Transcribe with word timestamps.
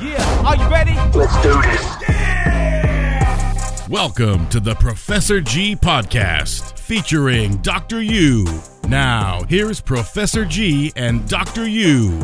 Yeah, 0.00 0.46
are 0.46 0.54
you 0.54 0.68
ready? 0.70 0.94
Let's 1.18 1.42
do 1.42 1.60
this. 1.60 1.98
Welcome 3.88 4.48
to 4.50 4.60
the 4.60 4.76
Professor 4.76 5.40
G 5.40 5.74
Podcast 5.74 6.78
featuring 6.78 7.56
Dr. 7.62 8.00
U. 8.00 8.46
Now, 8.86 9.42
here's 9.48 9.80
Professor 9.80 10.44
G 10.44 10.92
and 10.94 11.28
Dr. 11.28 11.66
U. 11.66 12.20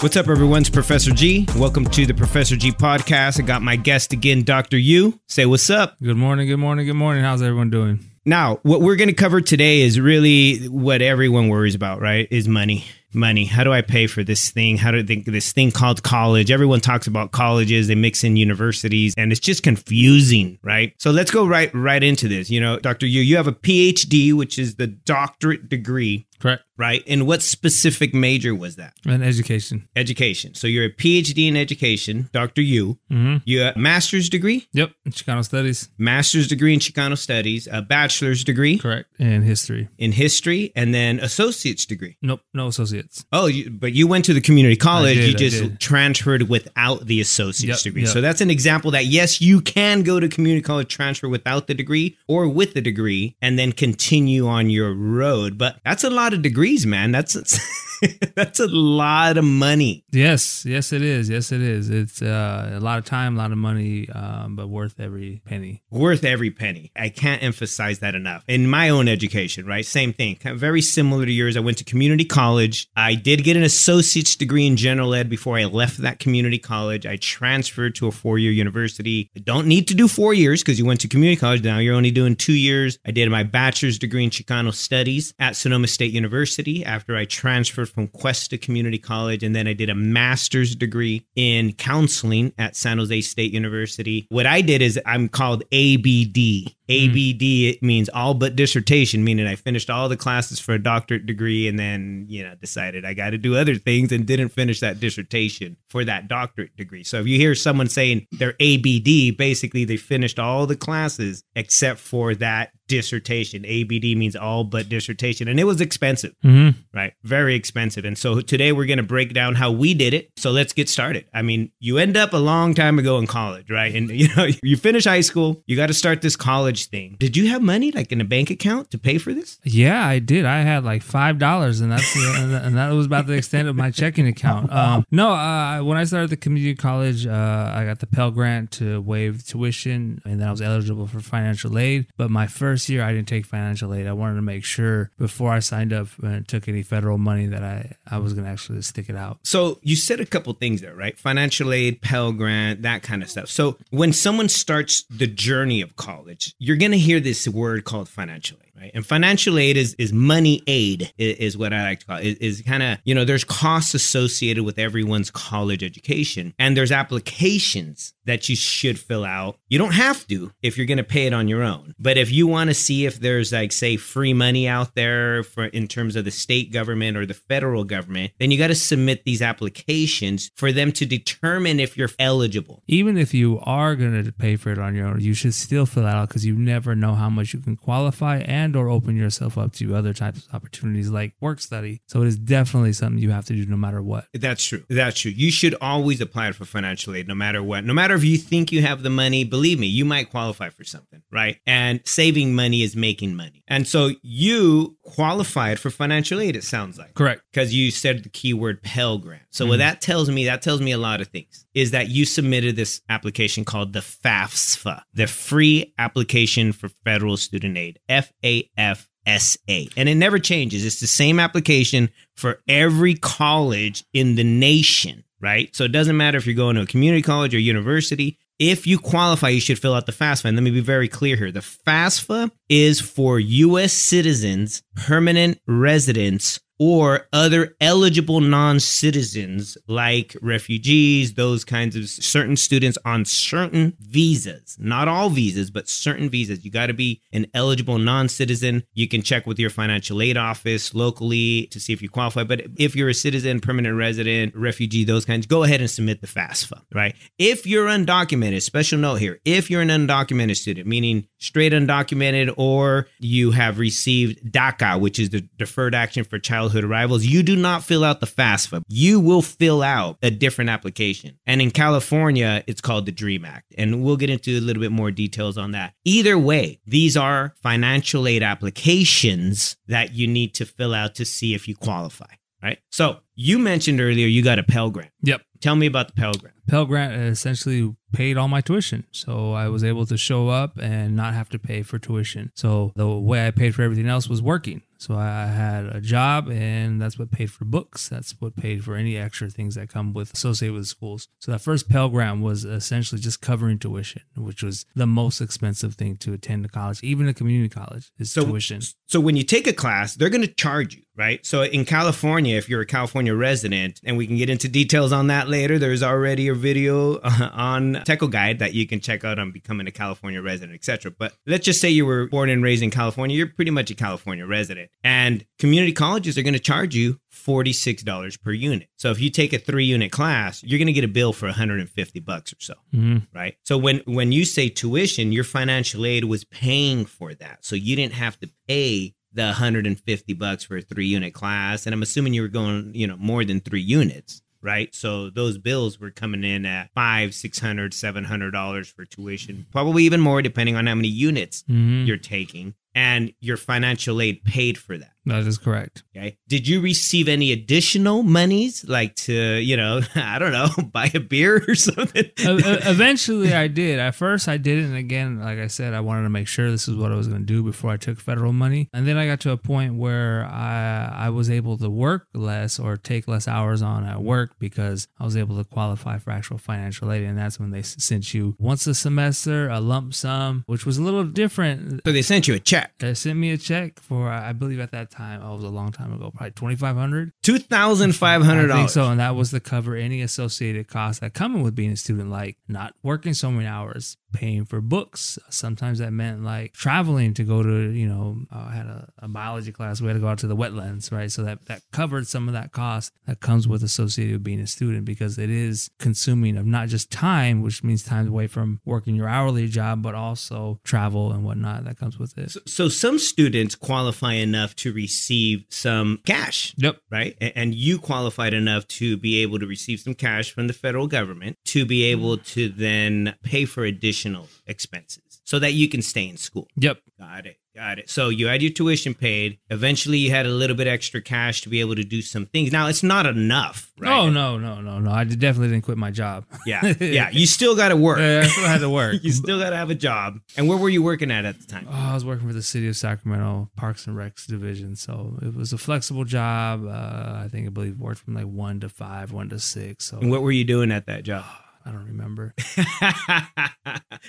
What's 0.00 0.18
up, 0.18 0.28
everyone? 0.28 0.60
It's 0.60 0.68
Professor 0.68 1.12
G. 1.12 1.46
Welcome 1.56 1.86
to 1.86 2.04
the 2.04 2.12
Professor 2.12 2.54
G 2.54 2.70
podcast. 2.70 3.42
I 3.42 3.46
got 3.46 3.62
my 3.62 3.76
guest 3.76 4.12
again, 4.12 4.42
Dr. 4.42 4.76
U. 4.76 5.18
Say 5.26 5.46
what's 5.46 5.70
up. 5.70 5.96
Good 6.02 6.18
morning, 6.18 6.48
good 6.48 6.58
morning, 6.58 6.84
good 6.84 6.92
morning. 6.92 7.24
How's 7.24 7.40
everyone 7.40 7.70
doing? 7.70 8.04
Now, 8.26 8.58
what 8.62 8.82
we're 8.82 8.96
going 8.96 9.08
to 9.08 9.14
cover 9.14 9.40
today 9.40 9.80
is 9.80 9.98
really 9.98 10.68
what 10.68 11.00
everyone 11.00 11.48
worries 11.48 11.74
about, 11.74 12.02
right? 12.02 12.28
Is 12.30 12.46
money. 12.46 12.84
Money. 13.12 13.44
How 13.44 13.64
do 13.64 13.72
I 13.72 13.82
pay 13.82 14.06
for 14.06 14.22
this 14.22 14.50
thing? 14.50 14.76
How 14.76 14.90
do 14.90 15.02
they, 15.02 15.16
this 15.16 15.52
thing 15.52 15.70
called 15.70 16.02
college? 16.02 16.50
Everyone 16.50 16.80
talks 16.80 17.06
about 17.06 17.32
colleges. 17.32 17.88
They 17.88 17.94
mix 17.94 18.24
in 18.24 18.36
universities, 18.36 19.14
and 19.16 19.32
it's 19.32 19.40
just 19.40 19.62
confusing, 19.62 20.58
right? 20.62 20.94
So 20.98 21.10
let's 21.10 21.30
go 21.30 21.46
right 21.46 21.74
right 21.74 22.02
into 22.02 22.28
this. 22.28 22.50
You 22.50 22.60
know, 22.60 22.78
Dr. 22.78 23.06
U, 23.06 23.20
you 23.20 23.36
have 23.36 23.48
a 23.48 23.52
PhD, 23.52 24.32
which 24.32 24.58
is 24.58 24.76
the 24.76 24.86
doctorate 24.86 25.68
degree 25.68 26.26
Correct. 26.40 26.62
Right? 26.80 27.02
And 27.06 27.26
what 27.26 27.42
specific 27.42 28.14
major 28.14 28.54
was 28.54 28.76
that? 28.76 28.94
And 29.06 29.22
education. 29.22 29.86
Education. 29.94 30.54
So 30.54 30.66
you're 30.66 30.86
a 30.86 30.90
PhD 30.92 31.46
in 31.48 31.56
education, 31.56 32.28
Dr. 32.32 32.62
U. 32.62 32.98
Mm-hmm. 33.12 33.36
You 33.44 33.60
have 33.60 33.76
a 33.76 33.78
master's 33.78 34.28
degree, 34.28 34.66
Yep. 34.72 34.92
in 35.04 35.12
Chicano 35.12 35.44
studies. 35.44 35.88
master's 35.98 36.48
degree 36.48 36.72
in 36.74 36.80
Chicano 36.80 37.16
studies, 37.18 37.68
a 37.70 37.82
bachelor's 37.82 38.42
degree 38.44 38.78
Correct. 38.78 39.08
in 39.18 39.42
history. 39.42 39.88
in 39.98 40.12
history, 40.12 40.72
and 40.74 40.94
then 40.94 41.20
associate's 41.20 41.84
degree. 41.84 42.16
Nope. 42.22 42.40
No 42.54 42.68
associates. 42.68 43.24
Oh, 43.32 43.46
you, 43.46 43.70
but 43.70 43.92
you 43.92 44.06
went 44.06 44.24
to 44.24 44.34
the 44.34 44.40
community 44.40 44.76
college. 44.76 45.16
did, 45.16 45.28
you 45.40 45.50
just 45.50 45.78
transferred 45.80 46.48
without 46.48 47.06
the 47.06 47.20
associate's 47.20 47.84
Yep, 47.84 47.92
degree. 47.92 48.02
yep. 48.02 48.10
So 48.12 48.20
that's 48.22 48.40
an 48.40 48.50
example 48.50 48.90
that 48.92 49.04
yes, 49.06 49.40
you 49.40 49.60
can 49.60 50.02
go 50.02 50.18
to 50.18 50.28
community 50.28 50.62
college, 50.62 50.88
transfer 50.88 51.28
without 51.28 51.66
the 51.66 51.74
degree 51.74 52.16
or 52.26 52.48
with 52.48 52.72
the 52.74 52.80
degree, 52.80 53.36
and 53.42 53.58
then 53.58 53.72
continue 53.72 54.46
on 54.46 54.70
your 54.70 54.94
road. 54.94 55.58
But 55.58 55.76
that's 55.84 56.04
a 56.04 56.10
lot 56.10 56.32
of 56.32 56.40
degrees, 56.42 56.69
man. 56.86 57.12
That's 57.12 57.34
that's 58.34 58.60
a 58.60 58.66
lot 58.66 59.36
of 59.36 59.44
money. 59.44 60.04
Yes. 60.10 60.64
Yes, 60.64 60.92
it 60.92 61.02
is. 61.02 61.28
Yes, 61.28 61.52
it 61.52 61.60
is. 61.60 61.90
It's 61.90 62.22
uh, 62.22 62.72
a 62.74 62.80
lot 62.80 62.98
of 62.98 63.04
time, 63.04 63.36
a 63.36 63.38
lot 63.38 63.52
of 63.52 63.58
money, 63.58 64.08
um, 64.10 64.56
but 64.56 64.68
worth 64.68 64.98
every 64.98 65.40
penny. 65.44 65.82
worth 65.90 66.24
every 66.24 66.50
penny. 66.50 66.90
I 66.96 67.08
can't 67.08 67.42
emphasize 67.42 67.98
that 68.00 68.14
enough. 68.14 68.44
In 68.48 68.68
my 68.68 68.88
own 68.88 69.08
education, 69.08 69.66
right? 69.66 69.84
Same 69.84 70.12
thing. 70.12 70.36
Kind 70.36 70.54
of 70.54 70.60
very 70.60 70.80
similar 70.80 71.26
to 71.26 71.32
yours. 71.32 71.56
I 71.56 71.60
went 71.60 71.78
to 71.78 71.84
community 71.84 72.24
college. 72.24 72.88
I 72.96 73.14
did 73.14 73.44
get 73.44 73.56
an 73.56 73.62
associate's 73.62 74.36
degree 74.36 74.66
in 74.66 74.76
general 74.76 75.14
ed 75.14 75.28
before 75.28 75.58
I 75.58 75.64
left 75.64 75.98
that 75.98 76.18
community 76.18 76.58
college. 76.58 77.06
I 77.06 77.16
transferred 77.16 77.94
to 77.96 78.06
a 78.06 78.12
four 78.12 78.38
year 78.38 78.52
university. 78.52 79.30
I 79.36 79.40
don't 79.40 79.66
need 79.66 79.88
to 79.88 79.94
do 79.94 80.08
four 80.08 80.32
years 80.34 80.62
because 80.62 80.78
you 80.78 80.86
went 80.86 81.00
to 81.00 81.08
community 81.08 81.38
college. 81.38 81.62
Now 81.62 81.78
you're 81.78 81.94
only 81.94 82.10
doing 82.10 82.36
two 82.36 82.54
years. 82.54 82.98
I 83.06 83.10
did 83.10 83.28
my 83.30 83.42
bachelor's 83.42 83.98
degree 83.98 84.24
in 84.24 84.30
Chicano 84.30 84.72
studies 84.72 85.34
at 85.38 85.56
Sonoma 85.56 85.86
State 85.86 86.12
University 86.12 86.84
after 86.84 87.16
I 87.16 87.24
transferred 87.24 87.89
from 87.90 88.08
Cuesta 88.08 88.56
Community 88.56 88.98
College. 88.98 89.42
And 89.42 89.54
then 89.54 89.66
I 89.66 89.72
did 89.72 89.90
a 89.90 89.94
master's 89.94 90.74
degree 90.74 91.26
in 91.36 91.72
counseling 91.74 92.52
at 92.58 92.76
San 92.76 92.98
Jose 92.98 93.20
State 93.22 93.52
University. 93.52 94.26
What 94.30 94.46
I 94.46 94.60
did 94.60 94.82
is 94.82 94.98
I'm 95.04 95.28
called 95.28 95.62
ABD. 95.72 96.72
ABD 96.90 97.42
it 97.42 97.82
means 97.82 98.08
all 98.10 98.34
but 98.34 98.56
dissertation, 98.56 99.24
meaning 99.24 99.46
I 99.46 99.56
finished 99.56 99.90
all 99.90 100.08
the 100.08 100.16
classes 100.16 100.58
for 100.58 100.72
a 100.72 100.82
doctorate 100.82 101.26
degree 101.26 101.68
and 101.68 101.78
then, 101.78 102.26
you 102.28 102.42
know, 102.42 102.54
decided 102.60 103.04
I 103.04 103.14
got 103.14 103.30
to 103.30 103.38
do 103.38 103.56
other 103.56 103.74
things 103.76 104.12
and 104.12 104.26
didn't 104.26 104.50
finish 104.50 104.80
that 104.80 105.00
dissertation 105.00 105.76
for 105.88 106.04
that 106.04 106.28
doctorate 106.28 106.76
degree. 106.76 107.04
So 107.04 107.20
if 107.20 107.26
you 107.26 107.38
hear 107.38 107.54
someone 107.54 107.88
saying 107.88 108.26
they're 108.32 108.56
ABD, 108.60 109.36
basically 109.36 109.84
they 109.84 109.96
finished 109.96 110.38
all 110.38 110.66
the 110.66 110.76
classes 110.76 111.44
except 111.54 112.00
for 112.00 112.34
that 112.36 112.70
dissertation. 112.88 113.64
ABD 113.64 114.16
means 114.16 114.34
all 114.34 114.64
but 114.64 114.88
dissertation 114.88 115.46
and 115.46 115.60
it 115.60 115.64
was 115.64 115.80
expensive 115.80 116.34
Mm-hmm. 116.44 116.80
right? 116.96 117.12
Very 117.22 117.54
expensive. 117.54 118.04
And 118.04 118.16
so 118.16 118.40
today 118.40 118.72
we're 118.72 118.86
going 118.86 118.96
to 118.96 119.02
break 119.02 119.32
down 119.32 119.54
how 119.54 119.70
we 119.70 119.94
did 119.94 120.14
it. 120.14 120.30
So 120.36 120.50
let's 120.50 120.72
get 120.72 120.88
started. 120.88 121.26
I 121.32 121.42
mean, 121.42 121.70
you 121.78 121.98
end 121.98 122.16
up 122.16 122.32
a 122.32 122.38
long 122.38 122.74
time 122.74 122.98
ago 122.98 123.18
in 123.18 123.26
college, 123.26 123.70
right? 123.70 123.94
And 123.94 124.10
you 124.20 124.28
know, 124.34 124.48
you 124.62 124.76
finish 124.76 125.04
high 125.04 125.20
school, 125.20 125.62
you 125.66 125.76
got 125.76 125.86
to 125.86 125.94
start 125.94 126.22
this 126.22 126.36
college 126.36 126.79
thing. 126.86 127.16
Did 127.18 127.36
you 127.36 127.48
have 127.48 127.62
money 127.62 127.90
like 127.92 128.12
in 128.12 128.20
a 128.20 128.24
bank 128.24 128.50
account 128.50 128.90
to 128.90 128.98
pay 128.98 129.18
for 129.18 129.32
this? 129.34 129.58
Yeah, 129.64 130.04
I 130.06 130.18
did. 130.18 130.44
I 130.44 130.60
had 130.62 130.84
like 130.84 131.02
five 131.02 131.38
dollars, 131.38 131.80
and 131.80 131.92
that's 131.92 132.14
and 132.16 132.76
that 132.76 132.90
was 132.92 133.06
about 133.06 133.26
the 133.26 133.34
extent 133.34 133.68
of 133.68 133.76
my 133.76 133.90
checking 133.90 134.26
account. 134.26 134.70
Um, 134.80 135.04
no, 135.10 135.30
uh, 135.32 135.82
when 135.82 135.98
I 135.98 136.04
started 136.04 136.30
the 136.30 136.36
community 136.36 136.74
college, 136.74 137.26
uh, 137.26 137.72
I 137.74 137.84
got 137.84 137.98
the 137.98 138.06
Pell 138.06 138.30
Grant 138.30 138.70
to 138.72 139.00
waive 139.00 139.46
tuition, 139.46 140.22
and 140.24 140.40
then 140.40 140.48
I 140.48 140.50
was 140.50 140.62
eligible 140.62 141.06
for 141.06 141.20
financial 141.20 141.78
aid. 141.78 142.06
But 142.16 142.30
my 142.30 142.46
first 142.46 142.88
year, 142.88 143.02
I 143.02 143.12
didn't 143.12 143.28
take 143.28 143.44
financial 143.46 143.92
aid. 143.92 144.06
I 144.06 144.12
wanted 144.12 144.36
to 144.36 144.42
make 144.42 144.64
sure 144.64 145.10
before 145.18 145.50
I 145.50 145.58
signed 145.58 145.92
up 145.92 146.08
and 146.22 146.46
took 146.48 146.68
any 146.68 146.82
federal 146.82 147.18
money 147.18 147.46
that 147.46 147.62
I 147.62 147.92
I 148.10 148.18
was 148.18 148.32
going 148.32 148.44
to 148.44 148.50
actually 148.50 148.80
stick 148.82 149.08
it 149.08 149.16
out. 149.16 149.38
So 149.42 149.78
you 149.82 149.96
said 149.96 150.20
a 150.20 150.26
couple 150.26 150.52
things 150.54 150.80
there, 150.80 150.94
right? 150.94 151.18
Financial 151.18 151.72
aid, 151.72 152.00
Pell 152.00 152.32
Grant, 152.32 152.82
that 152.82 153.02
kind 153.02 153.22
of 153.22 153.30
stuff. 153.30 153.48
So 153.48 153.76
when 153.90 154.12
someone 154.12 154.48
starts 154.48 155.04
the 155.10 155.26
journey 155.26 155.80
of 155.80 155.96
college, 155.96 156.54
you're 156.70 156.76
going 156.76 156.92
to 156.92 156.98
hear 156.98 157.18
this 157.18 157.48
word 157.48 157.82
called 157.82 158.08
financial 158.08 158.56
aid. 158.62 158.69
Right. 158.80 158.90
And 158.94 159.04
financial 159.04 159.58
aid 159.58 159.76
is, 159.76 159.94
is 159.98 160.12
money 160.12 160.62
aid 160.66 161.12
i- 161.18 161.22
is, 161.22 161.56
what 161.58 161.72
I 161.74 161.82
like 161.82 162.00
to 162.00 162.06
call 162.06 162.16
it. 162.18 162.24
Is, 162.40 162.58
is 162.58 162.62
kind 162.62 162.82
of, 162.82 162.98
you 163.04 163.14
know, 163.14 163.24
there's 163.26 163.44
costs 163.44 163.92
associated 163.92 164.64
with 164.64 164.78
everyone's 164.78 165.30
college 165.30 165.84
education 165.84 166.54
and 166.58 166.76
there's 166.76 166.90
applications 166.90 168.14
that 168.24 168.48
you 168.48 168.56
should 168.56 168.98
fill 168.98 169.24
out. 169.24 169.58
You 169.68 169.78
don't 169.78 169.92
have 169.94 170.26
to 170.28 170.52
if 170.62 170.76
you're 170.76 170.86
going 170.86 170.98
to 170.98 171.04
pay 171.04 171.26
it 171.26 171.32
on 171.34 171.48
your 171.48 171.62
own. 171.62 171.94
But 171.98 172.16
if 172.16 172.30
you 172.30 172.46
want 172.46 172.68
to 172.70 172.74
see 172.74 173.06
if 173.06 173.18
there's 173.20 173.52
like 173.52 173.72
say 173.72 173.96
free 173.96 174.32
money 174.34 174.68
out 174.68 174.94
there 174.94 175.42
for 175.42 175.64
in 175.66 175.86
terms 175.88 176.16
of 176.16 176.24
the 176.24 176.30
state 176.30 176.72
government 176.72 177.16
or 177.16 177.26
the 177.26 177.34
federal 177.34 177.84
government, 177.84 178.32
then 178.38 178.50
you 178.50 178.58
got 178.58 178.68
to 178.68 178.74
submit 178.74 179.24
these 179.24 179.42
applications 179.42 180.50
for 180.54 180.72
them 180.72 180.92
to 180.92 181.06
determine 181.06 181.80
if 181.80 181.96
you're 181.96 182.10
eligible. 182.18 182.82
even 182.86 183.16
if 183.16 183.34
you 183.34 183.58
are 183.64 183.94
going 183.96 184.24
to 184.24 184.32
pay 184.32 184.56
for 184.56 184.70
it 184.70 184.78
on 184.78 184.94
your 184.94 185.06
own, 185.06 185.20
you 185.20 185.34
should 185.34 185.54
still 185.54 185.86
fill 185.86 186.04
it 186.04 186.08
out 186.08 186.28
because 186.28 186.46
you 186.46 186.54
never 186.54 186.94
know 186.94 187.14
how 187.14 187.28
much 187.30 187.52
you 187.52 187.60
can 187.60 187.76
qualify 187.76 188.38
and 188.38 188.69
or 188.76 188.88
open 188.88 189.16
yourself 189.16 189.58
up 189.58 189.72
to 189.74 189.94
other 189.94 190.12
types 190.12 190.46
of 190.46 190.54
opportunities 190.54 191.10
like 191.10 191.34
work 191.40 191.60
study. 191.60 192.00
So 192.06 192.22
it 192.22 192.28
is 192.28 192.36
definitely 192.36 192.92
something 192.92 193.22
you 193.22 193.30
have 193.30 193.44
to 193.46 193.54
do 193.54 193.66
no 193.66 193.76
matter 193.76 194.02
what. 194.02 194.26
That's 194.34 194.64
true. 194.64 194.84
That's 194.88 195.20
true. 195.20 195.32
You 195.32 195.50
should 195.50 195.74
always 195.80 196.20
apply 196.20 196.52
for 196.52 196.64
financial 196.64 197.14
aid 197.14 197.28
no 197.28 197.34
matter 197.34 197.62
what. 197.62 197.84
No 197.84 197.94
matter 197.94 198.14
if 198.14 198.24
you 198.24 198.38
think 198.38 198.72
you 198.72 198.82
have 198.82 199.02
the 199.02 199.10
money, 199.10 199.44
believe 199.44 199.78
me, 199.78 199.86
you 199.86 200.04
might 200.04 200.30
qualify 200.30 200.68
for 200.70 200.84
something, 200.84 201.22
right? 201.30 201.58
And 201.66 202.00
saving 202.04 202.54
money 202.54 202.82
is 202.82 202.96
making 202.96 203.34
money. 203.34 203.62
And 203.68 203.86
so 203.86 204.10
you 204.22 204.96
qualified 205.10 205.78
for 205.78 205.90
financial 205.90 206.40
aid, 206.40 206.56
it 206.56 206.64
sounds 206.64 206.98
like. 206.98 207.14
Correct. 207.14 207.42
because 207.52 207.74
you 207.74 207.90
said 207.90 208.22
the 208.22 208.28
keyword 208.28 208.82
Pell 208.82 209.18
Grant. 209.18 209.42
So 209.50 209.66
what 209.66 209.72
mm-hmm. 209.72 209.80
that 209.80 210.00
tells 210.00 210.30
me, 210.30 210.44
that 210.46 210.62
tells 210.62 210.80
me 210.80 210.92
a 210.92 210.98
lot 210.98 211.20
of 211.20 211.28
things. 211.28 211.66
Is 211.74 211.90
that 211.90 212.08
you 212.08 212.24
submitted 212.24 212.76
this 212.76 213.00
application 213.08 213.64
called 213.64 213.92
the 213.92 214.00
FAFSA, 214.00 215.02
the 215.14 215.26
Free 215.26 215.92
Application 215.98 216.72
for 216.72 216.88
Federal 217.04 217.36
Student 217.36 217.76
Aid, 217.76 217.98
F 218.08 218.32
A 218.44 218.70
F 218.76 219.08
S 219.26 219.58
A, 219.68 219.88
and 219.96 220.08
it 220.08 220.14
never 220.14 220.38
changes. 220.38 220.84
It's 220.84 221.00
the 221.00 221.06
same 221.06 221.38
application 221.38 222.10
for 222.36 222.60
every 222.66 223.14
college 223.14 224.04
in 224.12 224.34
the 224.36 224.44
nation, 224.44 225.24
right? 225.40 225.74
So 225.76 225.84
it 225.84 225.92
doesn't 225.92 226.16
matter 226.16 226.38
if 226.38 226.46
you're 226.46 226.56
going 226.56 226.76
to 226.76 226.82
a 226.82 226.86
community 226.86 227.22
college 227.22 227.54
or 227.54 227.58
university. 227.58 228.38
If 228.60 228.86
you 228.86 228.98
qualify, 228.98 229.48
you 229.48 229.60
should 229.60 229.78
fill 229.78 229.94
out 229.94 230.04
the 230.04 230.12
FAFSA. 230.12 230.44
And 230.44 230.56
let 230.56 230.62
me 230.62 230.70
be 230.70 230.80
very 230.80 231.08
clear 231.08 231.34
here. 231.34 231.50
The 231.50 231.60
FAFSA 231.60 232.50
is 232.68 233.00
for 233.00 233.40
U.S. 233.40 233.94
citizens, 233.94 234.82
permanent 234.94 235.58
residents, 235.66 236.60
or 236.80 237.28
other 237.34 237.76
eligible 237.78 238.40
non 238.40 238.80
citizens 238.80 239.76
like 239.86 240.34
refugees, 240.40 241.34
those 241.34 241.62
kinds 241.62 241.94
of 241.94 242.08
certain 242.08 242.56
students 242.56 242.96
on 243.04 243.26
certain 243.26 243.94
visas. 244.00 244.78
Not 244.80 245.06
all 245.06 245.28
visas, 245.28 245.70
but 245.70 245.90
certain 245.90 246.30
visas. 246.30 246.64
You 246.64 246.70
got 246.70 246.86
to 246.86 246.94
be 246.94 247.20
an 247.34 247.46
eligible 247.52 247.98
non 247.98 248.30
citizen. 248.30 248.82
You 248.94 249.06
can 249.06 249.20
check 249.20 249.46
with 249.46 249.58
your 249.58 249.68
financial 249.68 250.22
aid 250.22 250.38
office 250.38 250.94
locally 250.94 251.66
to 251.66 251.78
see 251.78 251.92
if 251.92 252.00
you 252.00 252.08
qualify. 252.08 252.44
But 252.44 252.62
if 252.76 252.96
you're 252.96 253.10
a 253.10 253.14
citizen, 253.14 253.60
permanent 253.60 253.98
resident, 253.98 254.56
refugee, 254.56 255.04
those 255.04 255.26
kinds, 255.26 255.44
go 255.44 255.64
ahead 255.64 255.80
and 255.80 255.90
submit 255.90 256.22
the 256.22 256.26
FAFSA, 256.26 256.80
right? 256.94 257.14
If 257.38 257.66
you're 257.66 257.88
undocumented, 257.88 258.62
special 258.62 258.98
note 258.98 259.16
here, 259.16 259.38
if 259.44 259.68
you're 259.68 259.82
an 259.82 259.88
undocumented 259.88 260.56
student, 260.56 260.86
meaning 260.86 261.26
straight 261.36 261.72
undocumented, 261.72 262.54
or 262.56 263.06
you 263.18 263.50
have 263.50 263.78
received 263.78 264.50
DACA, 264.50 264.98
which 264.98 265.18
is 265.18 265.28
the 265.28 265.42
Deferred 265.58 265.94
Action 265.94 266.24
for 266.24 266.38
Childhood 266.70 266.88
Arrivals, 266.88 267.24
you 267.24 267.42
do 267.42 267.56
not 267.56 267.82
fill 267.82 268.04
out 268.04 268.20
the 268.20 268.26
FAFSA. 268.28 268.82
You 268.86 269.18
will 269.18 269.42
fill 269.42 269.82
out 269.82 270.18
a 270.22 270.30
different 270.30 270.70
application. 270.70 271.36
And 271.44 271.60
in 271.60 271.72
California, 271.72 272.62
it's 272.68 272.80
called 272.80 273.06
the 273.06 273.12
DREAM 273.12 273.44
Act. 273.44 273.74
And 273.76 274.04
we'll 274.04 274.16
get 274.16 274.30
into 274.30 274.56
a 274.56 274.60
little 274.60 274.80
bit 274.80 274.92
more 274.92 275.10
details 275.10 275.58
on 275.58 275.72
that. 275.72 275.94
Either 276.04 276.38
way, 276.38 276.80
these 276.86 277.16
are 277.16 277.54
financial 277.60 278.28
aid 278.28 278.44
applications 278.44 279.76
that 279.88 280.14
you 280.14 280.28
need 280.28 280.54
to 280.54 280.64
fill 280.64 280.94
out 280.94 281.16
to 281.16 281.24
see 281.24 281.54
if 281.54 281.66
you 281.66 281.74
qualify, 281.74 282.32
right? 282.62 282.78
So 282.90 283.18
you 283.34 283.58
mentioned 283.58 284.00
earlier 284.00 284.28
you 284.28 284.44
got 284.44 284.60
a 284.60 284.62
Pell 284.62 284.90
Grant. 284.90 285.10
Yep. 285.22 285.42
Tell 285.60 285.74
me 285.74 285.86
about 285.86 286.06
the 286.06 286.14
Pell 286.14 286.34
Grant. 286.34 286.54
Pell 286.70 286.84
Grant 286.84 287.14
essentially 287.14 287.94
paid 288.12 288.36
all 288.36 288.48
my 288.48 288.60
tuition. 288.60 289.04
So 289.10 289.52
I 289.52 289.68
was 289.68 289.82
able 289.84 290.06
to 290.06 290.16
show 290.16 290.48
up 290.48 290.78
and 290.80 291.16
not 291.16 291.34
have 291.34 291.48
to 291.50 291.58
pay 291.58 291.82
for 291.82 291.98
tuition. 291.98 292.52
So 292.54 292.92
the 292.94 293.08
way 293.08 293.46
I 293.46 293.50
paid 293.50 293.74
for 293.74 293.82
everything 293.82 294.06
else 294.08 294.28
was 294.28 294.40
working. 294.40 294.82
So 294.98 295.14
I 295.14 295.46
had 295.46 295.86
a 295.86 296.00
job 296.00 296.50
and 296.50 297.00
that's 297.00 297.18
what 297.18 297.30
paid 297.30 297.50
for 297.50 297.64
books. 297.64 298.08
That's 298.08 298.34
what 298.38 298.54
paid 298.54 298.84
for 298.84 298.96
any 298.96 299.16
extra 299.16 299.48
things 299.48 299.74
that 299.76 299.88
come 299.88 300.12
with 300.12 300.34
associated 300.34 300.74
with 300.74 300.88
schools. 300.88 301.26
So 301.38 301.52
that 301.52 301.60
first 301.60 301.88
Pell 301.88 302.08
Grant 302.10 302.42
was 302.42 302.64
essentially 302.66 303.20
just 303.20 303.40
covering 303.40 303.78
tuition, 303.78 304.22
which 304.36 304.62
was 304.62 304.84
the 304.94 305.06
most 305.06 305.40
expensive 305.40 305.94
thing 305.94 306.16
to 306.18 306.34
attend 306.34 306.66
a 306.66 306.68
college, 306.68 307.02
even 307.02 307.28
a 307.28 307.34
community 307.34 307.70
college 307.70 308.10
is 308.18 308.30
So, 308.30 308.44
tuition. 308.44 308.82
so 309.06 309.20
when 309.20 309.36
you 309.36 309.42
take 309.42 309.66
a 309.66 309.72
class, 309.72 310.14
they're 310.16 310.28
going 310.28 310.42
to 310.46 310.52
charge 310.52 310.96
you, 310.96 311.02
right? 311.16 311.46
So 311.46 311.62
in 311.62 311.86
California, 311.86 312.56
if 312.58 312.68
you're 312.68 312.82
a 312.82 312.86
California 312.86 313.34
resident, 313.34 314.00
and 314.04 314.18
we 314.18 314.26
can 314.26 314.36
get 314.36 314.50
into 314.50 314.68
details 314.68 315.12
on 315.12 315.28
that 315.28 315.48
later, 315.48 315.78
there's 315.78 316.02
already 316.02 316.48
a 316.48 316.54
video 316.60 317.16
uh, 317.16 317.50
on 317.52 318.02
Teco 318.04 318.28
Guide 318.28 318.58
that 318.60 318.74
you 318.74 318.86
can 318.86 319.00
check 319.00 319.24
out 319.24 319.38
on 319.38 319.50
becoming 319.50 319.86
a 319.88 319.90
California 319.90 320.40
resident, 320.40 320.74
etc. 320.76 321.10
But 321.10 321.32
let's 321.46 321.64
just 321.64 321.80
say 321.80 321.90
you 321.90 322.06
were 322.06 322.26
born 322.28 322.48
and 322.50 322.62
raised 322.62 322.82
in 322.82 322.90
California, 322.90 323.36
you're 323.36 323.48
pretty 323.48 323.70
much 323.72 323.90
a 323.90 323.94
California 323.94 324.46
resident, 324.46 324.90
and 325.02 325.44
community 325.58 325.92
colleges 325.92 326.38
are 326.38 326.42
going 326.42 326.54
to 326.54 326.60
charge 326.60 326.94
you 326.94 327.18
$46 327.34 328.40
per 328.42 328.52
unit. 328.52 328.88
So 328.96 329.10
if 329.10 329.20
you 329.20 329.30
take 329.30 329.52
a 329.52 329.58
3-unit 329.58 330.12
class, 330.12 330.62
you're 330.62 330.78
going 330.78 330.86
to 330.86 330.92
get 330.92 331.04
a 331.04 331.08
bill 331.08 331.32
for 331.32 331.46
150 331.46 332.20
bucks 332.20 332.52
or 332.52 332.56
so 332.60 332.74
Mhm. 332.94 333.26
right? 333.34 333.54
So 333.64 333.76
when 333.78 334.02
when 334.06 334.32
you 334.32 334.44
say 334.44 334.68
tuition, 334.68 335.32
your 335.32 335.44
financial 335.44 336.04
aid 336.06 336.24
was 336.24 336.44
paying 336.44 337.04
for 337.06 337.34
that, 337.34 337.64
so 337.64 337.74
you 337.76 337.96
didn't 337.96 338.14
have 338.14 338.38
to 338.40 338.50
pay 338.68 339.14
the 339.32 339.46
150 339.46 340.32
bucks 340.34 340.64
for 340.64 340.76
a 340.78 340.82
three 340.82 341.06
unit 341.06 341.32
class. 341.32 341.86
And 341.86 341.94
I'm 341.94 342.02
assuming 342.02 342.34
you 342.34 342.42
were 342.42 342.48
going, 342.48 342.90
you 342.94 343.06
know, 343.06 343.16
more 343.16 343.44
than 343.44 343.60
three 343.60 343.80
units, 343.80 344.42
right? 344.62 344.94
So 344.94 345.30
those 345.30 345.58
bills 345.58 345.98
were 346.00 346.10
coming 346.10 346.44
in 346.44 346.66
at 346.66 346.90
five, 346.94 347.34
six 347.34 347.58
hundred, 347.58 347.94
seven 347.94 348.24
hundred 348.24 348.50
dollars 348.52 348.88
for 348.88 349.04
tuition, 349.04 349.66
probably 349.72 350.04
even 350.04 350.20
more 350.20 350.42
depending 350.42 350.76
on 350.76 350.86
how 350.86 350.94
many 350.94 351.08
units 351.08 351.64
Mhm. 351.68 352.06
you're 352.06 352.16
taking, 352.16 352.74
and 352.94 353.32
your 353.40 353.56
financial 353.56 354.20
aid 354.20 354.44
paid 354.44 354.76
for 354.78 354.98
that. 354.98 355.12
That 355.26 355.46
is 355.46 355.58
correct. 355.58 356.02
Okay. 356.16 356.38
Did 356.48 356.66
you 356.66 356.80
receive 356.80 357.28
any 357.28 357.52
additional 357.52 358.22
monies, 358.22 358.84
like 358.88 359.14
to, 359.16 359.34
you 359.58 359.76
know, 359.76 360.00
I 360.14 360.38
don't 360.38 360.52
know, 360.52 360.68
buy 360.92 361.10
a 361.14 361.20
beer 361.20 361.62
or 361.68 361.74
something? 361.74 362.24
Eventually, 362.38 363.52
I 363.52 363.68
did. 363.68 363.98
At 363.98 364.14
first, 364.14 364.48
I 364.48 364.56
didn't. 364.56 364.86
And 364.86 364.96
again, 364.96 365.40
like 365.40 365.58
I 365.58 365.66
said, 365.66 365.94
I 365.94 366.00
wanted 366.00 366.22
to 366.22 366.30
make 366.30 366.48
sure 366.48 366.70
this 366.70 366.88
is 366.88 366.96
what 366.96 367.12
I 367.12 367.16
was 367.16 367.28
going 367.28 367.40
to 367.40 367.46
do 367.46 367.62
before 367.62 367.90
I 367.90 367.96
took 367.96 368.18
federal 368.18 368.52
money. 368.52 368.88
And 368.92 369.06
then 369.06 369.16
I 369.16 369.26
got 369.26 369.40
to 369.40 369.50
a 369.52 369.56
point 369.56 369.94
where 369.94 370.44
I 370.46 371.10
I 371.12 371.30
was 371.30 371.50
able 371.50 371.76
to 371.78 371.90
work 371.90 372.26
less 372.34 372.78
or 372.78 372.96
take 372.96 373.28
less 373.28 373.46
hours 373.46 373.82
on 373.82 374.04
at 374.04 374.22
work 374.22 374.52
because 374.58 375.06
I 375.18 375.24
was 375.24 375.36
able 375.36 375.56
to 375.58 375.64
qualify 375.64 376.18
for 376.18 376.30
actual 376.30 376.58
financial 376.58 377.12
aid. 377.12 377.24
And 377.24 377.38
that's 377.38 377.60
when 377.60 377.70
they 377.70 377.82
sent 377.82 378.32
you 378.32 378.56
once 378.58 378.86
a 378.86 378.94
semester 378.94 379.68
a 379.68 379.80
lump 379.80 380.14
sum, 380.14 380.64
which 380.66 380.86
was 380.86 380.98
a 380.98 381.02
little 381.02 381.24
different. 381.24 382.00
so 382.04 382.12
they 382.12 382.22
sent 382.22 382.48
you 382.48 382.54
a 382.54 382.58
check. 382.58 382.92
They 382.98 383.14
sent 383.14 383.38
me 383.38 383.50
a 383.50 383.58
check 383.58 384.00
for 384.00 384.28
I 384.30 384.52
believe 384.52 384.80
at 384.80 384.92
that 384.92 385.09
time, 385.10 385.40
oh, 385.42 385.52
it 385.52 385.56
was 385.56 385.64
a 385.64 385.68
long 385.68 385.92
time 385.92 386.12
ago, 386.12 386.30
probably 386.30 386.52
2500 386.52 387.32
2500 387.42 388.70
I 388.70 388.76
think 388.76 388.90
so, 388.90 389.06
and 389.10 389.20
that 389.20 389.34
was 389.36 389.50
to 389.50 389.60
cover. 389.60 389.96
Any 389.96 390.22
associated 390.22 390.88
costs 390.88 391.20
that 391.20 391.34
come 391.34 391.62
with 391.62 391.74
being 391.74 391.92
a 391.92 391.96
student, 391.96 392.30
like 392.30 392.58
not 392.68 392.94
working 393.02 393.34
so 393.34 393.50
many 393.50 393.66
hours, 393.66 394.16
paying 394.32 394.64
for 394.64 394.80
books. 394.80 395.38
Sometimes 395.50 395.98
that 395.98 396.12
meant 396.12 396.42
like 396.42 396.72
traveling 396.72 397.34
to 397.34 397.44
go 397.44 397.62
to, 397.62 397.90
you 397.90 398.06
know, 398.06 398.38
uh, 398.54 398.66
I 398.68 398.74
had 398.74 398.86
a, 398.86 399.08
a 399.18 399.28
biology 399.28 399.72
class. 399.72 400.00
We 400.00 400.06
had 400.08 400.14
to 400.14 400.20
go 400.20 400.28
out 400.28 400.38
to 400.38 400.46
the 400.46 400.56
wetlands, 400.56 401.10
right? 401.12 401.30
So 401.30 401.42
that 401.44 401.66
that 401.66 401.82
covered 401.92 402.26
some 402.26 402.48
of 402.48 402.54
that 402.54 402.72
cost 402.72 403.12
that 403.26 403.40
comes 403.40 403.66
with 403.66 403.82
associated 403.82 404.34
with 404.34 404.44
being 404.44 404.60
a 404.60 404.66
student 404.66 405.04
because 405.04 405.38
it 405.38 405.50
is 405.50 405.90
consuming 405.98 406.56
of 406.56 406.66
not 406.66 406.88
just 406.88 407.10
time, 407.10 407.62
which 407.62 407.82
means 407.82 408.02
time 408.02 408.28
away 408.28 408.46
from 408.46 408.80
working 408.84 409.14
your 409.14 409.28
hourly 409.28 409.66
job, 409.68 410.02
but 410.02 410.14
also 410.14 410.80
travel 410.84 411.32
and 411.32 411.44
whatnot 411.44 411.84
that 411.84 411.98
comes 411.98 412.18
with 412.18 412.36
it. 412.38 412.50
So, 412.50 412.60
so 412.66 412.88
some 412.88 413.18
students 413.18 413.74
qualify 413.74 414.34
enough 414.34 414.74
to 414.76 414.92
receive 414.92 415.64
some 415.70 416.20
cash, 416.26 416.74
Yep. 416.76 416.98
right? 417.10 417.36
And 417.40 417.74
you 417.74 417.98
qualified 417.98 418.54
enough 418.54 418.86
to 418.88 419.16
be 419.16 419.42
able 419.42 419.58
to 419.58 419.66
receive 419.66 420.00
some 420.00 420.14
cash 420.14 420.52
from 420.52 420.66
the 420.66 420.72
federal 420.72 421.06
government 421.06 421.56
to 421.66 421.84
be 421.84 422.04
able 422.04 422.36
to 422.38 422.68
then 422.68 423.34
pay 423.42 423.64
for 423.64 423.84
additional 423.84 424.19
expenses 424.66 425.40
so 425.44 425.58
that 425.58 425.72
you 425.72 425.88
can 425.88 426.02
stay 426.02 426.28
in 426.28 426.36
school. 426.36 426.68
Yep. 426.76 426.98
Got 427.18 427.46
it. 427.46 427.56
Got 427.76 428.00
it. 428.00 428.10
So 428.10 428.30
you 428.30 428.48
had 428.48 428.62
your 428.62 428.72
tuition 428.72 429.14
paid. 429.14 429.58
Eventually, 429.70 430.18
you 430.18 430.30
had 430.30 430.44
a 430.44 430.50
little 430.50 430.74
bit 430.76 430.88
extra 430.88 431.22
cash 431.22 431.60
to 431.62 431.68
be 431.68 431.80
able 431.80 431.94
to 431.94 432.02
do 432.02 432.20
some 432.20 432.46
things. 432.46 432.72
Now, 432.72 432.88
it's 432.88 433.04
not 433.04 433.26
enough, 433.26 433.92
right? 433.96 434.10
Oh 434.10 434.28
no, 434.28 434.58
no, 434.58 434.80
no, 434.80 434.98
no! 434.98 435.10
I 435.10 435.22
definitely 435.22 435.68
didn't 435.68 435.84
quit 435.84 435.96
my 435.96 436.10
job. 436.10 436.46
Yeah. 436.66 436.94
Yeah. 437.00 437.30
You 437.30 437.46
still 437.46 437.76
got 437.76 437.88
to 437.90 437.96
work. 437.96 438.18
Yeah, 438.18 438.40
I 438.44 438.46
still 438.48 438.66
had 438.66 438.80
to 438.80 438.90
work. 438.90 439.16
you 439.22 439.30
still 439.30 439.58
got 439.60 439.70
to 439.70 439.76
have 439.76 439.88
a 439.88 439.94
job. 439.94 440.40
And 440.56 440.68
where 440.68 440.76
were 440.78 440.88
you 440.88 441.02
working 441.02 441.30
at 441.30 441.44
at 441.44 441.60
the 441.60 441.66
time? 441.66 441.86
Oh, 441.88 442.10
I 442.10 442.14
was 442.14 442.24
working 442.24 442.46
for 442.46 442.52
the 442.52 442.62
city 442.62 442.88
of 442.88 442.96
Sacramento 442.96 443.70
Parks 443.76 444.06
and 444.06 444.16
Recs 444.16 444.46
division, 444.46 444.96
so 444.96 445.38
it 445.40 445.54
was 445.54 445.72
a 445.72 445.78
flexible 445.78 446.24
job. 446.24 446.84
Uh, 446.86 447.42
I 447.44 447.48
think 447.50 447.66
I 447.66 447.70
believe 447.70 447.98
worked 447.98 448.20
from 448.20 448.34
like 448.34 448.46
one 448.46 448.80
to 448.80 448.88
five, 448.88 449.32
one 449.32 449.48
to 449.50 449.58
six. 449.60 450.06
So 450.06 450.18
And 450.18 450.30
what 450.30 450.42
were 450.42 450.52
you 450.52 450.64
doing 450.64 450.90
at 450.90 451.06
that 451.06 451.22
job? 451.22 451.44
I 451.84 451.92
don't 451.92 452.06
remember. 452.06 452.54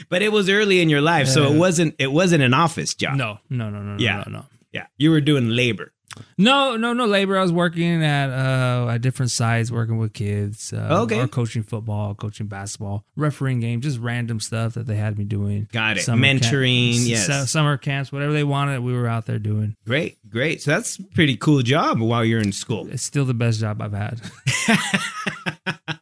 but 0.09 0.21
it 0.21 0.31
was 0.31 0.49
early 0.49 0.81
in 0.81 0.89
your 0.89 1.01
life, 1.01 1.27
so 1.27 1.51
it 1.51 1.57
wasn't 1.57 1.95
it 1.99 2.11
wasn't 2.11 2.43
an 2.43 2.53
office 2.53 2.93
job. 2.95 3.15
No, 3.17 3.39
no, 3.49 3.69
no, 3.69 3.81
no, 3.81 3.93
no, 3.95 3.99
Yeah. 4.03 4.23
no, 4.27 4.31
no. 4.39 4.45
Yeah. 4.71 4.85
You 4.97 5.11
were 5.11 5.21
doing 5.21 5.49
labor. 5.49 5.91
No, 6.37 6.75
no, 6.75 6.91
no 6.91 7.05
labor. 7.05 7.37
I 7.37 7.41
was 7.41 7.53
working 7.53 8.03
at 8.03 8.29
uh 8.29 8.89
at 8.89 9.01
different 9.01 9.31
sites, 9.31 9.71
working 9.71 9.97
with 9.97 10.11
kids. 10.11 10.73
Uh, 10.73 11.03
Okay. 11.03 11.17
Or 11.21 11.27
coaching 11.27 11.63
football, 11.63 12.15
coaching 12.15 12.47
basketball, 12.47 13.05
refereeing 13.15 13.61
games, 13.61 13.85
just 13.85 13.97
random 13.97 14.41
stuff 14.41 14.73
that 14.73 14.87
they 14.87 14.97
had 14.97 15.17
me 15.17 15.23
doing. 15.23 15.69
Got 15.71 15.97
it. 15.97 16.01
Summer 16.03 16.21
Mentoring, 16.27 16.95
s- 16.95 17.07
yes. 17.07 17.27
su- 17.27 17.45
summer 17.47 17.77
camps, 17.77 18.11
whatever 18.11 18.33
they 18.33 18.43
wanted, 18.43 18.81
we 18.81 18.91
were 18.93 19.07
out 19.07 19.25
there 19.25 19.39
doing. 19.39 19.75
Great, 19.87 20.17
great. 20.29 20.61
So 20.61 20.71
that's 20.71 20.99
a 20.99 21.03
pretty 21.15 21.37
cool 21.37 21.61
job 21.61 21.99
while 22.01 22.25
you're 22.25 22.41
in 22.41 22.51
school. 22.51 22.89
It's 22.91 23.03
still 23.03 23.23
the 23.25 23.33
best 23.33 23.61
job 23.61 23.81
I've 23.81 23.93
had. 23.93 24.19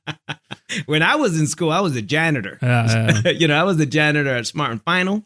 when 0.90 1.04
I 1.04 1.16
was 1.18 1.40
in 1.40 1.46
school, 1.46 1.72
I 1.72 1.82
was 1.82 1.96
a 1.96 2.02
janitor. 2.02 2.58
Uh, 2.62 3.22
you 3.36 3.48
know, 3.48 3.60
I 3.60 3.64
was 3.64 3.78
the 3.78 3.86
janitor 3.86 4.36
at 4.36 4.48
Smart 4.48 4.72
and 4.72 4.82
Final. 4.82 5.24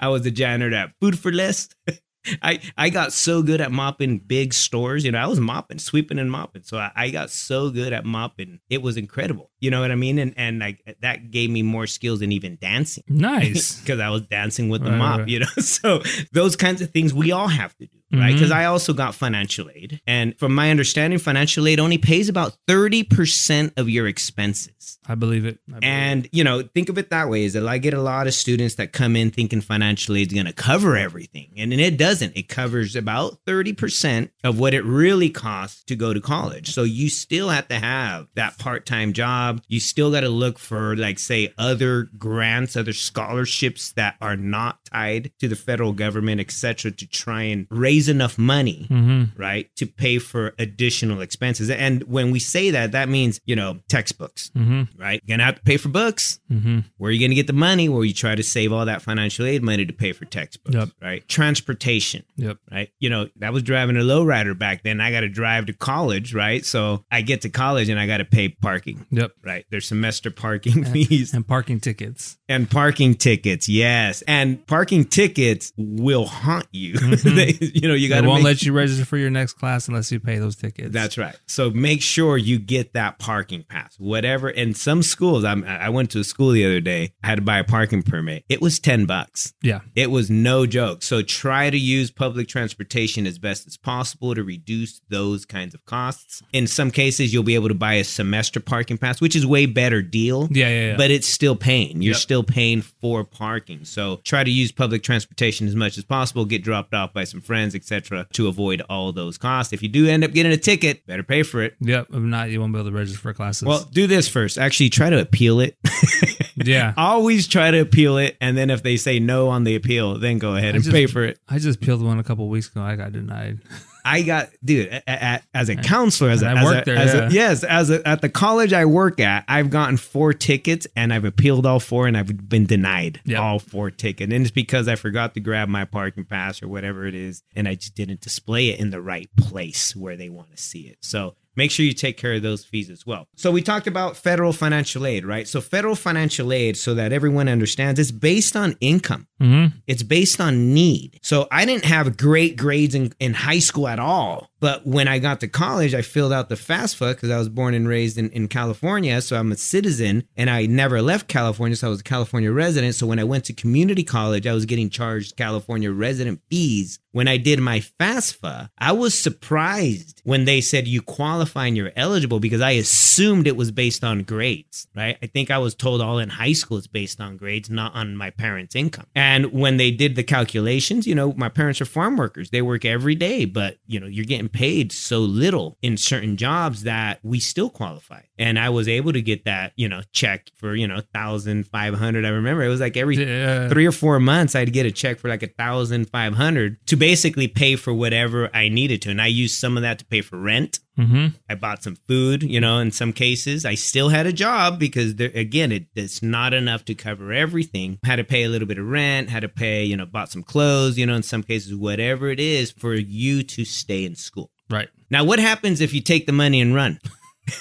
I 0.00 0.08
was 0.08 0.22
the 0.22 0.30
janitor 0.30 0.74
at 0.74 0.92
Food 1.00 1.18
for 1.18 1.30
Less. 1.30 1.68
I, 2.42 2.60
I 2.78 2.88
got 2.88 3.12
so 3.12 3.42
good 3.42 3.60
at 3.60 3.70
mopping 3.70 4.18
big 4.18 4.54
stores. 4.54 5.04
You 5.04 5.12
know, 5.12 5.18
I 5.18 5.26
was 5.26 5.38
mopping, 5.38 5.78
sweeping 5.78 6.18
and 6.18 6.30
mopping. 6.30 6.62
So 6.62 6.78
I, 6.78 6.90
I 6.96 7.10
got 7.10 7.30
so 7.30 7.68
good 7.68 7.92
at 7.92 8.06
mopping. 8.06 8.60
It 8.70 8.80
was 8.80 8.96
incredible. 8.96 9.50
You 9.62 9.70
know 9.70 9.80
what 9.80 9.90
I 9.90 9.94
mean? 9.94 10.18
And 10.18 10.34
and 10.36 10.58
like 10.58 10.96
that 11.00 11.30
gave 11.30 11.48
me 11.48 11.62
more 11.62 11.86
skills 11.86 12.20
than 12.20 12.32
even 12.32 12.58
dancing. 12.60 13.04
nice. 13.08 13.76
because 13.80 14.00
I 14.00 14.10
was 14.10 14.22
dancing 14.22 14.68
with 14.68 14.82
the 14.84 14.90
Right, 14.90 14.98
mop, 14.98 15.18
right. 15.20 15.28
you 15.28 15.38
know. 15.38 15.46
So 15.62 16.02
those 16.32 16.54
kinds 16.56 16.82
of 16.82 16.90
things 16.90 17.14
we 17.14 17.32
all 17.32 17.48
have 17.48 17.74
to 17.78 17.86
do, 17.86 17.98
right? 18.12 18.30
Mhm. 18.30 18.34
Because 18.34 18.50
I 18.50 18.64
also 18.66 18.92
got 18.92 19.14
financial 19.14 19.70
aid, 19.74 20.00
and 20.06 20.36
from 20.38 20.54
my 20.54 20.70
understanding, 20.70 21.18
financial 21.18 21.66
aid 21.68 21.78
only 21.80 21.96
pays 21.98 22.28
about 22.28 22.56
thirty 22.66 23.02
percent 23.04 23.72
of 23.76 23.88
your 23.88 24.06
expenses. 24.08 24.98
I 25.06 25.14
believe 25.14 25.44
it. 25.44 25.58
I 25.68 25.78
believe 25.78 25.82
And 25.84 26.28
you 26.32 26.44
know, 26.44 26.62
think 26.62 26.88
of 26.88 26.98
it 26.98 27.10
that 27.10 27.28
way: 27.28 27.44
is 27.44 27.52
that 27.54 27.66
I 27.66 27.78
get 27.78 27.94
a 27.94 28.02
lot 28.02 28.26
of 28.26 28.34
students 28.34 28.74
that 28.76 28.92
come 28.92 29.14
in 29.16 29.30
thinking 29.30 29.60
financial 29.60 30.16
aid 30.16 30.28
is 30.28 30.34
going 30.34 30.46
to 30.46 30.52
cover 30.52 30.96
everything, 30.96 31.50
and 31.56 31.70
then 31.72 31.78
it 31.80 31.96
doesn't. 31.96 32.36
It 32.36 32.48
covers 32.48 32.96
about 32.96 33.38
thirty 33.46 33.72
percent 33.72 34.30
of 34.44 34.58
what 34.58 34.74
it 34.74 34.84
really 34.84 35.30
costs 35.30 35.84
to 35.84 35.94
go 35.96 36.12
to 36.12 36.20
college. 36.20 36.72
So 36.72 36.82
you 36.82 37.08
still 37.08 37.48
have 37.50 37.68
to 37.68 37.78
have 37.78 38.26
that 38.34 38.58
part-time 38.58 39.12
job. 39.12 39.51
You 39.68 39.80
still 39.80 40.10
got 40.10 40.20
to 40.20 40.28
look 40.28 40.58
for, 40.58 40.96
like, 40.96 41.18
say, 41.18 41.52
other 41.58 42.08
grants, 42.18 42.76
other 42.76 42.92
scholarships 42.92 43.92
that 43.92 44.16
are 44.20 44.36
not 44.36 44.78
tied 44.84 45.32
to 45.40 45.48
the 45.48 45.56
federal 45.56 45.92
government, 45.92 46.40
etc., 46.40 46.90
to 46.92 47.06
try 47.06 47.42
and 47.44 47.66
raise 47.70 48.08
enough 48.08 48.38
money. 48.38 48.86
Mhm. 48.90 49.32
right 49.38 49.68
to 49.76 49.86
pay 49.86 50.18
for 50.18 50.54
additional 50.58 51.20
expenses 51.20 51.70
and 51.70 52.02
when 52.04 52.30
we 52.30 52.38
say 52.38 52.70
that 52.70 52.92
that 52.92 53.08
means 53.08 53.40
you 53.46 53.56
know 53.56 53.78
textbooks 53.88 54.50
Mhm. 54.56 54.88
right 54.98 55.20
you're 55.24 55.36
gonna 55.36 55.44
have 55.44 55.56
to 55.56 55.62
pay 55.62 55.76
for 55.76 55.88
books 55.88 56.38
Mhm. 56.52 56.84
where 56.98 57.08
are 57.08 57.12
you 57.12 57.20
gonna 57.20 57.34
get 57.34 57.46
the 57.46 57.52
money 57.52 57.88
where 57.88 58.04
you 58.04 58.12
try 58.12 58.34
to 58.34 58.42
save 58.42 58.72
all 58.72 58.84
that 58.86 59.02
financial 59.02 59.46
aid 59.46 59.62
money 59.62 59.84
to 59.86 59.92
pay 59.92 60.12
for 60.12 60.24
textbooks 60.26 60.74
Yep. 60.74 60.88
right 61.00 61.28
transportation 61.28 62.22
Yep. 62.36 62.58
right 62.70 62.88
you 63.00 63.08
know 63.10 63.28
that 63.36 63.52
was 63.52 63.62
driving 63.62 63.96
a 63.96 64.00
lowrider 64.00 64.56
back 64.58 64.82
then 64.82 65.00
i 65.00 65.10
got 65.10 65.20
to 65.20 65.28
drive 65.28 65.66
to 65.66 65.72
college 65.72 66.34
right 66.34 66.64
so 66.64 67.04
i 67.10 67.20
get 67.22 67.40
to 67.42 67.48
college 67.48 67.88
and 67.88 67.98
i 68.00 68.06
got 68.06 68.18
to 68.18 68.24
pay 68.24 68.48
parking 68.48 69.04
Yep. 69.10 69.32
Right 69.44 69.64
there's 69.70 69.86
semester 69.88 70.30
parking 70.30 70.84
fees 70.84 71.32
And 71.34 71.46
parking 71.46 71.80
tickets. 71.80 72.38
and 72.48 72.70
parking 72.70 73.14
tickets 73.14 73.68
yes 73.68 74.22
and 74.28 74.66
parking 74.66 75.04
tickets 75.04 75.72
will 75.76 76.26
haunt 76.26 76.66
you 76.72 76.94
Mhm. 77.02 77.34
They- 77.36 77.58
you 77.74 77.88
know, 77.88 77.94
you 77.94 78.08
got 78.08 78.20
to 78.22 78.28
won't 78.28 78.40
make 78.42 78.44
let 78.58 78.62
you 78.62 78.72
register 78.72 79.04
for 79.04 79.16
your 79.16 79.30
next 79.30 79.54
class 79.54 79.88
unless 79.88 80.10
you 80.12 80.20
pay 80.20 80.38
those 80.38 80.56
tickets. 80.56 80.92
That's 80.92 81.16
right. 81.18 81.34
So 81.46 81.70
make 81.70 82.02
sure 82.02 82.36
you 82.36 82.58
get 82.58 82.92
that 82.94 83.18
parking 83.18 83.64
pass, 83.68 83.94
whatever. 83.98 84.48
And 84.48 84.76
some 84.76 85.02
schools, 85.02 85.44
I'm, 85.44 85.64
I 85.64 85.88
went 85.88 86.10
to 86.12 86.20
a 86.20 86.24
school 86.24 86.50
the 86.50 86.64
other 86.64 86.80
day. 86.80 87.12
I 87.22 87.28
had 87.28 87.36
to 87.36 87.42
buy 87.42 87.58
a 87.58 87.64
parking 87.64 88.02
permit. 88.02 88.44
It 88.48 88.60
was 88.60 88.78
ten 88.78 89.06
bucks. 89.06 89.52
yeah. 89.62 89.80
It 89.94 90.10
was 90.10 90.30
no 90.30 90.66
joke. 90.66 91.02
So 91.02 91.22
try 91.22 91.70
to 91.70 91.78
use 91.78 92.10
public 92.10 92.48
transportation 92.48 93.26
as 93.26 93.38
best 93.38 93.66
as 93.66 93.76
possible 93.76 94.34
to 94.34 94.42
reduce 94.44 95.00
those 95.08 95.44
kinds 95.44 95.74
of 95.74 95.84
costs. 95.84 96.42
In 96.52 96.66
some 96.66 96.90
cases, 96.90 97.32
you'll 97.32 97.42
be 97.42 97.54
able 97.54 97.68
to 97.68 97.74
buy 97.74 97.94
a 97.94 98.04
semester 98.04 98.60
parking 98.60 98.98
pass, 98.98 99.20
which 99.20 99.31
is 99.36 99.46
way 99.46 99.66
better 99.66 100.02
deal. 100.02 100.48
Yeah, 100.50 100.68
yeah, 100.68 100.86
yeah. 100.88 100.96
But 100.96 101.10
it's 101.10 101.26
still 101.26 101.56
paying. 101.56 102.02
You're 102.02 102.12
Yep. 102.12 102.20
still 102.20 102.42
paying 102.42 102.82
for 102.82 103.24
parking. 103.24 103.84
So 103.84 104.20
try 104.24 104.44
to 104.44 104.50
use 104.50 104.72
public 104.72 105.02
transportation 105.02 105.66
as 105.66 105.74
much 105.74 105.98
as 105.98 106.04
possible. 106.04 106.44
Get 106.44 106.62
dropped 106.62 106.94
off 106.94 107.12
by 107.12 107.24
some 107.24 107.40
friends, 107.40 107.74
etc., 107.74 108.26
to 108.32 108.48
avoid 108.48 108.82
all 108.88 109.12
those 109.12 109.38
costs. 109.38 109.72
If 109.72 109.82
you 109.82 109.88
do 109.88 110.06
end 110.08 110.24
up 110.24 110.32
getting 110.32 110.52
a 110.52 110.56
ticket, 110.56 111.06
better 111.06 111.22
pay 111.22 111.42
for 111.42 111.62
it. 111.62 111.74
Yep. 111.80 112.08
If 112.10 112.14
not, 112.22 112.50
you 112.50 112.60
won't 112.60 112.72
be 112.72 112.78
able 112.80 112.90
to 112.90 112.96
register 112.96 113.18
for 113.18 113.32
classes. 113.32 113.62
Well, 113.64 113.88
do 113.92 114.06
this 114.06 114.28
first. 114.28 114.58
Actually, 114.58 114.90
try 114.90 115.10
to 115.10 115.20
appeal 115.20 115.60
it. 115.60 115.76
yeah. 116.56 116.92
Always 116.98 117.46
try 117.48 117.70
to 117.70 117.78
appeal 117.80 118.16
it, 118.18 118.36
and 118.40 118.56
then 118.56 118.70
if 118.70 118.82
they 118.82 118.96
say 118.96 119.18
no 119.18 119.48
on 119.48 119.64
the 119.64 119.74
appeal, 119.74 120.18
then 120.18 120.38
go 120.38 120.56
ahead 120.56 120.74
I 120.74 120.76
and 120.76 120.84
just- 120.84 120.94
pay 120.94 121.06
for 121.06 121.24
it. 121.24 121.38
I 121.48 121.58
just 121.58 121.76
appealed 121.78 122.02
one 122.02 122.18
a 122.18 122.24
couple 122.24 122.48
weeks 122.48 122.68
ago. 122.68 122.82
I 122.82 122.96
got 122.96 123.12
denied. 123.12 123.60
I 124.04 124.22
got, 124.22 124.50
dude, 124.64 124.88
a- 124.88 125.02
a- 125.06 125.40
as 125.54 125.68
a 125.68 125.76
counselor, 125.76 126.30
as 126.30 126.42
a, 126.42 126.48
And 126.48 126.58
I 126.58 126.62
as 126.62 126.70
a- 126.70 126.82
there, 126.84 126.96
as 126.96 127.14
a- 127.14 127.28
yes, 127.32 127.64
as 127.64 127.90
a, 127.90 128.06
at 128.06 128.20
the 128.20 128.28
college 128.28 128.72
I 128.72 128.84
work 128.84 129.20
at, 129.20 129.44
I've 129.48 129.70
gotten 129.70 129.96
four 129.96 130.32
tickets 130.32 130.86
and 130.96 131.12
I've 131.12 131.24
appealed 131.24 131.66
all 131.66 131.80
four 131.80 132.06
and 132.06 132.16
I've 132.16 132.48
been 132.48 132.66
denied 132.66 133.20
Yep. 133.24 133.38
all 133.40 133.58
four 133.58 133.90
tickets. 133.90 134.32
And 134.32 134.42
it's 134.42 134.50
because 134.50 134.88
I 134.88 134.96
forgot 134.96 135.34
to 135.34 135.40
grab 135.40 135.68
my 135.68 135.84
parking 135.84 136.24
pass 136.24 136.62
or 136.62 136.68
whatever 136.68 137.06
it 137.06 137.14
is, 137.14 137.42
and 137.54 137.68
I 137.68 137.74
just 137.76 137.94
didn't 137.94 138.20
display 138.20 138.68
it 138.70 138.80
in 138.80 138.90
the 138.90 139.00
right 139.00 139.28
place 139.36 139.94
where 139.94 140.16
they 140.16 140.28
want 140.28 140.50
to 140.56 140.62
see 140.62 140.82
it. 140.82 140.98
So 141.00 141.34
make 141.56 141.70
sure 141.70 141.84
you 141.84 141.92
take 141.92 142.16
care 142.16 142.34
of 142.34 142.42
those 142.42 142.64
fees 142.64 142.90
as 142.90 143.06
well. 143.06 143.26
So 143.36 143.50
we 143.50 143.62
talked 143.62 143.86
about 143.86 144.16
federal 144.16 144.52
financial 144.52 145.06
aid, 145.06 145.24
right? 145.24 145.46
So 145.48 145.60
federal 145.60 145.94
financial 145.94 146.52
aid, 146.52 146.76
so 146.76 146.94
that 146.94 147.12
everyone 147.12 147.48
understands, 147.48 147.98
it's 147.98 148.10
based 148.10 148.56
on 148.56 148.76
income. 148.80 149.26
Mm-hmm. 149.40 149.76
It's 149.86 150.02
based 150.02 150.40
on 150.40 150.72
need. 150.72 151.18
So 151.22 151.48
I 151.50 151.64
didn't 151.64 151.84
have 151.84 152.16
great 152.16 152.56
grades 152.56 152.94
in, 152.94 153.12
in 153.18 153.34
high 153.34 153.58
school 153.58 153.88
at 153.88 153.98
all. 153.98 154.51
But 154.62 154.86
when 154.86 155.08
I 155.08 155.18
got 155.18 155.40
to 155.40 155.48
college, 155.48 155.92
I 155.92 156.02
filled 156.02 156.32
out 156.32 156.48
the 156.48 156.54
FAFSA 156.54 157.16
because 157.16 157.30
I 157.30 157.38
was 157.38 157.48
born 157.48 157.74
and 157.74 157.88
raised 157.88 158.16
in, 158.16 158.30
in 158.30 158.46
California. 158.46 159.20
So 159.20 159.36
I'm 159.36 159.50
a 159.50 159.56
citizen 159.56 160.22
and 160.36 160.48
I 160.48 160.66
never 160.66 161.02
left 161.02 161.26
California. 161.26 161.74
So 161.74 161.88
I 161.88 161.90
was 161.90 161.98
a 161.98 162.04
California 162.04 162.52
resident. 162.52 162.94
So 162.94 163.08
when 163.08 163.18
I 163.18 163.24
went 163.24 163.44
to 163.46 163.54
community 163.54 164.04
college, 164.04 164.46
I 164.46 164.54
was 164.54 164.64
getting 164.64 164.88
charged 164.88 165.36
California 165.36 165.90
resident 165.90 166.42
fees. 166.48 167.00
When 167.10 167.28
I 167.28 167.36
did 167.36 167.60
my 167.60 167.80
FAFSA, 167.80 168.70
I 168.78 168.92
was 168.92 169.20
surprised 169.20 170.22
when 170.24 170.46
they 170.46 170.62
said 170.62 170.86
you 170.86 171.02
qualify 171.02 171.66
and 171.66 171.76
you're 171.76 171.92
eligible 171.94 172.40
because 172.40 172.62
I 172.62 172.70
assumed 172.70 173.46
it 173.46 173.56
was 173.56 173.70
based 173.70 174.02
on 174.02 174.22
grades, 174.22 174.86
right? 174.94 175.18
I 175.22 175.26
think 175.26 175.50
I 175.50 175.58
was 175.58 175.74
told 175.74 176.00
all 176.00 176.18
in 176.18 176.30
high 176.30 176.54
school 176.54 176.78
it's 176.78 176.86
based 176.86 177.20
on 177.20 177.36
grades, 177.36 177.68
not 177.68 177.94
on 177.94 178.16
my 178.16 178.30
parents' 178.30 178.74
income. 178.74 179.08
And 179.14 179.52
when 179.52 179.76
they 179.76 179.90
did 179.90 180.16
the 180.16 180.22
calculations, 180.22 181.06
you 181.06 181.14
know, 181.14 181.34
my 181.34 181.50
parents 181.50 181.82
are 181.82 181.84
farm 181.84 182.16
workers. 182.16 182.48
They 182.48 182.62
work 182.62 182.86
every 182.86 183.14
day, 183.14 183.44
but 183.44 183.76
you 183.86 184.00
know, 184.00 184.06
you're 184.06 184.24
getting 184.24 184.48
paid 184.52 184.92
so 184.92 185.18
little 185.20 185.78
in 185.82 185.96
certain 185.96 186.36
jobs 186.36 186.82
that 186.82 187.18
we 187.22 187.40
still 187.40 187.70
qualify. 187.70 188.20
And 188.38 188.58
I 188.58 188.68
was 188.70 188.88
able 188.88 189.12
to 189.12 189.22
get 189.22 189.44
that, 189.44 189.72
you 189.76 189.88
know, 189.88 190.02
check 190.12 190.50
for, 190.56 190.74
you 190.74 190.86
know, 190.88 191.00
thousand 191.14 191.66
five 191.68 191.94
hundred. 191.94 192.24
I 192.24 192.30
remember 192.30 192.62
it 192.62 192.68
was 192.68 192.80
like 192.80 192.96
every 192.96 193.16
Yeah. 193.16 193.68
three 193.68 193.86
or 193.86 193.92
four 193.92 194.18
months 194.20 194.54
I'd 194.54 194.72
get 194.72 194.86
a 194.86 194.90
check 194.90 195.18
for 195.18 195.28
like 195.28 195.42
a 195.42 195.48
thousand 195.48 196.10
five 196.10 196.34
hundred 196.34 196.78
to 196.88 196.96
basically 196.96 197.48
pay 197.48 197.76
for 197.76 197.92
whatever 197.92 198.50
I 198.54 198.68
needed 198.68 199.02
to. 199.02 199.10
And 199.10 199.20
I 199.22 199.28
used 199.28 199.58
some 199.58 199.76
of 199.76 199.82
that 199.82 199.98
to 200.00 200.04
pay 200.04 200.20
for 200.20 200.38
rent. 200.38 200.80
Mm-hmm. 200.98 201.28
I 201.48 201.54
bought 201.54 201.82
some 201.82 201.96
food, 201.96 202.42
you 202.42 202.60
know, 202.60 202.78
in 202.78 202.90
some 202.90 203.12
cases. 203.12 203.64
I 203.64 203.74
still 203.74 204.10
had 204.10 204.26
a 204.26 204.32
job 204.32 204.78
because 204.78 205.14
there, 205.14 205.30
again, 205.34 205.72
it, 205.72 205.86
it's 205.94 206.22
not 206.22 206.52
enough 206.52 206.84
to 206.86 206.94
cover 206.94 207.32
everything. 207.32 207.98
Had 208.04 208.16
to 208.16 208.24
pay 208.24 208.44
a 208.44 208.48
little 208.48 208.68
bit 208.68 208.78
of 208.78 208.86
rent, 208.86 209.30
had 209.30 209.40
to 209.40 209.48
pay, 209.48 209.84
you 209.84 209.96
know, 209.96 210.06
bought 210.06 210.30
some 210.30 210.42
clothes, 210.42 210.98
you 210.98 211.06
know, 211.06 211.14
in 211.14 211.22
some 211.22 211.42
cases, 211.42 211.74
whatever 211.74 212.28
it 212.28 212.40
is 212.40 212.70
for 212.70 212.94
you 212.94 213.42
to 213.42 213.64
stay 213.64 214.04
in 214.04 214.16
school. 214.16 214.50
Right. 214.68 214.88
Now, 215.10 215.24
what 215.24 215.38
happens 215.38 215.80
if 215.80 215.94
you 215.94 216.00
take 216.00 216.26
the 216.26 216.32
money 216.32 216.60
and 216.60 216.74
run? 216.74 216.98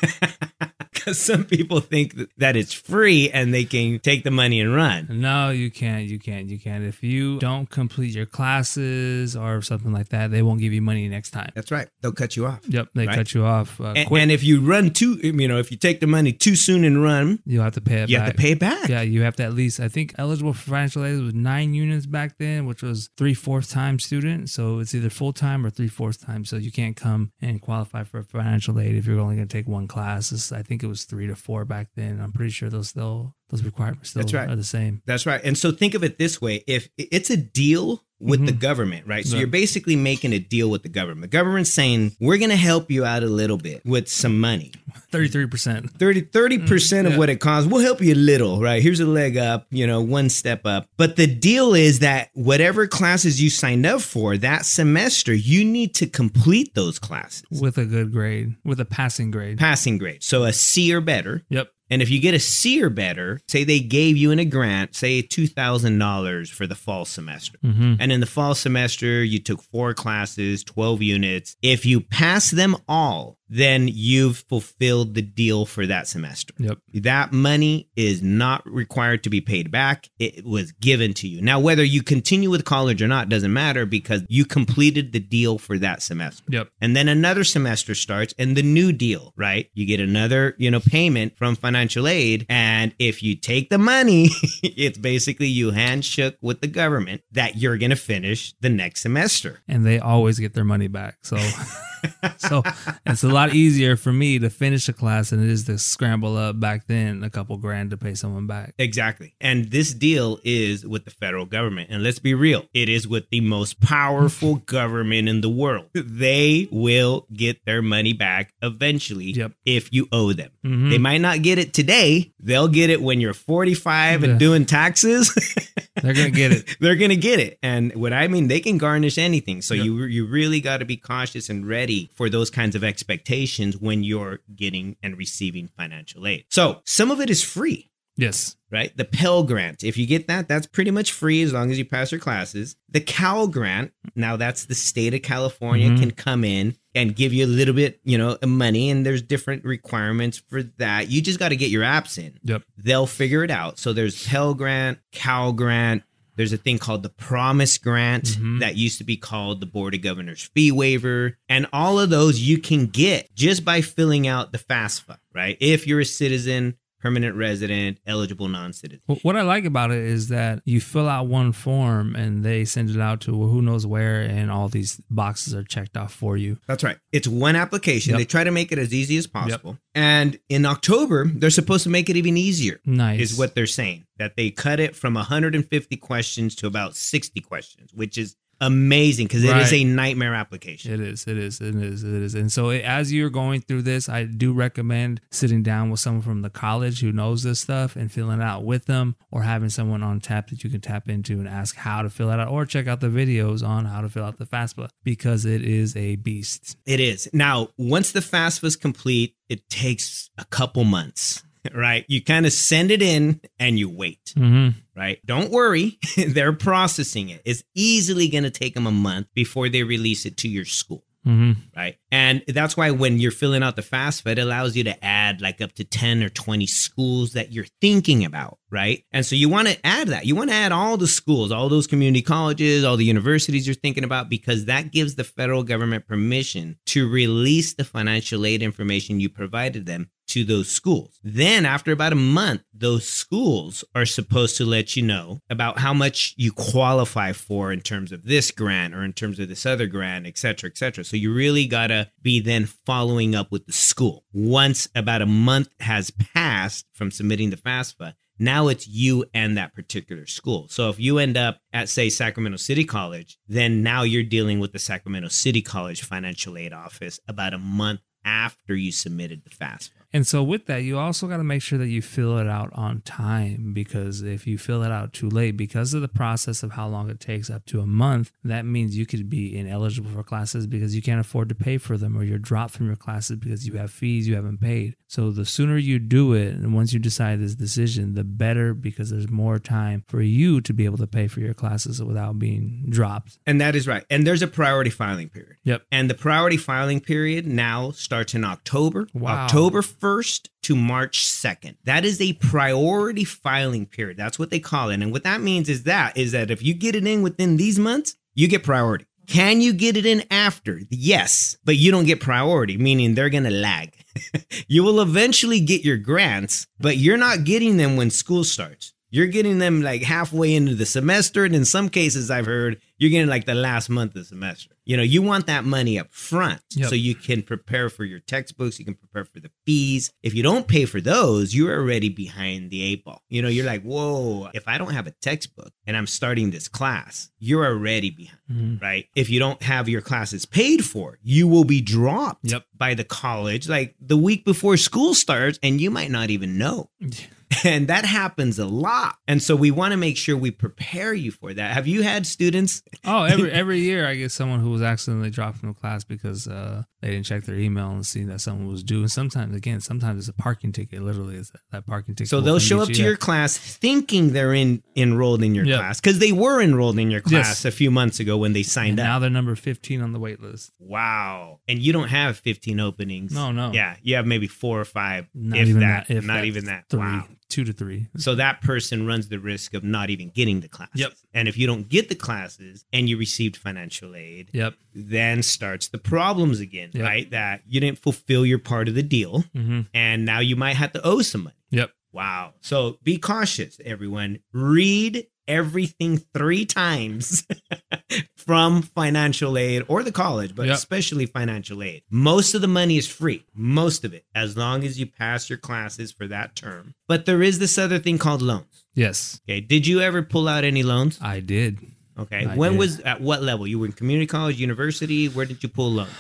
Because 1.03 1.19
some 1.31 1.43
people 1.45 1.79
think 1.79 2.15
that- 2.15 2.29
that 2.37 2.55
it's 2.55 2.73
free 2.73 3.29
and 3.29 3.53
they 3.53 3.65
can 3.65 3.99
take 3.99 4.23
the 4.23 4.31
money 4.31 4.59
and 4.61 4.73
run. 4.73 5.07
No, 5.09 5.49
you 5.49 5.69
can't. 5.71 6.07
You 6.07 6.19
can't. 6.19 6.49
You 6.49 6.59
can't. 6.59 6.83
If 6.83 7.03
you 7.03 7.39
don't 7.39 7.69
complete 7.69 8.13
your 8.15 8.25
classes 8.25 9.35
or 9.35 9.61
something 9.61 9.91
like 9.91 10.09
that, 10.09 10.31
they 10.31 10.41
won't 10.41 10.59
give 10.59 10.73
you 10.73 10.81
money 10.81 11.07
next 11.07 11.31
time. 11.31 11.51
That's 11.55 11.71
right. 11.71 11.87
They'll 12.01 12.11
cut 12.11 12.35
you 12.35 12.45
off. 12.45 12.59
Yep, 12.67 12.89
they 12.95 13.07
Right. 13.07 13.15
cut 13.15 13.33
you 13.33 13.43
off. 13.45 13.79
Uh, 13.81 13.93
And, 13.95 14.11
and 14.11 14.31
if 14.31 14.43
you 14.43 14.61
run 14.61 14.91
too, 14.91 15.19
you 15.23 15.47
know, 15.47 15.57
if 15.57 15.71
you 15.71 15.77
take 15.77 15.99
the 15.99 16.07
money 16.07 16.31
too 16.31 16.55
soon 16.55 16.83
and 16.83 17.01
run, 17.01 17.39
you'll 17.45 17.63
have 17.63 17.73
to 17.73 17.81
pay 17.81 18.01
it 18.03 18.09
you 18.09 18.17
back. 18.17 18.25
have 18.27 18.35
to 18.35 18.41
pay 18.41 18.51
it 18.51 18.59
back. 18.59 18.89
Yeah, 18.89 19.01
you 19.01 19.21
have 19.23 19.35
to 19.37 19.43
at 19.43 19.53
least. 19.53 19.79
I 19.79 19.87
think 19.87 20.13
eligible 20.17 20.53
for 20.53 20.69
financial 20.71 21.03
aid 21.05 21.19
was 21.21 21.33
nine 21.33 21.73
units 21.73 22.05
back 22.05 22.37
then, 22.37 22.65
which 22.65 22.81
was 22.83 23.09
three 23.17 23.33
fourth 23.33 23.69
time 23.69 23.99
student. 23.99 24.49
So 24.49 24.79
it's 24.79 24.93
either 24.95 25.09
full 25.09 25.33
time 25.33 25.65
or 25.65 25.69
three 25.69 25.87
fourth 25.87 26.25
time. 26.25 26.45
So 26.45 26.57
you 26.57 26.71
can't 26.71 26.95
come 26.95 27.31
and 27.41 27.61
qualify 27.61 28.03
for 28.03 28.23
financial 28.23 28.79
aid 28.79 28.95
if 28.95 29.05
you're 29.05 29.19
only 29.19 29.35
going 29.35 29.47
to 29.47 29.57
take 29.57 29.67
one 29.67 29.87
class. 29.87 30.31
It's- 30.31 30.51
I 30.51 30.61
think 30.63 30.83
it 30.83 30.87
was 30.91 31.05
three 31.05 31.25
to 31.27 31.35
four 31.35 31.65
back 31.65 31.87
then. 31.95 32.19
I'm 32.19 32.33
pretty 32.33 32.51
sure 32.51 32.69
those 32.69 32.89
still 32.89 33.35
those 33.51 33.63
requirements 33.63 34.09
still 34.11 34.21
That's 34.21 34.33
right. 34.33 34.49
are 34.49 34.55
the 34.55 34.63
same. 34.63 35.01
That's 35.05 35.25
right. 35.25 35.41
And 35.43 35.57
so 35.57 35.71
think 35.71 35.93
of 35.93 36.03
it 36.03 36.17
this 36.17 36.41
way: 36.41 36.63
if 36.67 36.89
it's 36.97 37.29
a 37.29 37.37
deal 37.37 38.03
with 38.23 38.45
the 38.45 38.51
Mhm. 38.51 38.59
government, 38.59 39.07
right? 39.07 39.25
So 39.25 39.33
Yeah. 39.33 39.39
you're 39.39 39.47
basically 39.47 39.95
making 39.95 40.31
a 40.31 40.37
deal 40.37 40.69
with 40.69 40.83
the 40.83 40.89
government. 40.89 41.21
The 41.23 41.27
government's 41.35 41.71
saying, 41.73 42.15
we're 42.19 42.37
going 42.37 42.51
to 42.51 42.55
help 42.55 42.91
you 42.91 43.03
out 43.03 43.23
a 43.23 43.27
little 43.27 43.57
bit 43.57 43.81
with 43.83 44.07
some 44.09 44.39
money. 44.39 44.71
Thirty 45.11 45.27
three 45.27 45.47
percent. 45.47 45.89
30 45.99 46.59
percent 46.59 47.07
of 47.07 47.13
yeah. 47.13 47.17
what 47.19 47.29
it 47.29 47.37
costs. 47.39 47.67
We'll 47.67 47.81
help 47.81 47.99
you 47.99 48.13
a 48.13 48.15
little, 48.15 48.61
right? 48.61 48.79
Here's 48.79 48.99
a 48.99 49.07
leg 49.07 49.37
up, 49.37 49.65
you 49.71 49.87
know, 49.87 50.01
one 50.01 50.29
step 50.29 50.67
up. 50.67 50.87
But 50.97 51.15
the 51.15 51.25
deal 51.25 51.73
is 51.73 51.97
that 51.99 52.29
whatever 52.35 52.85
classes 52.85 53.41
you 53.41 53.49
signed 53.49 53.87
up 53.87 54.01
for 54.01 54.37
that 54.37 54.65
semester, 54.67 55.33
you 55.33 55.65
need 55.65 55.95
to 55.95 56.05
complete 56.05 56.75
those 56.75 56.99
classes. 56.99 57.41
with 57.59 57.79
a 57.79 57.85
good 57.85 58.11
grade, 58.11 58.53
with 58.63 58.79
a 58.79 58.85
passing 58.85 59.31
grade. 59.31 59.57
Passing 59.57 59.97
grade. 59.97 60.21
So 60.21 60.43
a 60.43 60.53
C 60.53 60.93
or 60.93 61.01
better. 61.01 61.41
Yep. 61.49 61.69
And 61.91 62.01
if 62.01 62.09
you 62.09 62.21
get 62.21 62.33
a 62.33 62.39
C 62.39 62.81
or 62.81 62.89
better, 62.89 63.41
say 63.49 63.65
they 63.65 63.81
gave 63.81 64.15
you 64.15 64.31
in 64.31 64.39
a 64.39 64.45
grant, 64.45 64.95
say 64.95 65.21
$2,000 65.21 66.49
for 66.49 66.65
the 66.65 66.73
fall 66.73 67.03
semester. 67.03 67.57
Mm-hmm. 67.63 67.95
And 67.99 68.11
in 68.13 68.21
the 68.21 68.25
fall 68.25 68.55
semester, 68.55 69.21
you 69.23 69.39
took 69.39 69.61
four 69.61 69.93
classes, 69.93 70.63
12 70.63 71.01
units. 71.01 71.57
If 71.61 71.85
you 71.85 71.99
pass 71.99 72.49
them 72.49 72.77
all, 72.87 73.37
then 73.51 73.89
you've 73.91 74.37
fulfilled 74.37 75.13
the 75.13 75.21
deal 75.21 75.65
for 75.65 75.85
that 75.85 76.07
semester. 76.07 76.53
Yep. 76.57 76.77
That 76.93 77.33
money 77.33 77.89
is 77.97 78.23
not 78.23 78.65
required 78.65 79.23
to 79.23 79.29
be 79.29 79.41
paid 79.41 79.69
back. 79.69 80.09
It 80.19 80.45
was 80.45 80.71
given 80.71 81.13
to 81.15 81.27
you. 81.27 81.41
Now, 81.41 81.59
whether 81.59 81.83
you 81.83 82.01
continue 82.01 82.49
with 82.49 82.63
college 82.63 83.01
or 83.01 83.09
not 83.09 83.27
doesn't 83.27 83.51
matter 83.51 83.85
because 83.85 84.23
you 84.29 84.45
completed 84.45 85.11
the 85.11 85.19
deal 85.19 85.57
for 85.57 85.77
that 85.79 86.01
semester. 86.01 86.43
Yep. 86.47 86.69
And 86.79 86.95
then 86.95 87.09
another 87.09 87.43
semester 87.43 87.93
starts 87.93 88.33
and 88.39 88.55
the 88.55 88.63
new 88.63 88.93
deal, 88.93 89.33
right? 89.35 89.69
You 89.73 89.85
get 89.85 89.99
another, 89.99 90.55
you 90.57 90.71
know, 90.71 90.79
payment 90.79 91.37
from 91.37 91.57
financial 91.57 92.07
aid. 92.07 92.45
And 92.47 92.95
if 92.99 93.21
you 93.21 93.35
take 93.35 93.69
the 93.69 93.77
money, 93.77 94.29
it's 94.63 94.97
basically 94.97 95.47
you 95.47 95.71
handshook 95.71 96.37
with 96.41 96.61
the 96.61 96.67
government 96.67 97.21
that 97.33 97.57
you're 97.57 97.77
going 97.77 97.89
to 97.89 97.97
finish 97.97 98.53
the 98.61 98.69
next 98.69 99.01
semester. 99.01 99.59
and 99.67 99.85
they 99.85 99.99
always 99.99 100.39
get 100.39 100.53
their 100.53 100.63
money 100.63 100.87
back. 100.87 101.17
So, 101.23 101.37
so 102.37 102.63
it's 103.05 103.23
a 103.23 103.27
lot 103.29 103.53
easier 103.53 103.95
for 103.95 104.11
me 104.11 104.39
to 104.39 104.49
finish 104.49 104.87
a 104.89 104.93
class 104.93 105.29
than 105.31 105.43
it 105.43 105.49
is 105.49 105.65
to 105.65 105.77
scramble 105.77 106.37
up 106.37 106.59
back 106.59 106.87
then 106.87 107.23
a 107.23 107.29
couple 107.29 107.57
grand 107.57 107.91
to 107.91 107.97
pay 107.97 108.13
someone 108.15 108.47
back. 108.47 108.73
Exactly. 108.77 109.33
And 109.41 109.71
this 109.71 109.93
deal 109.93 110.39
is 110.43 110.85
with 110.85 111.05
the 111.05 111.11
federal 111.11 111.45
government. 111.45 111.89
And 111.91 112.03
let's 112.03 112.19
be 112.19 112.33
real, 112.33 112.65
it 112.73 112.89
is 112.89 113.07
with 113.07 113.29
the 113.29 113.41
most 113.41 113.79
powerful 113.81 114.55
government 114.65 115.27
in 115.29 115.41
the 115.41 115.49
world. 115.49 115.85
They 115.93 116.67
will 116.71 117.27
get 117.33 117.65
their 117.65 117.81
money 117.81 118.13
back 118.13 118.53
eventually 118.61 119.31
Yep. 119.31 119.53
if 119.65 119.93
you 119.93 120.07
owe 120.11 120.33
them. 120.33 120.51
Mhm. 120.65 120.89
They 120.89 120.97
might 120.97 121.19
not 121.21 121.41
get 121.41 121.57
it 121.57 121.73
today. 121.73 122.31
They'll 122.39 122.67
get 122.67 122.89
it 122.89 123.01
when 123.01 123.21
you're 123.21 123.33
45 123.33 124.23
and 124.23 124.39
doing 124.39 124.65
taxes. 124.65 125.31
They're 126.01 126.13
gonna 126.13 126.29
get 126.31 126.51
it. 126.51 126.77
They're 126.79 126.95
gonna 126.95 127.15
get 127.15 127.39
it, 127.39 127.59
and 127.63 127.93
what 127.95 128.13
I 128.13 128.27
mean, 128.27 128.47
they 128.47 128.59
can 128.59 128.77
garnish 128.77 129.17
anything. 129.17 129.61
So 129.61 129.73
you 129.73 130.03
you 130.03 130.25
really 130.25 130.59
got 130.61 130.77
to 130.77 130.85
be 130.85 130.97
cautious 130.97 131.49
and 131.49 131.67
ready 131.67 132.09
for 132.15 132.29
those 132.29 132.49
kinds 132.49 132.75
of 132.75 132.83
expectations 132.83 133.77
when 133.77 134.03
you're 134.03 134.39
getting 134.55 134.95
and 135.03 135.17
receiving 135.17 135.67
financial 135.77 136.25
aid. 136.27 136.45
So 136.49 136.81
some 136.85 137.11
of 137.11 137.19
it 137.21 137.29
is 137.29 137.43
free 137.43 137.89
Yes. 138.17 138.55
right? 138.69 138.95
The 138.95 139.05
Pell 139.05 139.43
Grant. 139.43 139.83
If 139.83 139.97
you 139.97 140.05
get 140.05 140.27
that, 140.27 140.47
that's 140.47 140.67
pretty 140.67 140.91
much 140.91 141.11
free 141.11 141.41
as 141.41 141.53
long 141.53 141.71
as 141.71 141.77
you 141.77 141.85
pass 141.85 142.11
your 142.11 142.19
classes. 142.19 142.75
The 142.89 142.99
Cal 143.01 143.47
Grant, 143.47 143.91
now 144.15 144.35
that's 144.37 144.65
the 144.65 144.75
state 144.75 145.13
of 145.13 145.21
California 145.21 145.89
Mhm. 145.89 145.99
can 145.99 146.11
come 146.11 146.43
in 146.43 146.75
and 146.93 147.15
give 147.15 147.33
you 147.33 147.45
a 147.45 147.47
little 147.47 147.73
bit, 147.73 147.99
you 148.03 148.17
know, 148.17 148.37
money 148.45 148.89
and 148.89 149.05
there's 149.05 149.21
different 149.21 149.63
requirements 149.63 150.37
for 150.49 150.63
that. 150.77 151.09
You 151.09 151.21
just 151.21 151.39
got 151.39 151.49
to 151.49 151.55
get 151.55 151.69
your 151.69 151.83
apps 151.83 152.17
in. 152.17 152.39
Yep. 152.43 152.63
They'll 152.77 153.07
figure 153.07 153.43
it 153.43 153.51
out. 153.51 153.79
So 153.79 153.93
there's 153.93 154.27
Pell 154.27 154.53
Grant, 154.53 154.99
Cal 155.11 155.53
Grant, 155.53 156.03
There's 156.37 156.53
a 156.53 156.57
thing 156.57 156.79
called 156.79 157.03
the 157.03 157.09
Promise 157.09 157.77
Grant 157.77 158.23
Mhm. 158.23 158.61
that 158.61 158.75
used 158.77 158.97
to 158.99 159.03
be 159.03 159.17
called 159.17 159.59
the 159.59 159.65
Board 159.65 159.93
of 159.93 160.01
Governors 160.01 160.49
Fee 160.55 160.71
Waiver. 160.71 161.37
And 161.49 161.67
all 161.73 161.99
of 161.99 162.09
those 162.09 162.39
you 162.39 162.57
can 162.57 162.87
get 162.87 163.27
just 163.35 163.65
by 163.65 163.81
filling 163.81 164.27
out 164.27 164.51
the 164.53 164.57
FAFSA, 164.57 165.17
right? 165.35 165.57
If 165.59 165.85
you're 165.85 165.99
a 165.99 166.05
citizen, 166.05 166.77
permanent 167.01 167.35
resident, 167.35 167.97
eligible 168.05 168.47
non 168.47 168.73
citizen. 168.73 169.01
What 169.23 169.35
I 169.35 169.41
like 169.41 169.65
about 169.65 169.91
it 169.91 169.97
is 169.97 170.29
that 170.29 170.61
you 170.65 170.79
fill 170.79 171.09
out 171.09 171.27
one 171.27 171.51
form 171.51 172.15
and 172.15 172.43
they 172.43 172.65
send 172.65 172.89
it 172.89 172.99
out 172.99 173.21
to 173.21 173.31
who 173.31 173.61
knows 173.61 173.85
where, 173.85 174.21
and 174.21 174.51
all 174.51 174.69
these 174.69 175.01
boxes 175.09 175.53
are 175.53 175.63
checked 175.63 175.97
off 175.97 176.13
for 176.13 176.37
you. 176.37 176.57
That's 176.67 176.83
right. 176.83 176.97
It's 177.11 177.27
one 177.27 177.55
application. 177.55 178.11
Yep. 178.11 178.19
They 178.19 178.25
try 178.25 178.43
to 178.43 178.51
make 178.51 178.71
it 178.71 178.77
as 178.77 178.93
easy 178.93 179.17
as 179.17 179.27
possible. 179.27 179.77
And 179.95 180.39
in 180.47 180.65
October, 180.65 181.25
they're 181.25 181.49
supposed 181.49 181.83
to 181.83 181.89
make 181.89 182.09
it 182.09 182.15
even 182.15 182.37
easier. 182.37 182.79
Nice. 182.85 183.19
is 183.19 183.37
what 183.37 183.55
they're 183.55 183.67
saying. 183.67 184.05
That 184.17 184.35
they 184.35 184.51
cut 184.51 184.79
it 184.79 184.95
from 184.95 185.15
150 185.15 185.97
questions 185.97 186.55
to 186.55 186.67
about 186.67 186.95
60 186.95 187.41
questions, 187.41 187.91
which 187.93 188.17
is 188.17 188.35
amazing 188.61 189.25
because 189.27 189.43
it 189.43 189.47
is 189.57 189.71
Right. 189.71 189.81
a 189.81 189.83
nightmare 189.83 190.33
application. 190.33 190.93
It 190.93 191.01
is. 191.01 191.25
It 191.27 191.37
is. 191.37 191.59
It 191.59 191.75
is. 191.75 192.03
It 192.03 192.13
is. 192.21 192.35
And 192.35 192.51
so, 192.51 192.69
it, 192.69 192.83
as 192.83 193.11
you're 193.11 193.29
going 193.29 193.61
through 193.61 193.81
this, 193.81 194.07
I 194.07 194.23
do 194.25 194.53
recommend 194.53 195.19
sitting 195.31 195.63
down 195.63 195.89
with 195.89 195.99
someone 195.99 196.21
from 196.21 196.41
the 196.41 196.49
college 196.49 197.01
who 197.01 197.11
knows 197.11 197.43
this 197.43 197.59
stuff 197.59 197.95
and 197.95 198.11
filling 198.11 198.39
it 198.39 198.43
out 198.43 198.63
with 198.63 198.85
them, 198.85 199.15
or 199.31 199.41
having 199.43 199.69
someone 199.69 200.03
on 200.03 200.19
tap 200.21 200.49
that 200.51 200.63
you 200.63 200.69
can 200.69 200.79
tap 200.81 201.09
into 201.09 201.33
and 201.33 201.47
ask 201.47 201.75
how 201.75 202.01
to 202.01 202.09
fill 202.09 202.29
it 202.31 202.39
out, 202.39 202.47
or 202.47 202.65
check 202.65 202.87
out 202.87 203.01
the 203.01 203.07
videos 203.07 203.67
on 203.67 203.85
how 203.85 203.99
to 204.01 204.09
fill 204.09 204.23
out 204.23 204.37
the 204.37 204.45
FAFSA 204.45 204.89
because 205.03 205.43
it 205.45 205.63
is 205.63 205.95
a 205.97 206.15
beast. 206.17 206.77
It 206.85 206.99
is. 206.99 207.27
Now, 207.33 207.69
once 207.77 208.11
the 208.11 208.19
FAFSA 208.21 208.63
is 208.65 208.75
complete, 208.75 209.35
it 209.49 209.67
takes 209.69 210.29
a 210.37 210.45
couple 210.45 210.83
months, 210.83 211.43
right? 211.75 212.05
You 212.07 212.23
kind 212.23 212.45
of 212.45 212.53
send 212.53 212.91
it 212.91 213.01
in 213.01 213.41
and 213.59 213.77
you 213.77 213.89
wait, 213.89 214.33
Mm-hmm. 214.37 214.79
right? 214.99 215.19
Don't 215.25 215.51
worry. 215.51 215.99
They're 216.27 216.53
processing 216.53 217.29
it. 217.29 217.41
It's 217.45 217.63
easily 217.75 218.27
going 218.29 218.43
to 218.43 218.49
take 218.51 218.73
them 218.73 218.87
a 218.87 218.91
month 218.91 219.27
before 219.33 219.69
they 219.69 219.83
release 219.83 220.25
it 220.25 220.37
to 220.37 220.47
your 220.49 220.65
school. 220.65 221.03
Mm-hmm. 221.23 221.51
right? 221.77 221.97
And 222.11 222.41
that's 222.47 222.75
why 222.75 222.89
when 222.89 223.19
you're 223.19 223.29
filling 223.29 223.61
out 223.61 223.75
the 223.75 223.83
FAFSA, 223.83 224.25
it 224.31 224.39
allows 224.39 224.75
you 224.75 224.83
to 224.85 225.05
add 225.05 225.39
like 225.39 225.61
up 225.61 225.71
to 225.73 225.83
10 225.83 226.23
or 226.23 226.29
20 226.29 226.65
schools 226.65 227.33
that 227.33 227.51
you're 227.51 227.67
thinking 227.79 228.25
about, 228.25 228.57
right? 228.71 229.03
And 229.11 229.23
so 229.23 229.35
you 229.35 229.47
want 229.47 229.67
to 229.67 229.77
add 229.85 230.07
that. 230.07 230.25
You 230.25 230.35
want 230.35 230.49
to 230.49 230.55
add 230.55 230.71
all 230.71 230.97
the 230.97 231.05
schools, 231.05 231.51
all 231.51 231.69
those 231.69 231.85
community 231.85 232.23
colleges, 232.23 232.83
all 232.83 232.97
the 232.97 233.05
universities 233.05 233.67
you're 233.67 233.75
thinking 233.75 234.03
about, 234.03 234.29
because 234.29 234.65
that 234.65 234.91
gives 234.91 235.13
the 235.13 235.23
federal 235.23 235.61
government 235.61 236.07
permission 236.07 236.79
to 236.87 237.07
release 237.07 237.75
the 237.75 237.83
financial 237.83 238.43
aid 238.43 238.63
information 238.63 239.19
you 239.19 239.29
provided 239.29 239.85
them 239.85 240.09
to 240.31 240.43
those 240.43 240.69
schools. 240.69 241.19
Then, 241.23 241.65
after 241.65 241.91
about 241.91 242.13
a 242.13 242.15
month, 242.15 242.61
those 242.73 243.07
schools 243.07 243.83
are 243.95 244.05
supposed 244.05 244.57
to 244.57 244.65
let 244.65 244.95
you 244.95 245.03
know 245.03 245.41
about 245.49 245.79
how 245.79 245.93
much 245.93 246.33
you 246.37 246.51
qualify 246.51 247.31
for 247.31 247.71
in 247.71 247.81
terms 247.81 248.11
of 248.11 248.25
this 248.25 248.51
grant 248.51 248.93
or 248.93 249.03
in 249.03 249.13
terms 249.13 249.39
of 249.39 249.49
this 249.49 249.65
other 249.65 249.87
grant, 249.87 250.25
et 250.25 250.37
cetera, 250.37 250.69
et 250.69 250.77
cetera. 250.77 251.03
So, 251.03 251.17
you 251.17 251.33
really 251.33 251.65
got 251.65 251.87
to 251.87 252.09
be 252.21 252.39
then 252.39 252.65
following 252.65 253.35
up 253.35 253.51
with 253.51 253.65
the 253.65 253.73
school. 253.73 254.25
Once 254.33 254.87
about 254.95 255.21
a 255.21 255.25
month 255.25 255.69
has 255.79 256.11
passed 256.11 256.85
from 256.93 257.11
submitting 257.11 257.49
the 257.49 257.57
FAFSA, 257.57 258.13
now 258.39 258.69
it's 258.69 258.87
you 258.87 259.25
and 259.35 259.55
that 259.55 259.75
particular 259.75 260.25
school. 260.25 260.67
So 260.67 260.89
if 260.89 260.99
you 260.99 261.19
end 261.19 261.37
up 261.37 261.59
at, 261.71 261.89
say, 261.89 262.09
Sacramento 262.09 262.57
City 262.57 262.83
College, 262.83 263.37
then 263.47 263.83
now 263.83 264.01
you're 264.01 264.23
dealing 264.23 264.59
with 264.59 264.71
the 264.71 264.79
Sacramento 264.79 265.27
City 265.27 265.61
College 265.61 266.01
financial 266.01 266.57
aid 266.57 266.73
office 266.73 267.19
about 267.27 267.53
a 267.53 267.59
month 267.59 267.99
after 268.25 268.73
you 268.73 268.91
submitted 268.91 269.43
the 269.43 269.51
FAFSA. 269.51 269.91
And 270.13 270.27
so 270.27 270.43
with 270.43 270.65
that, 270.65 270.83
you 270.83 270.99
also 270.99 271.27
got 271.27 271.37
to 271.37 271.43
make 271.43 271.61
sure 271.61 271.79
that 271.79 271.87
you 271.87 272.01
fill 272.01 272.37
it 272.37 272.47
out 272.47 272.69
on 272.73 273.01
time 273.01 273.71
because 273.73 274.21
if 274.21 274.45
you 274.45 274.57
fill 274.57 274.83
it 274.83 274.91
out 274.91 275.13
too 275.13 275.29
late, 275.29 275.55
because 275.57 275.93
of 275.93 276.01
the 276.01 276.07
process 276.07 276.63
of 276.63 276.73
how 276.73 276.87
long 276.87 277.09
it 277.09 277.19
takes 277.19 277.49
up 277.49 277.65
to 277.67 277.79
a 277.79 277.85
month, 277.85 278.31
that 278.43 278.65
means 278.65 278.97
you 278.97 279.05
could 279.05 279.29
be 279.29 279.57
ineligible 279.57 280.11
for 280.11 280.23
classes 280.23 280.67
because 280.67 280.95
you 280.95 281.01
can't 281.01 281.19
afford 281.21 281.49
to 281.49 281.55
pay 281.55 281.77
for 281.77 281.97
them 281.97 282.17
or 282.17 282.23
you're 282.23 282.37
dropped 282.37 282.73
from 282.73 282.87
your 282.87 282.95
classes 282.95 283.37
because 283.37 283.65
you 283.65 283.73
have 283.73 283.91
fees 283.91 284.27
you 284.27 284.35
haven't 284.35 284.59
paid. 284.59 284.95
So 285.07 285.31
the 285.31 285.45
sooner 285.45 285.77
you 285.77 285.99
do 285.99 286.33
it 286.33 286.53
and 286.55 286.73
once 286.73 286.93
you 286.93 286.99
decide 286.99 287.39
this 287.39 287.55
decision, 287.55 288.13
the 288.13 288.23
better 288.23 288.73
because 288.73 289.09
there's 289.09 289.29
more 289.29 289.59
time 289.59 290.03
for 290.07 290.21
you 290.21 290.61
to 290.61 290.73
be 290.73 290.85
able 290.85 290.97
to 290.97 291.07
pay 291.07 291.27
for 291.27 291.39
your 291.39 291.53
classes 291.53 292.01
without 292.03 292.39
being 292.39 292.85
dropped. 292.89 293.39
And 293.45 293.59
that 293.61 293.75
is 293.75 293.87
right. 293.87 294.03
And 294.09 294.25
there's 294.25 294.41
a 294.41 294.47
priority 294.47 294.89
filing 294.89 295.29
period. 295.29 295.57
Yep. 295.63 295.83
And 295.91 296.09
the 296.09 296.15
priority 296.15 296.57
filing 296.57 296.99
period 296.99 297.45
now 297.45 297.91
starts 297.91 298.33
in 298.33 298.43
October, 298.43 299.07
Wow. 299.13 299.45
October 299.45 299.81
1st 300.01 300.49
to 300.63 300.75
March 300.75 301.23
2nd. 301.23 301.77
That 301.85 302.05
is 302.05 302.19
a 302.19 302.33
priority 302.33 303.23
filing 303.23 303.85
period. 303.85 304.17
That's 304.17 304.39
what 304.39 304.49
they 304.49 304.59
call 304.59 304.89
it. 304.89 305.01
And 305.01 305.11
what 305.11 305.23
that 305.23 305.41
means 305.41 305.69
is 305.69 305.83
that 305.83 306.17
is 306.17 306.31
that 306.31 306.51
if 306.51 306.63
you 306.63 306.73
get 306.73 306.95
it 306.95 307.05
in 307.05 307.21
within 307.21 307.57
these 307.57 307.79
months, 307.79 308.15
you 308.33 308.47
get 308.47 308.63
priority. 308.63 309.05
Can 309.27 309.61
you 309.61 309.71
get 309.71 309.95
it 309.95 310.05
in 310.05 310.23
after? 310.29 310.81
Yes, 310.89 311.55
but 311.63 311.77
you 311.77 311.91
don't 311.91 312.05
get 312.05 312.19
priority, 312.19 312.77
meaning 312.77 313.13
they're 313.13 313.29
going 313.29 313.45
to 313.45 313.49
lag. 313.49 313.93
you 314.67 314.83
will 314.83 314.99
eventually 314.99 315.61
get 315.61 315.85
your 315.85 315.97
grants, 315.97 316.67
but 316.79 316.97
you're 316.97 317.17
not 317.17 317.43
getting 317.43 317.77
them 317.77 317.95
when 317.95 318.09
school 318.09 318.43
starts. 318.43 318.93
You're 319.09 319.27
getting 319.27 319.59
them 319.59 319.81
like 319.81 320.01
halfway 320.01 320.55
into 320.55 320.73
the 320.73 320.85
semester. 320.85 321.45
And 321.45 321.55
in 321.55 321.65
some 321.65 321.89
cases, 321.89 322.31
I've 322.31 322.45
heard 322.45 322.81
you're 322.97 323.09
getting 323.09 323.27
like 323.27 323.45
the 323.45 323.53
last 323.53 323.89
month 323.89 324.15
of 324.15 324.21
the 324.21 324.25
semester. 324.25 324.75
You 324.83 324.97
know, 324.97 325.03
you 325.03 325.21
want 325.21 325.45
that 325.47 325.63
money 325.63 325.99
up 325.99 326.11
front 326.11 326.61
Yep. 326.75 326.89
so 326.89 326.95
you 326.95 327.13
can 327.13 327.43
prepare 327.43 327.87
for 327.89 328.03
your 328.03 328.19
textbooks, 328.19 328.79
you 328.79 328.85
can 328.85 328.95
prepare 328.95 329.25
for 329.25 329.39
the 329.39 329.51
fees. 329.65 330.11
If 330.23 330.33
you 330.33 330.41
don't 330.41 330.67
pay 330.67 330.85
for 330.85 330.99
those, 330.99 331.53
you're 331.53 331.77
already 331.79 332.09
behind 332.09 332.71
the 332.71 332.81
eight 332.81 333.03
ball. 333.05 333.21
You 333.29 333.41
know, 333.43 333.47
you're 333.47 333.65
like, 333.65 333.83
whoa, 333.83 334.49
if 334.53 334.67
I 334.67 334.77
don't 334.79 334.93
have 334.93 335.05
a 335.07 335.11
textbook 335.21 335.71
and 335.85 335.95
I'm 335.95 336.07
starting 336.07 336.49
this 336.49 336.67
class, 336.67 337.29
you're 337.39 337.65
already 337.65 338.09
behind 338.09 338.37
Mhm. 338.51 338.81
right? 338.81 339.05
If 339.15 339.29
you 339.29 339.39
don't 339.39 339.61
have 339.61 339.87
your 339.87 340.01
classes 340.01 340.45
paid 340.45 340.83
for, 340.83 341.19
you 341.23 341.47
will 341.47 341.63
be 341.63 341.79
dropped 341.81 342.49
Yep. 342.49 342.65
by 342.75 342.95
the 342.95 343.03
college 343.03 343.69
like 343.69 343.95
the 344.01 344.17
week 344.17 344.43
before 344.45 344.77
school 344.77 345.13
starts, 345.13 345.59
and 345.61 345.79
you 345.79 345.91
might 345.91 346.11
not 346.11 346.29
even 346.31 346.57
know. 346.57 346.89
And 347.63 347.87
that 347.89 348.05
happens 348.05 348.59
a 348.59 348.65
lot. 348.65 349.15
And 349.27 349.41
so 349.43 349.55
we 349.55 349.71
want 349.71 349.91
to 349.91 349.97
make 349.97 350.17
sure 350.17 350.37
we 350.37 350.51
prepare 350.51 351.13
you 351.13 351.31
for 351.31 351.53
that. 351.53 351.73
Have 351.73 351.85
you 351.87 352.01
had 352.01 352.25
students? 352.25 352.81
Oh, 353.05 353.23
every 353.23 353.51
every 353.61 353.79
year 353.79 354.07
I 354.07 354.15
get 354.15 354.31
someone 354.31 354.59
who 354.61 354.69
was 354.71 354.81
accidentally 354.81 355.29
dropped 355.29 355.57
from 355.57 355.69
a 355.69 355.73
class 355.73 356.03
because 356.03 356.47
uh, 356.47 356.83
they 357.01 357.09
didn't 357.11 357.25
check 357.25 357.43
their 357.43 357.57
email 357.57 357.89
and 357.91 358.05
see 358.05 358.23
that 358.23 358.39
someone 358.41 358.67
was 358.67 358.83
due. 358.83 359.01
And 359.01 359.11
sometimes, 359.11 359.55
again, 359.55 359.81
sometimes 359.81 360.19
it's 360.19 360.29
a 360.29 360.41
parking 360.41 360.71
ticket. 360.71 361.01
Literally, 361.01 361.35
it's 361.35 361.51
that, 361.71 361.85
parking 361.85 362.15
ticket. 362.15 362.29
So 362.29 362.41
they'll 362.41 362.57
show 362.59 362.79
up 362.81 362.89
you. 362.89 362.95
to 362.95 363.03
your 363.03 363.17
class 363.17 363.57
thinking 363.57 364.33
they're 364.33 364.53
in 364.53 364.81
enrolled 364.95 365.43
in 365.43 365.53
your 365.53 365.65
Yep. 365.65 365.79
class 365.79 366.01
because 366.01 366.19
they 366.19 366.31
were 366.31 366.61
enrolled 366.61 366.97
in 366.99 367.11
your 367.11 367.21
class 367.21 367.63
Yes. 367.63 367.65
a 367.65 367.71
few 367.71 367.91
months 367.91 368.19
ago 368.19 368.37
when 368.37 368.53
they 368.53 368.63
And 368.77 368.99
up. 368.99 369.03
now 369.03 369.19
they're 369.19 369.29
number 369.29 369.55
fifteen 369.55 370.01
on 370.01 370.13
the 370.13 370.19
wait 370.19 370.41
list. 370.41 370.71
Wow. 370.79 371.59
And 371.67 371.79
you 371.79 371.91
don't 371.93 372.07
have 372.09 372.37
15 372.37 372.79
openings. 372.79 373.33
No, 373.33 373.51
no. 373.51 373.71
Yeah. 373.73 373.95
You 374.01 374.15
have 374.15 374.25
maybe 374.25 374.47
four 374.47 374.79
or 374.79 374.85
five. 374.85 375.27
Not 375.33 375.59
if 375.59 375.67
even 375.69 375.81
that. 375.81 376.07
that. 376.07 376.15
If 376.17 376.25
not 376.25 376.45
even 376.45 376.65
that. 376.65 376.85
Three, 376.89 376.99
Wow. 376.99 377.27
Two 377.51 377.63
to 377.65 377.73
three. 377.73 378.07
So 378.17 378.33
that 378.35 378.61
person 378.61 379.05
runs 379.05 379.27
the 379.27 379.37
risk 379.39 379.73
of 379.75 379.83
not 379.83 380.09
even 380.09 380.29
getting 380.29 380.61
the 380.61 380.67
classes. 380.67 380.99
Yep. 381.01 381.13
And 381.33 381.47
if 381.47 381.57
you 381.57 381.67
don't 381.67 381.87
get 381.87 382.09
the 382.09 382.15
classes 382.15 382.85
and 382.91 383.07
you 383.07 383.17
received 383.17 383.55
financial 383.57 384.15
aid, 384.15 384.49
Yep. 384.53 384.73
then 384.95 385.43
starts 385.43 385.89
the 385.89 385.97
problems 385.99 386.59
again, 386.59 386.89
Yep. 386.93 387.03
right? 387.03 387.29
That 387.31 387.61
you 387.67 387.79
didn't 387.79 387.99
fulfill 387.99 388.45
your 388.45 388.59
part 388.59 388.87
of 388.87 388.95
the 388.95 389.03
deal 389.03 389.43
Mm-hmm. 389.55 389.81
and 389.93 390.25
now 390.25 390.39
you 390.39 390.55
might 390.55 390.77
have 390.77 390.93
to 390.93 391.05
owe 391.05 391.21
some 391.21 391.43
money. 391.43 391.55
Yep. 391.69 391.91
Wow. 392.13 392.53
So 392.61 392.97
be 393.03 393.17
cautious, 393.17 393.79
everyone. 393.85 394.39
Read 394.51 395.27
everything 395.47 396.17
three 396.35 396.65
times 396.65 397.45
from 398.37 398.81
financial 398.81 399.57
aid 399.57 399.83
or 399.87 400.03
the 400.03 400.11
college, 400.11 400.55
but 400.55 400.67
Yep. 400.67 400.75
especially 400.75 401.25
financial 401.25 401.81
aid. 401.83 402.03
Most 402.09 402.53
of 402.53 402.61
the 402.61 402.67
money 402.67 402.97
is 402.97 403.07
free, 403.07 403.43
most 403.53 404.03
of 404.03 404.13
it, 404.13 404.25
as 404.35 404.55
long 404.57 404.83
as 404.83 404.99
you 404.99 405.05
pass 405.05 405.49
your 405.49 405.57
classes 405.57 406.11
for 406.11 406.27
that 406.27 406.55
term. 406.55 406.93
But 407.07 407.25
there 407.25 407.41
is 407.43 407.59
this 407.59 407.77
other 407.77 407.99
thing 407.99 408.17
called 408.17 408.41
loans. 408.41 408.85
Yes, 408.93 409.39
Okay. 409.47 409.61
Did 409.61 409.87
you 409.87 410.01
ever 410.01 410.21
pull 410.21 410.47
out 410.47 410.63
any 410.63 410.83
loans? 410.83 411.17
I 411.21 411.39
did. 411.39 411.79
Okay. 412.19 412.45
I 412.45 412.55
when 412.55 412.71
did. 412.73 412.79
was 412.79 412.99
at 413.01 413.21
what 413.21 413.41
level? 413.41 413.65
You 413.65 413.79
were 413.79 413.85
in 413.85 413.93
community 413.93 414.27
college, 414.27 414.59
university? 414.59 415.27
Where 415.29 415.45
did 415.45 415.63
you 415.63 415.69
pull 415.69 415.91
loans? 415.91 416.11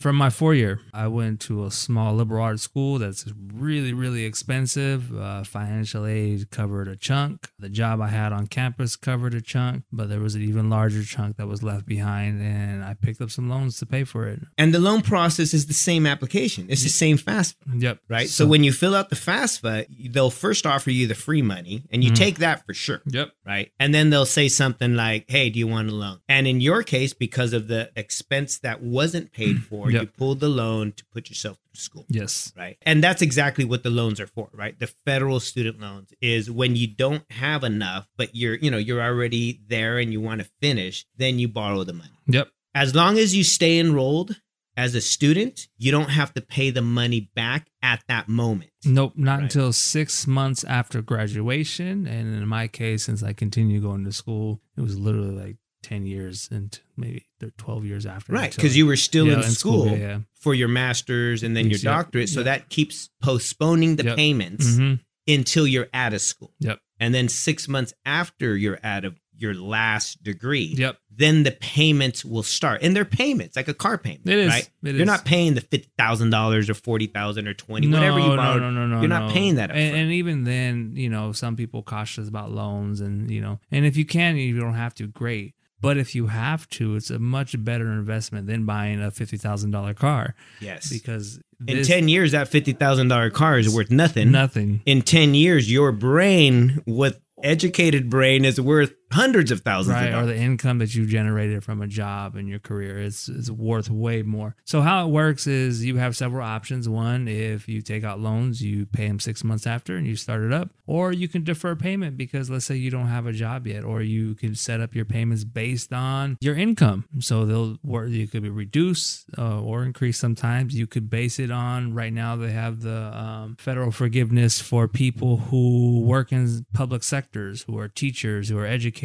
From 0.00 0.16
my 0.16 0.28
four 0.30 0.54
year, 0.54 0.80
I 0.92 1.08
went 1.08 1.40
to 1.42 1.64
a 1.64 1.70
small 1.70 2.14
liberal 2.14 2.42
arts 2.44 2.62
school 2.62 2.98
that's 2.98 3.24
really, 3.54 3.92
really 3.94 4.24
expensive. 4.24 5.16
Uh, 5.16 5.42
financial 5.42 6.04
aid 6.04 6.50
covered 6.50 6.86
a 6.86 6.96
chunk. 6.96 7.48
The 7.58 7.68
job 7.70 8.00
I 8.02 8.08
had 8.08 8.32
on 8.32 8.46
campus 8.46 8.94
covered 8.94 9.32
a 9.34 9.40
chunk, 9.40 9.84
but 9.90 10.08
there 10.10 10.20
was 10.20 10.34
an 10.34 10.42
even 10.42 10.68
larger 10.68 11.02
chunk 11.02 11.38
that 11.38 11.46
was 11.46 11.62
left 11.62 11.86
behind, 11.86 12.42
and 12.42 12.84
I 12.84 12.94
picked 12.94 13.20
up 13.22 13.30
some 13.30 13.48
loans 13.48 13.78
to 13.78 13.86
pay 13.86 14.04
for 14.04 14.26
it. 14.26 14.40
And 14.58 14.74
the 14.74 14.78
loan 14.78 15.00
process 15.00 15.54
is 15.54 15.66
the 15.66 15.74
same 15.74 16.06
application. 16.06 16.66
It's 16.68 16.82
the 16.82 16.88
same 16.90 17.16
FAFSA, 17.16 17.54
Yep. 17.78 18.00
right? 18.08 18.28
So, 18.28 18.46
when 18.46 18.64
you 18.64 18.72
fill 18.72 18.94
out 18.94 19.08
the 19.08 19.16
FAFSA, 19.16 20.12
they'll 20.12 20.30
first 20.30 20.66
offer 20.66 20.90
you 20.90 21.06
the 21.06 21.14
free 21.14 21.42
money, 21.42 21.84
and 21.90 22.04
you 22.04 22.10
Mhm. 22.10 22.16
take 22.16 22.38
that 22.38 22.66
for 22.66 22.74
sure. 22.74 23.00
Yep. 23.06 23.30
right? 23.46 23.70
And 23.80 23.94
then 23.94 24.10
they'll 24.10 24.26
say 24.26 24.48
something 24.48 24.94
like, 24.96 25.24
"Hey, 25.28 25.50
do 25.50 25.58
you 25.58 25.66
want 25.68 25.88
a 25.88 25.94
loan?" 25.94 26.18
And 26.28 26.46
in 26.48 26.60
your 26.60 26.82
case, 26.82 27.14
because 27.14 27.52
of 27.52 27.68
the 27.68 27.90
expense 27.96 28.58
that 28.58 28.82
wasn't 28.82 29.32
paid 29.32 29.62
for 29.70 29.85
or 29.86 29.90
Yep. 29.90 30.02
you 30.02 30.08
pulled 30.08 30.40
the 30.40 30.48
loan 30.48 30.92
to 30.92 31.04
put 31.06 31.28
yourself 31.28 31.58
through 31.58 31.80
school 31.80 32.06
Yes. 32.08 32.52
right 32.56 32.76
and 32.82 33.02
that's 33.04 33.22
exactly 33.22 33.64
what 33.64 33.82
the 33.82 33.90
loans 33.90 34.18
are 34.20 34.26
for 34.26 34.48
right 34.52 34.78
the 34.78 34.86
federal 35.04 35.40
student 35.40 35.80
loans 35.80 36.10
is 36.20 36.50
when 36.50 36.76
you 36.76 36.86
don't 36.86 37.24
have 37.30 37.64
enough 37.64 38.08
but 38.16 38.34
you're 38.34 38.56
you 38.56 38.70
know 38.70 38.78
you're 38.78 39.02
already 39.02 39.60
there 39.68 39.98
and 39.98 40.12
you 40.12 40.20
want 40.20 40.40
to 40.42 40.48
finish 40.60 41.06
then 41.16 41.38
you 41.38 41.48
borrow 41.48 41.84
the 41.84 41.92
money 41.92 42.18
Yep. 42.26 42.48
as 42.74 42.94
long 42.94 43.18
as 43.18 43.34
you 43.36 43.44
stay 43.44 43.78
enrolled 43.78 44.40
as 44.78 44.94
a 44.94 45.00
student 45.00 45.68
you 45.78 45.90
don't 45.90 46.10
have 46.10 46.34
to 46.34 46.40
pay 46.42 46.68
the 46.70 46.82
money 46.82 47.30
back 47.34 47.68
at 47.82 48.02
that 48.08 48.28
moment 48.28 48.70
Nope, 48.84 49.14
not 49.16 49.36
Right. 49.36 49.42
until 49.44 49.72
six 49.72 50.26
months 50.28 50.62
after 50.62 51.02
graduation. 51.02 52.06
And 52.06 52.36
in 52.36 52.46
my 52.46 52.68
case, 52.68 53.02
since 53.04 53.20
I 53.22 53.32
continue 53.32 53.80
going 53.80 54.04
to 54.04 54.12
school, 54.12 54.60
it 54.76 54.80
was 54.80 54.96
literally 54.96 55.34
like 55.34 55.56
10 55.86 56.04
years 56.06 56.48
and 56.50 56.78
maybe 56.96 57.26
they're 57.38 57.50
12 57.56 57.84
years 57.84 58.04
after. 58.06 58.32
right 58.32 58.54
because 58.54 58.76
you 58.76 58.86
were 58.86 58.96
still 58.96 59.26
Yeah, 59.28 59.36
in 59.36 59.42
school, 59.44 59.86
yeah, 59.86 59.96
yeah. 59.96 60.18
for 60.34 60.52
your 60.54 60.68
master's 60.68 61.42
and 61.44 61.56
then 61.56 61.66
your 61.66 61.78
Yep, 61.78 61.82
doctorate 61.82 62.28
so 62.28 62.40
yep. 62.40 62.44
that 62.46 62.68
keeps 62.70 63.08
postponing 63.22 63.96
the 63.96 64.04
Yep. 64.04 64.16
payments 64.16 64.66
Mhm. 64.66 65.00
until 65.28 65.66
you're 65.66 65.88
out 65.94 66.12
of 66.12 66.20
school 66.20 66.52
Yep. 66.60 66.80
and 66.98 67.14
then 67.14 67.28
six 67.28 67.68
months 67.68 67.92
after 68.04 68.56
you're 68.56 68.80
out 68.82 69.04
of 69.04 69.14
your 69.38 69.52
last 69.54 70.22
degree 70.22 70.74
Yep. 70.78 70.96
then 71.14 71.42
the 71.42 71.50
payments 71.52 72.24
will 72.24 72.42
start 72.42 72.80
and 72.82 72.96
they're 72.96 73.04
payments 73.04 73.54
like 73.54 73.68
a 73.68 73.74
car 73.74 73.98
payment 73.98 74.26
It 74.26 74.38
is. 74.38 74.48
right 74.48 74.68
It 74.82 74.92
you're 74.94 75.02
is. 75.02 75.06
not 75.06 75.24
paying 75.26 75.52
the 75.54 75.60
$50000 75.60 76.68
or 76.70 76.74
$40000 76.74 77.46
or 77.46 77.52
20 77.54 77.88
whatever 77.88 78.18
you 78.18 78.34
borrowed 78.36 78.62
No, 78.62 78.70
no, 78.70 78.86
no, 78.86 79.00
you're 79.00 79.08
no. 79.08 79.18
not 79.26 79.32
paying 79.32 79.56
that 79.56 79.70
And, 79.70 79.94
and 79.96 80.12
even 80.12 80.44
then, 80.44 80.92
you 80.96 81.10
know, 81.10 81.32
some 81.32 81.54
people 81.56 81.82
cautious 81.82 82.28
about 82.28 82.50
loans, 82.50 83.00
and 83.00 83.30
you 83.30 83.40
know, 83.42 83.60
and 83.70 83.84
if 83.84 83.96
you 83.96 84.04
can, 84.06 84.36
you 84.36 84.58
don't 84.58 84.74
have 84.74 84.94
to. 84.94 85.06
Great, 85.06 85.52
but 85.86 85.98
if 85.98 86.16
you 86.16 86.26
have 86.26 86.68
to, 86.70 86.96
it's 86.96 87.10
a 87.10 87.20
much 87.20 87.54
better 87.64 87.92
investment 87.92 88.48
than 88.48 88.66
buying 88.66 89.00
a 89.00 89.12
fifty 89.12 89.36
thousand 89.36 89.70
dollar 89.70 89.94
car. 89.94 90.34
Yes. 90.60 90.90
Because 90.90 91.38
in 91.64 91.84
10 91.84 92.08
years 92.08 92.32
that 92.32 92.50
$50000 92.50 93.32
car 93.32 93.56
is 93.56 93.72
worth 93.72 93.88
nothing. 93.92 94.32
Nothing. 94.32 94.82
in 94.84 95.02
10 95.02 95.34
years 95.34 95.70
your 95.70 95.92
brain 95.92 96.82
with 96.86 97.20
educated 97.40 98.10
brain 98.10 98.44
is 98.44 98.60
worth 98.60 98.94
hundreds 99.12 99.50
of 99.50 99.60
thousands 99.60 99.94
right 99.94 100.12
of 100.12 100.24
or 100.24 100.26
the 100.26 100.36
income 100.36 100.78
that 100.78 100.94
you 100.94 101.06
generated 101.06 101.62
from 101.62 101.80
a 101.80 101.86
job 101.86 102.36
in 102.36 102.46
your 102.46 102.58
career 102.58 102.98
is 102.98 103.28
is 103.28 103.50
worth 103.50 103.90
way 103.90 104.22
more. 104.22 104.56
So 104.64 104.80
how 104.80 105.06
it 105.06 105.10
works 105.10 105.46
is 105.46 105.84
you 105.84 105.96
have 105.96 106.16
several 106.16 106.46
options. 106.46 106.88
One 106.88 107.28
if 107.28 107.68
you 107.68 107.82
take 107.82 108.04
out 108.04 108.20
loans 108.20 108.62
you 108.62 108.86
pay 108.86 109.06
them 109.06 109.20
six 109.20 109.44
months 109.44 109.66
after 109.66 109.96
and 109.96 110.06
you 110.06 110.16
start 110.16 110.42
it 110.42 110.52
up. 110.52 110.70
Or 110.86 111.12
you 111.12 111.28
can 111.28 111.44
defer 111.44 111.74
payment 111.76 112.16
because 112.16 112.50
let's 112.50 112.64
say 112.64 112.76
you 112.76 112.90
don't 112.90 113.08
have 113.08 113.26
a 113.26 113.32
job 113.32 113.66
yet 113.66 113.84
or 113.84 114.02
you 114.02 114.34
can 114.34 114.54
set 114.54 114.80
up 114.80 114.94
your 114.94 115.04
payments 115.04 115.44
based 115.44 115.92
on 115.92 116.36
your 116.40 116.56
income. 116.56 117.06
So 117.20 117.44
they'll 117.44 117.78
work 117.82 118.10
you 118.10 118.26
could 118.26 118.42
be 118.42 118.50
reduced 118.50 119.26
uh, 119.38 119.60
or 119.60 119.84
increase 119.84 120.18
sometimes. 120.18 120.74
You 120.74 120.86
could 120.86 121.08
base 121.10 121.38
it 121.38 121.50
on 121.50 121.94
right 121.94 122.12
now 122.12 122.36
they 122.36 122.50
have 122.50 122.80
the 122.80 123.16
um, 123.16 123.56
federal 123.58 123.90
forgiveness 123.90 124.60
for 124.60 124.88
people 124.88 125.36
who 125.36 126.00
work 126.00 126.32
in 126.32 126.66
public 126.72 127.02
sectors 127.02 127.62
who 127.62 127.78
are 127.78 127.88
teachers 127.88 128.48
who 128.48 128.58
are 128.58 128.66
educators 128.66 128.95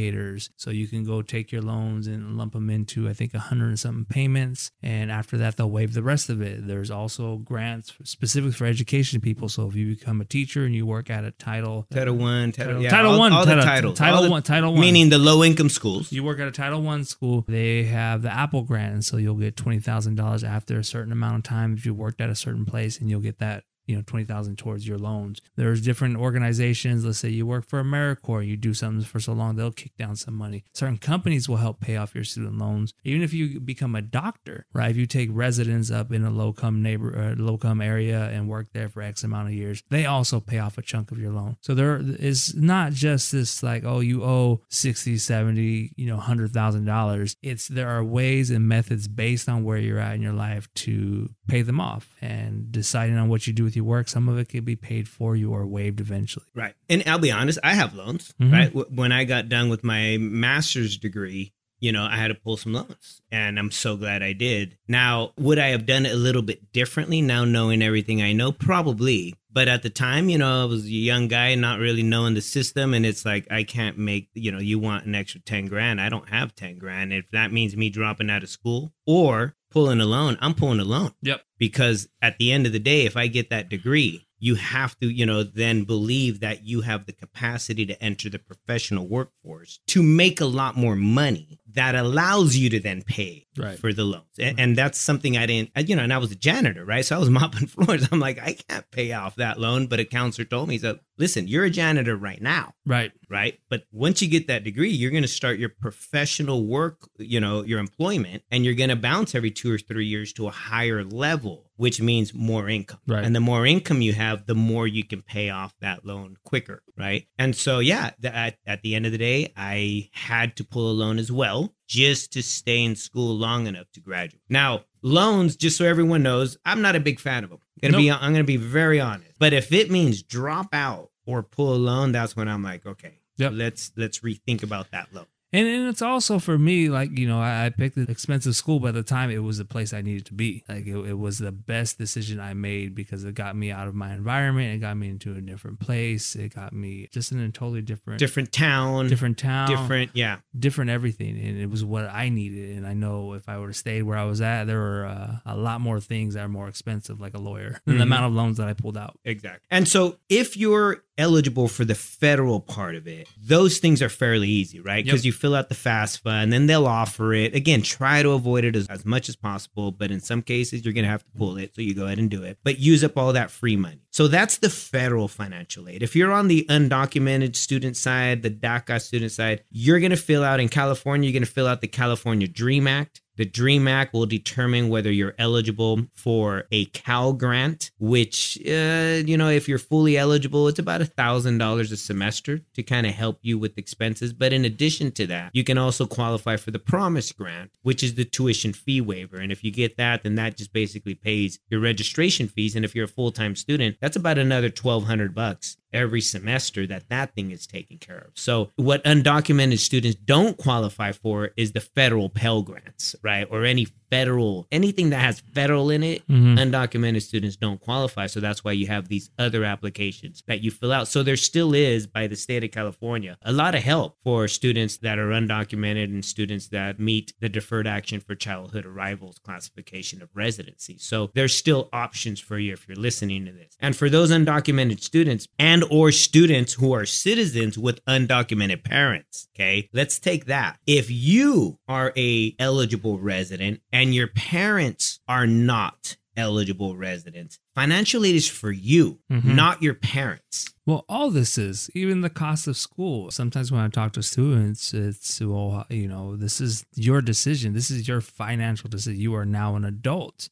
so 0.57 0.69
you 0.71 0.87
can 0.87 1.03
go 1.03 1.21
take 1.21 1.51
your 1.51 1.61
loans 1.61 2.07
and 2.07 2.37
lump 2.37 2.53
them 2.53 2.69
into 2.69 3.09
i 3.09 3.13
think 3.13 3.33
a 3.33 3.39
hundred 3.39 3.67
and 3.67 3.79
something 3.79 4.05
payments. 4.05 4.71
And 4.83 5.11
after 5.11 5.37
that 5.37 5.57
they'll 5.57 5.69
waive 5.69 5.93
the 5.93 6.03
rest 6.03 6.29
of 6.29 6.41
it. 6.41 6.65
There's 6.67 6.89
also 6.91 7.37
grants 7.37 7.93
specific 8.03 8.53
for 8.53 8.65
education 8.65 9.21
people. 9.21 9.47
So 9.49 9.67
if 9.67 9.75
you 9.75 9.95
become 9.95 10.21
a 10.21 10.25
teacher 10.25 10.65
and 10.65 10.73
you 10.73 10.85
work 10.85 11.09
at 11.09 11.23
a 11.23 11.31
title 11.31 11.85
title 11.91 12.15
one 12.15 12.51
title, 12.51 12.73
Title- 12.73 12.81
yeah, 12.83 12.89
Title 12.89 13.11
all, 13.13 13.19
one, 13.19 13.33
all 13.33 13.45
title- 13.45 13.61
the 13.63 13.65
titles 13.69 13.97
Title 13.97 14.29
one- 14.29 14.43
Title 14.43 14.71
one. 14.73 14.81
meaning 14.81 15.09
the 15.09 15.17
low 15.17 15.43
income 15.43 15.69
schools. 15.69 16.11
You 16.11 16.23
work 16.23 16.39
at 16.39 16.47
a 16.47 16.51
Title 16.51 16.81
One 16.81 17.03
school, 17.05 17.43
they 17.47 17.83
have 17.83 18.21
the 18.21 18.31
Apple 18.33 18.63
Grant, 18.63 18.93
and 18.93 19.05
so 19.05 19.17
you'll 19.17 19.35
get 19.35 19.55
twenty 19.55 19.79
thousand 19.79 20.15
dollars 20.15 20.43
after 20.43 20.77
a 20.79 20.83
certain 20.83 21.11
amount 21.11 21.37
of 21.37 21.43
time 21.43 21.73
if 21.73 21.85
you 21.85 21.93
worked 21.93 22.21
at 22.21 22.29
a 22.29 22.35
certain 22.35 22.65
place, 22.65 22.99
and 22.99 23.09
you'll 23.09 23.19
get 23.21 23.39
that 23.39 23.63
you 23.91 23.97
know 23.97 24.03
twenty 24.05 24.23
thousand 24.25 24.57
towards 24.57 24.87
your 24.87 24.97
loans. 24.97 25.41
There's 25.57 25.81
different 25.81 26.17
organizations. 26.17 27.03
Let's 27.03 27.19
say 27.19 27.29
you 27.29 27.45
work 27.45 27.67
for 27.67 27.83
AmeriCorps, 27.83 28.47
you 28.47 28.55
do 28.55 28.73
something 28.73 29.03
for 29.03 29.19
so 29.19 29.33
long, 29.33 29.55
they'll 29.55 29.71
kick 29.71 29.97
down 29.97 30.15
some 30.15 30.33
money. 30.33 30.63
Certain 30.73 30.97
companies 30.97 31.49
will 31.49 31.57
help 31.57 31.81
pay 31.81 31.97
off 31.97 32.15
your 32.15 32.23
student 32.23 32.57
loans. 32.57 32.93
Even 33.03 33.21
if 33.21 33.33
you 33.33 33.59
become 33.59 33.95
a 33.95 34.01
doctor, 34.01 34.65
right? 34.73 34.89
If 34.89 34.97
you 34.97 35.05
take 35.05 35.29
residence 35.31 35.91
up 35.91 36.13
in 36.13 36.23
a 36.23 36.29
low 36.31 36.53
come 36.53 36.81
neighbor, 36.81 37.17
uh, 37.17 37.41
low 37.41 37.57
come 37.57 37.81
area, 37.81 38.29
and 38.29 38.47
work 38.47 38.67
there 38.73 38.87
for 38.87 39.01
X 39.01 39.23
amount 39.25 39.49
of 39.49 39.53
years, 39.53 39.83
they 39.89 40.05
also 40.05 40.39
pay 40.39 40.59
off 40.59 40.77
a 40.77 40.81
chunk 40.81 41.11
of 41.11 41.19
your 41.19 41.33
loan. 41.33 41.57
So 41.59 41.73
there 41.73 42.01
is 42.01 42.55
not 42.55 42.93
just 42.93 43.33
this 43.33 43.61
like, 43.61 43.83
oh, 43.83 43.99
you 43.99 44.23
owe 44.23 44.61
60, 44.69 45.17
70, 45.17 45.93
you 45.97 46.07
know, 46.07 46.17
hundred 46.17 46.53
thousand 46.53 46.85
dollars. 46.85 47.35
It's 47.41 47.67
there 47.67 47.89
are 47.89 48.03
ways 48.03 48.49
and 48.49 48.67
methods 48.67 49.07
based 49.07 49.49
on 49.49 49.63
where 49.65 49.77
you're 49.77 49.99
at 49.99 50.15
in 50.15 50.21
your 50.21 50.33
life 50.33 50.73
to 50.75 51.29
pay 51.47 51.61
them 51.61 51.81
off 51.81 52.15
and 52.21 52.71
deciding 52.71 53.17
on 53.17 53.27
what 53.27 53.47
you 53.47 53.53
do 53.53 53.63
with 53.63 53.75
your 53.75 53.80
work. 53.81 54.07
Some 54.07 54.29
of 54.29 54.37
it 54.37 54.45
could 54.49 54.65
be 54.65 54.75
paid 54.75 55.07
for 55.09 55.35
you 55.35 55.51
or 55.51 55.65
waived 55.65 55.99
eventually. 55.99 56.45
Right. 56.55 56.73
And 56.89 57.03
I'll 57.07 57.17
be 57.19 57.31
honest, 57.31 57.59
I 57.63 57.73
have 57.73 57.93
loans, 57.93 58.33
Mhm. 58.41 58.51
right? 58.51 58.91
When 58.91 59.11
I 59.11 59.23
got 59.25 59.49
done 59.49 59.69
with 59.69 59.83
my 59.83 60.17
master's 60.17 60.97
degree, 60.97 61.53
you 61.79 61.91
know, 61.91 62.03
I 62.03 62.15
had 62.17 62.27
to 62.27 62.35
pull 62.35 62.57
some 62.57 62.73
loans 62.73 63.21
and 63.31 63.57
I'm 63.57 63.71
so 63.71 63.97
glad 63.97 64.21
I 64.21 64.33
did. 64.33 64.77
Now, 64.87 65.33
would 65.37 65.57
I 65.57 65.69
have 65.69 65.85
done 65.87 66.05
it 66.05 66.11
a 66.11 66.15
little 66.17 66.43
bit 66.43 66.71
differently 66.71 67.21
now 67.21 67.43
knowing 67.43 67.81
everything 67.81 68.21
I 68.21 68.33
know? 68.33 68.51
Probably. 68.51 69.33
But 69.53 69.67
at 69.67 69.83
the 69.83 69.89
time, 69.89 70.29
you 70.29 70.37
know, 70.37 70.61
I 70.63 70.65
was 70.65 70.85
a 70.85 70.89
young 70.89 71.27
guy, 71.27 71.53
not 71.55 71.79
really 71.79 72.03
knowing 72.03 72.33
the 72.35 72.41
system. 72.41 72.93
And 72.93 73.05
it's 73.05 73.25
like, 73.25 73.47
I 73.51 73.63
can't 73.63 73.97
make, 73.97 74.29
you 74.33 74.51
know, 74.51 74.59
you 74.59 74.79
want 74.79 75.05
an 75.05 75.13
extra 75.15 75.41
10 75.41 75.65
grand. 75.65 75.99
I 75.99 76.09
don't 76.09 76.29
have 76.29 76.55
10 76.55 76.77
grand. 76.77 77.11
If 77.11 77.29
that 77.31 77.51
means 77.51 77.75
me 77.75 77.89
dropping 77.89 78.29
out 78.29 78.43
of 78.43 78.49
school 78.49 78.93
or 79.05 79.55
pulling 79.69 79.99
a 80.01 80.05
loan, 80.05 80.37
I'm 80.41 80.53
pulling 80.53 80.79
a 80.79 80.85
loan 80.85 81.11
Yep. 81.21 81.41
because 81.57 82.07
at 82.21 82.37
the 82.37 82.51
end 82.51 82.65
of 82.65 82.73
the 82.73 82.79
day 82.79 83.05
if 83.05 83.15
i 83.15 83.27
get 83.27 83.49
that 83.49 83.69
degree 83.69 84.27
you 84.37 84.55
have 84.55 84.99
to 84.99 85.07
you 85.07 85.25
know 85.25 85.43
then 85.43 85.83
believe 85.85 86.39
that 86.41 86.65
you 86.65 86.81
have 86.81 87.05
the 87.05 87.13
capacity 87.13 87.85
to 87.85 88.03
enter 88.03 88.29
the 88.29 88.39
professional 88.39 89.07
workforce 89.07 89.79
to 89.87 90.03
make 90.03 90.41
a 90.41 90.45
lot 90.45 90.75
more 90.75 90.95
money 90.95 91.59
that 91.73 91.95
allows 91.95 92.55
you 92.55 92.69
to 92.69 92.79
then 92.79 93.01
pay 93.01 93.45
Right. 93.57 93.77
for 93.77 93.91
the 93.91 94.05
loans. 94.05 94.23
And, 94.39 94.59
and 94.59 94.75
that's 94.77 94.97
something 94.97 95.37
i 95.37 95.45
didn't 95.45 95.71
you 95.87 95.95
know 95.95 96.03
and 96.03 96.13
i 96.13 96.17
was 96.17 96.31
a 96.31 96.35
janitor 96.35 96.85
right? 96.85 97.03
So 97.05 97.15
i 97.17 97.19
was 97.19 97.29
mopping 97.39 97.67
floors. 97.67 98.07
I'm 98.11 98.19
like 98.19 98.39
i 98.39 98.53
can't 98.53 98.89
pay 98.91 99.11
off 99.11 99.35
that 99.35 99.59
loan 99.59 99.87
but 99.87 99.99
a 99.99 100.05
counselor 100.05 100.45
told 100.45 100.69
me 100.69 100.75
he 100.75 100.79
said 100.79 100.99
listen 101.21 101.47
you're 101.47 101.65
a 101.65 101.69
janitor 101.69 102.15
right 102.15 102.41
now 102.41 102.73
Right. 102.85 103.11
right? 103.29 103.59
But 103.69 103.83
once 103.91 104.21
you 104.23 104.27
get 104.27 104.47
that 104.47 104.63
degree, 104.63 104.89
you're 104.89 105.11
going 105.11 105.21
to 105.21 105.27
start 105.27 105.59
your 105.59 105.69
professional 105.69 106.65
work, 106.65 107.07
you 107.19 107.39
know, 107.39 107.61
your 107.63 107.79
employment, 107.79 108.41
and 108.49 108.65
you're 108.65 108.73
going 108.73 108.89
to 108.89 108.95
bounce 108.95 109.35
every 109.35 109.51
two 109.51 109.71
or 109.71 109.77
three 109.77 110.07
years 110.07 110.33
to 110.33 110.47
a 110.47 110.51
higher 110.51 111.03
level, 111.03 111.69
which 111.75 112.01
means 112.01 112.33
more 112.33 112.67
income. 112.67 112.99
Right. 113.07 113.23
And 113.23 113.35
the 113.35 113.39
more 113.39 113.67
income 113.67 114.01
you 114.01 114.13
have, 114.13 114.47
the 114.47 114.55
more 114.55 114.87
you 114.87 115.03
can 115.03 115.21
pay 115.21 115.51
off 115.51 115.75
that 115.79 116.03
loan 116.05 116.37
quicker, 116.43 116.81
right? 116.97 117.27
And 117.37 117.55
so, 117.55 117.77
yeah, 117.79 118.11
the, 118.19 118.35
at, 118.35 118.57
at 118.65 118.81
the 118.81 118.95
end 118.95 119.05
of 119.05 119.11
the 119.11 119.19
day, 119.19 119.53
I 119.55 120.09
had 120.13 120.55
to 120.57 120.63
pull 120.63 120.89
a 120.89 120.93
loan 120.93 121.19
as 121.19 121.31
well 121.31 121.75
just 121.87 122.33
to 122.33 122.41
stay 122.41 122.83
in 122.83 122.95
school 122.95 123.35
long 123.37 123.67
enough 123.67 123.91
to 123.93 123.99
graduate. 123.99 124.41
Now, 124.49 124.85
loans, 125.03 125.55
just 125.55 125.77
so 125.77 125.85
everyone 125.85 126.23
knows, 126.23 126.57
I'm 126.65 126.81
not 126.81 126.95
a 126.95 126.99
big 126.99 127.19
fan 127.19 127.43
of 127.43 127.51
them. 127.51 127.59
Gonna 127.81 127.97
be, 127.97 128.11
I'm 128.11 128.19
going 128.33 128.35
to 128.35 128.43
be 128.43 128.57
very 128.57 128.99
honest. 128.99 129.31
But 129.39 129.53
if 129.53 129.71
it 129.71 129.89
means 129.91 130.23
drop 130.23 130.69
out 130.73 131.10
or 131.25 131.43
pull 131.43 131.73
a 131.73 131.77
loan, 131.77 132.11
that's 132.11 132.35
when 132.35 132.47
I'm 132.47 132.63
like, 132.63 132.85
okay, 132.85 133.19
Yep. 133.37 133.53
let's 133.55 133.91
let's 133.95 134.19
rethink 134.19 134.63
about 134.63 134.91
that 134.91 135.13
loan. 135.13 135.25
And, 135.53 135.67
and 135.67 135.87
it's 135.89 136.01
also 136.01 136.39
for 136.39 136.57
me, 136.57 136.87
like, 136.89 137.17
you 137.17 137.27
know, 137.27 137.39
I, 137.41 137.65
I 137.65 137.69
picked 137.69 137.97
an 137.97 138.07
expensive 138.09 138.55
school, 138.55 138.79
but 138.79 138.89
at 138.89 138.93
the 138.93 139.03
time 139.03 139.29
it 139.29 139.39
was 139.39 139.57
the 139.57 139.65
place 139.65 139.91
I 139.93 140.01
needed 140.01 140.25
to 140.27 140.33
be. 140.33 140.63
Like, 140.69 140.87
it, 140.87 140.95
it 140.95 141.17
was 141.19 141.39
the 141.39 141.51
best 141.51 141.97
decision 141.97 142.39
I 142.39 142.53
made 142.53 142.95
because 142.95 143.23
it 143.25 143.35
got 143.35 143.55
me 143.55 143.69
out 143.71 143.87
of 143.87 143.93
my 143.95 144.13
environment. 144.13 144.73
It 144.73 144.77
got 144.79 144.95
me 144.95 145.09
into 145.09 145.35
a 145.35 145.41
different 145.41 145.79
place. 145.81 146.35
It 146.35 146.55
got 146.55 146.71
me 146.71 147.09
just 147.11 147.31
in 147.33 147.39
a 147.39 147.49
totally 147.51 147.81
different, 147.81 148.19
Different 148.19 148.51
town, 148.53 149.07
different 149.07 149.37
town, 149.37 149.67
different, 149.67 150.11
yeah, 150.13 150.37
different 150.57 150.89
everything. 150.89 151.37
And 151.37 151.57
it 151.59 151.69
was 151.69 151.83
what 151.83 152.05
I 152.05 152.29
needed. 152.29 152.77
And 152.77 152.87
I 152.87 152.93
know 152.93 153.33
if 153.33 153.49
I 153.49 153.57
would 153.57 153.67
have 153.67 153.75
stayed 153.75 154.03
where 154.03 154.17
I 154.17 154.23
was 154.25 154.39
at, 154.41 154.65
there 154.67 154.79
were 154.79 155.05
uh, 155.05 155.35
a 155.45 155.57
lot 155.57 155.81
more 155.81 155.99
things 155.99 156.35
that 156.35 156.45
are 156.45 156.49
more 156.49 156.69
expensive, 156.69 157.19
like 157.19 157.33
a 157.33 157.39
lawyer, 157.39 157.81
than 157.85 157.95
Mhm. 157.95 157.97
the 157.97 158.03
amount 158.03 158.25
of 158.27 158.33
loans 158.33 158.57
that 158.57 158.67
I 158.69 158.73
pulled 158.73 158.97
out. 158.97 159.19
exactly. 159.25 159.67
And 159.69 159.87
so, 159.87 160.15
if 160.29 160.55
you're 160.55 161.03
eligible 161.17 161.67
for 161.67 161.85
the 161.85 161.93
federal 161.93 162.59
part 162.59 162.95
of 162.95 163.05
it, 163.07 163.27
those 163.39 163.77
things 163.79 164.01
are 164.01 164.09
fairly 164.09 164.47
easy, 164.47 164.79
right? 164.79 165.03
Because 165.03 165.23
Yep. 165.23 165.25
you 165.25 165.31
fill 165.41 165.55
out 165.55 165.69
the 165.69 165.75
FAFSA 165.75 166.43
and 166.43 166.53
then 166.53 166.67
they'll 166.67 166.85
offer 166.85 167.33
it. 167.33 167.55
Again, 167.55 167.81
try 167.81 168.21
to 168.21 168.29
avoid 168.31 168.63
it 168.63 168.75
as, 168.75 168.87
as 168.87 169.03
much 169.03 169.27
as 169.27 169.35
possible, 169.35 169.91
but 169.91 170.11
in 170.11 170.19
some 170.19 170.43
cases, 170.43 170.85
you're 170.85 170.93
going 170.93 171.03
to 171.03 171.09
have 171.09 171.23
to 171.23 171.31
pull 171.37 171.57
it. 171.57 171.75
So 171.75 171.81
you 171.81 171.95
go 171.95 172.05
ahead 172.05 172.19
and 172.19 172.29
do 172.29 172.43
it, 172.43 172.59
but 172.63 172.77
use 172.77 173.03
up 173.03 173.17
all 173.17 173.33
that 173.33 173.49
free 173.49 173.75
money. 173.75 174.01
So 174.11 174.27
that's 174.27 174.57
the 174.57 174.69
federal 174.69 175.29
financial 175.29 175.87
aid. 175.87 176.03
If 176.03 176.15
you're 176.15 176.33
on 176.33 176.49
the 176.49 176.65
undocumented 176.69 177.55
student 177.55 177.95
side, 177.95 178.43
the 178.43 178.51
DACA 178.51 179.01
student 179.01 179.31
side, 179.31 179.63
you're 179.71 179.99
going 179.99 180.11
to 180.11 180.17
fill 180.17 180.43
out 180.43 180.59
in 180.59 180.67
California, 180.67 181.29
you're 181.29 181.33
going 181.33 181.47
to 181.47 181.51
fill 181.51 181.67
out 181.67 181.79
the 181.79 181.87
California 181.87 182.47
Dream 182.47 182.87
Act. 182.87 183.21
The 183.37 183.45
DREAM 183.45 183.87
Act 183.87 184.13
will 184.13 184.25
determine 184.25 184.89
whether 184.89 185.11
you're 185.11 185.33
eligible 185.39 186.01
for 186.13 186.65
a 186.71 186.85
Cal 186.85 187.33
grant, 187.33 187.89
which, 187.97 188.59
uh, 188.67 189.23
you 189.25 189.37
know, 189.37 189.49
if 189.49 189.69
you're 189.69 189.79
fully 189.79 190.17
eligible, 190.17 190.67
it's 190.67 190.77
about 190.77 191.01
a 191.01 191.05
$1,000 191.05 191.91
a 191.91 191.97
semester 191.97 192.59
to 192.75 192.83
kind 192.83 193.07
of 193.07 193.13
help 193.13 193.39
you 193.41 193.57
with 193.57 193.77
expenses. 193.77 194.33
But 194.33 194.53
in 194.53 194.65
addition 194.65 195.11
to 195.13 195.25
that, 195.27 195.51
you 195.53 195.63
can 195.63 195.77
also 195.77 196.05
qualify 196.05 196.57
for 196.57 196.71
the 196.71 196.77
Promise 196.77 197.31
Grant, 197.31 197.71
which 197.81 198.03
is 198.03 198.15
the 198.15 198.25
tuition 198.25 198.73
fee 198.73 199.01
waiver. 199.01 199.37
And 199.37 199.51
if 199.51 199.63
you 199.63 199.71
get 199.71 199.97
that, 199.97 200.23
then 200.23 200.35
that 200.35 200.57
just 200.57 200.73
basically 200.73 201.15
pays 201.15 201.57
your 201.69 201.79
registration 201.79 202.47
fees. 202.47 202.75
And 202.75 202.83
if 202.83 202.93
you're 202.93 203.05
a 203.05 203.07
full 203.07 203.31
time 203.31 203.55
student, 203.55 203.97
that's 204.01 204.17
about 204.17 204.37
another 204.37 204.67
1200 204.67 205.33
bucks 205.33 205.77
every 205.93 206.21
semester 206.21 206.87
that 206.87 207.09
that 207.09 207.35
thing 207.35 207.51
is 207.51 207.67
taken 207.67 207.97
care 207.97 208.17
of. 208.19 208.31
So 208.35 208.71
what 208.75 209.03
undocumented 209.03 209.79
students 209.79 210.17
don't 210.23 210.57
qualify 210.57 211.11
for 211.11 211.51
is 211.57 211.71
the 211.73 211.81
federal 211.81 212.29
Pell 212.29 212.61
grants, 212.61 213.15
right? 213.23 213.47
Or 213.49 213.65
any 213.65 213.87
federal 214.11 214.67
anything 214.73 215.09
that 215.11 215.21
has 215.21 215.39
federal 215.53 215.89
in 215.89 216.03
it 216.03 216.21
Mhm. 216.27 216.57
undocumented 216.59 217.21
students 217.21 217.55
don't 217.55 217.79
qualify 217.79 218.27
so 218.27 218.41
that's 218.41 218.61
why 218.61 218.73
you 218.73 218.85
have 218.87 219.07
these 219.07 219.29
other 219.39 219.63
applications 219.63 220.43
that 220.47 220.61
you 220.61 220.69
fill 220.69 220.91
out 220.91 221.07
so 221.07 221.23
there 221.23 221.37
still 221.37 221.73
is 221.73 222.07
by 222.07 222.27
the 222.27 222.35
state 222.35 222.61
of 222.61 222.71
california 222.71 223.37
a 223.43 223.53
lot 223.53 223.73
of 223.73 223.81
help 223.83 224.17
for 224.21 224.49
students 224.49 224.97
that 224.97 225.17
are 225.17 225.29
undocumented 225.29 226.03
and 226.03 226.25
students 226.25 226.67
that 226.67 226.99
meet 226.99 227.31
the 227.39 227.47
deferred 227.47 227.87
action 227.87 228.19
for 228.19 228.35
childhood 228.35 228.85
arrivals 228.85 229.39
classification 229.45 230.21
of 230.21 230.27
residency 230.33 230.97
so 230.99 231.31
there's 231.33 231.55
still 231.55 231.87
options 231.93 232.37
for 232.41 232.59
you 232.59 232.73
if 232.73 232.85
you're 232.89 232.97
listening 232.97 233.45
to 233.45 233.53
this 233.53 233.77
and 233.79 233.95
for 233.95 234.09
those 234.09 234.29
undocumented 234.29 234.99
students 235.01 235.47
and 235.57 235.80
or 235.83 236.11
students 236.11 236.73
who 236.73 236.93
are 236.93 237.05
citizens 237.05 237.77
with 237.77 238.03
undocumented 238.05 238.83
parents 238.83 239.47
okay? 239.55 239.89
Let's 239.93 240.19
take 240.19 240.45
that. 240.45 240.79
If 240.87 241.09
you 241.09 241.79
are 241.87 242.13
a 242.17 242.55
eligible 242.59 243.19
resident 243.19 243.81
and 243.91 244.13
your 244.15 244.27
parents 244.27 245.19
are 245.27 245.47
not 245.47 246.17
eligible 246.37 246.95
residents 246.95 247.59
financial 247.75 248.25
aid 248.25 248.35
is 248.35 248.47
for 248.47 248.71
you 248.71 249.19
Mhm. 249.31 249.55
not 249.55 249.81
your 249.81 249.93
parents 249.93 250.67
Well, 250.87 251.05
all 251.07 251.29
this 251.29 251.59
is 251.59 251.91
even 251.93 252.21
the 252.21 252.29
cost 252.29 252.67
of 252.67 252.75
school. 252.75 253.29
Sometimes 253.29 253.71
when 253.71 253.81
I 253.81 253.87
talk 253.87 254.13
to 254.13 254.23
students, 254.23 254.95
it's 254.95 255.39
well, 255.39 255.85
you 255.91 256.07
know, 256.07 256.35
this 256.35 256.59
is 256.59 256.83
your 256.95 257.21
decision. 257.21 257.73
This 257.73 257.91
is 257.91 258.07
your 258.07 258.19
financial 258.19 258.89
decision. 258.89 259.21
You 259.21 259.35
are 259.35 259.45
now 259.45 259.75
an 259.75 259.85
adult. 259.85 260.49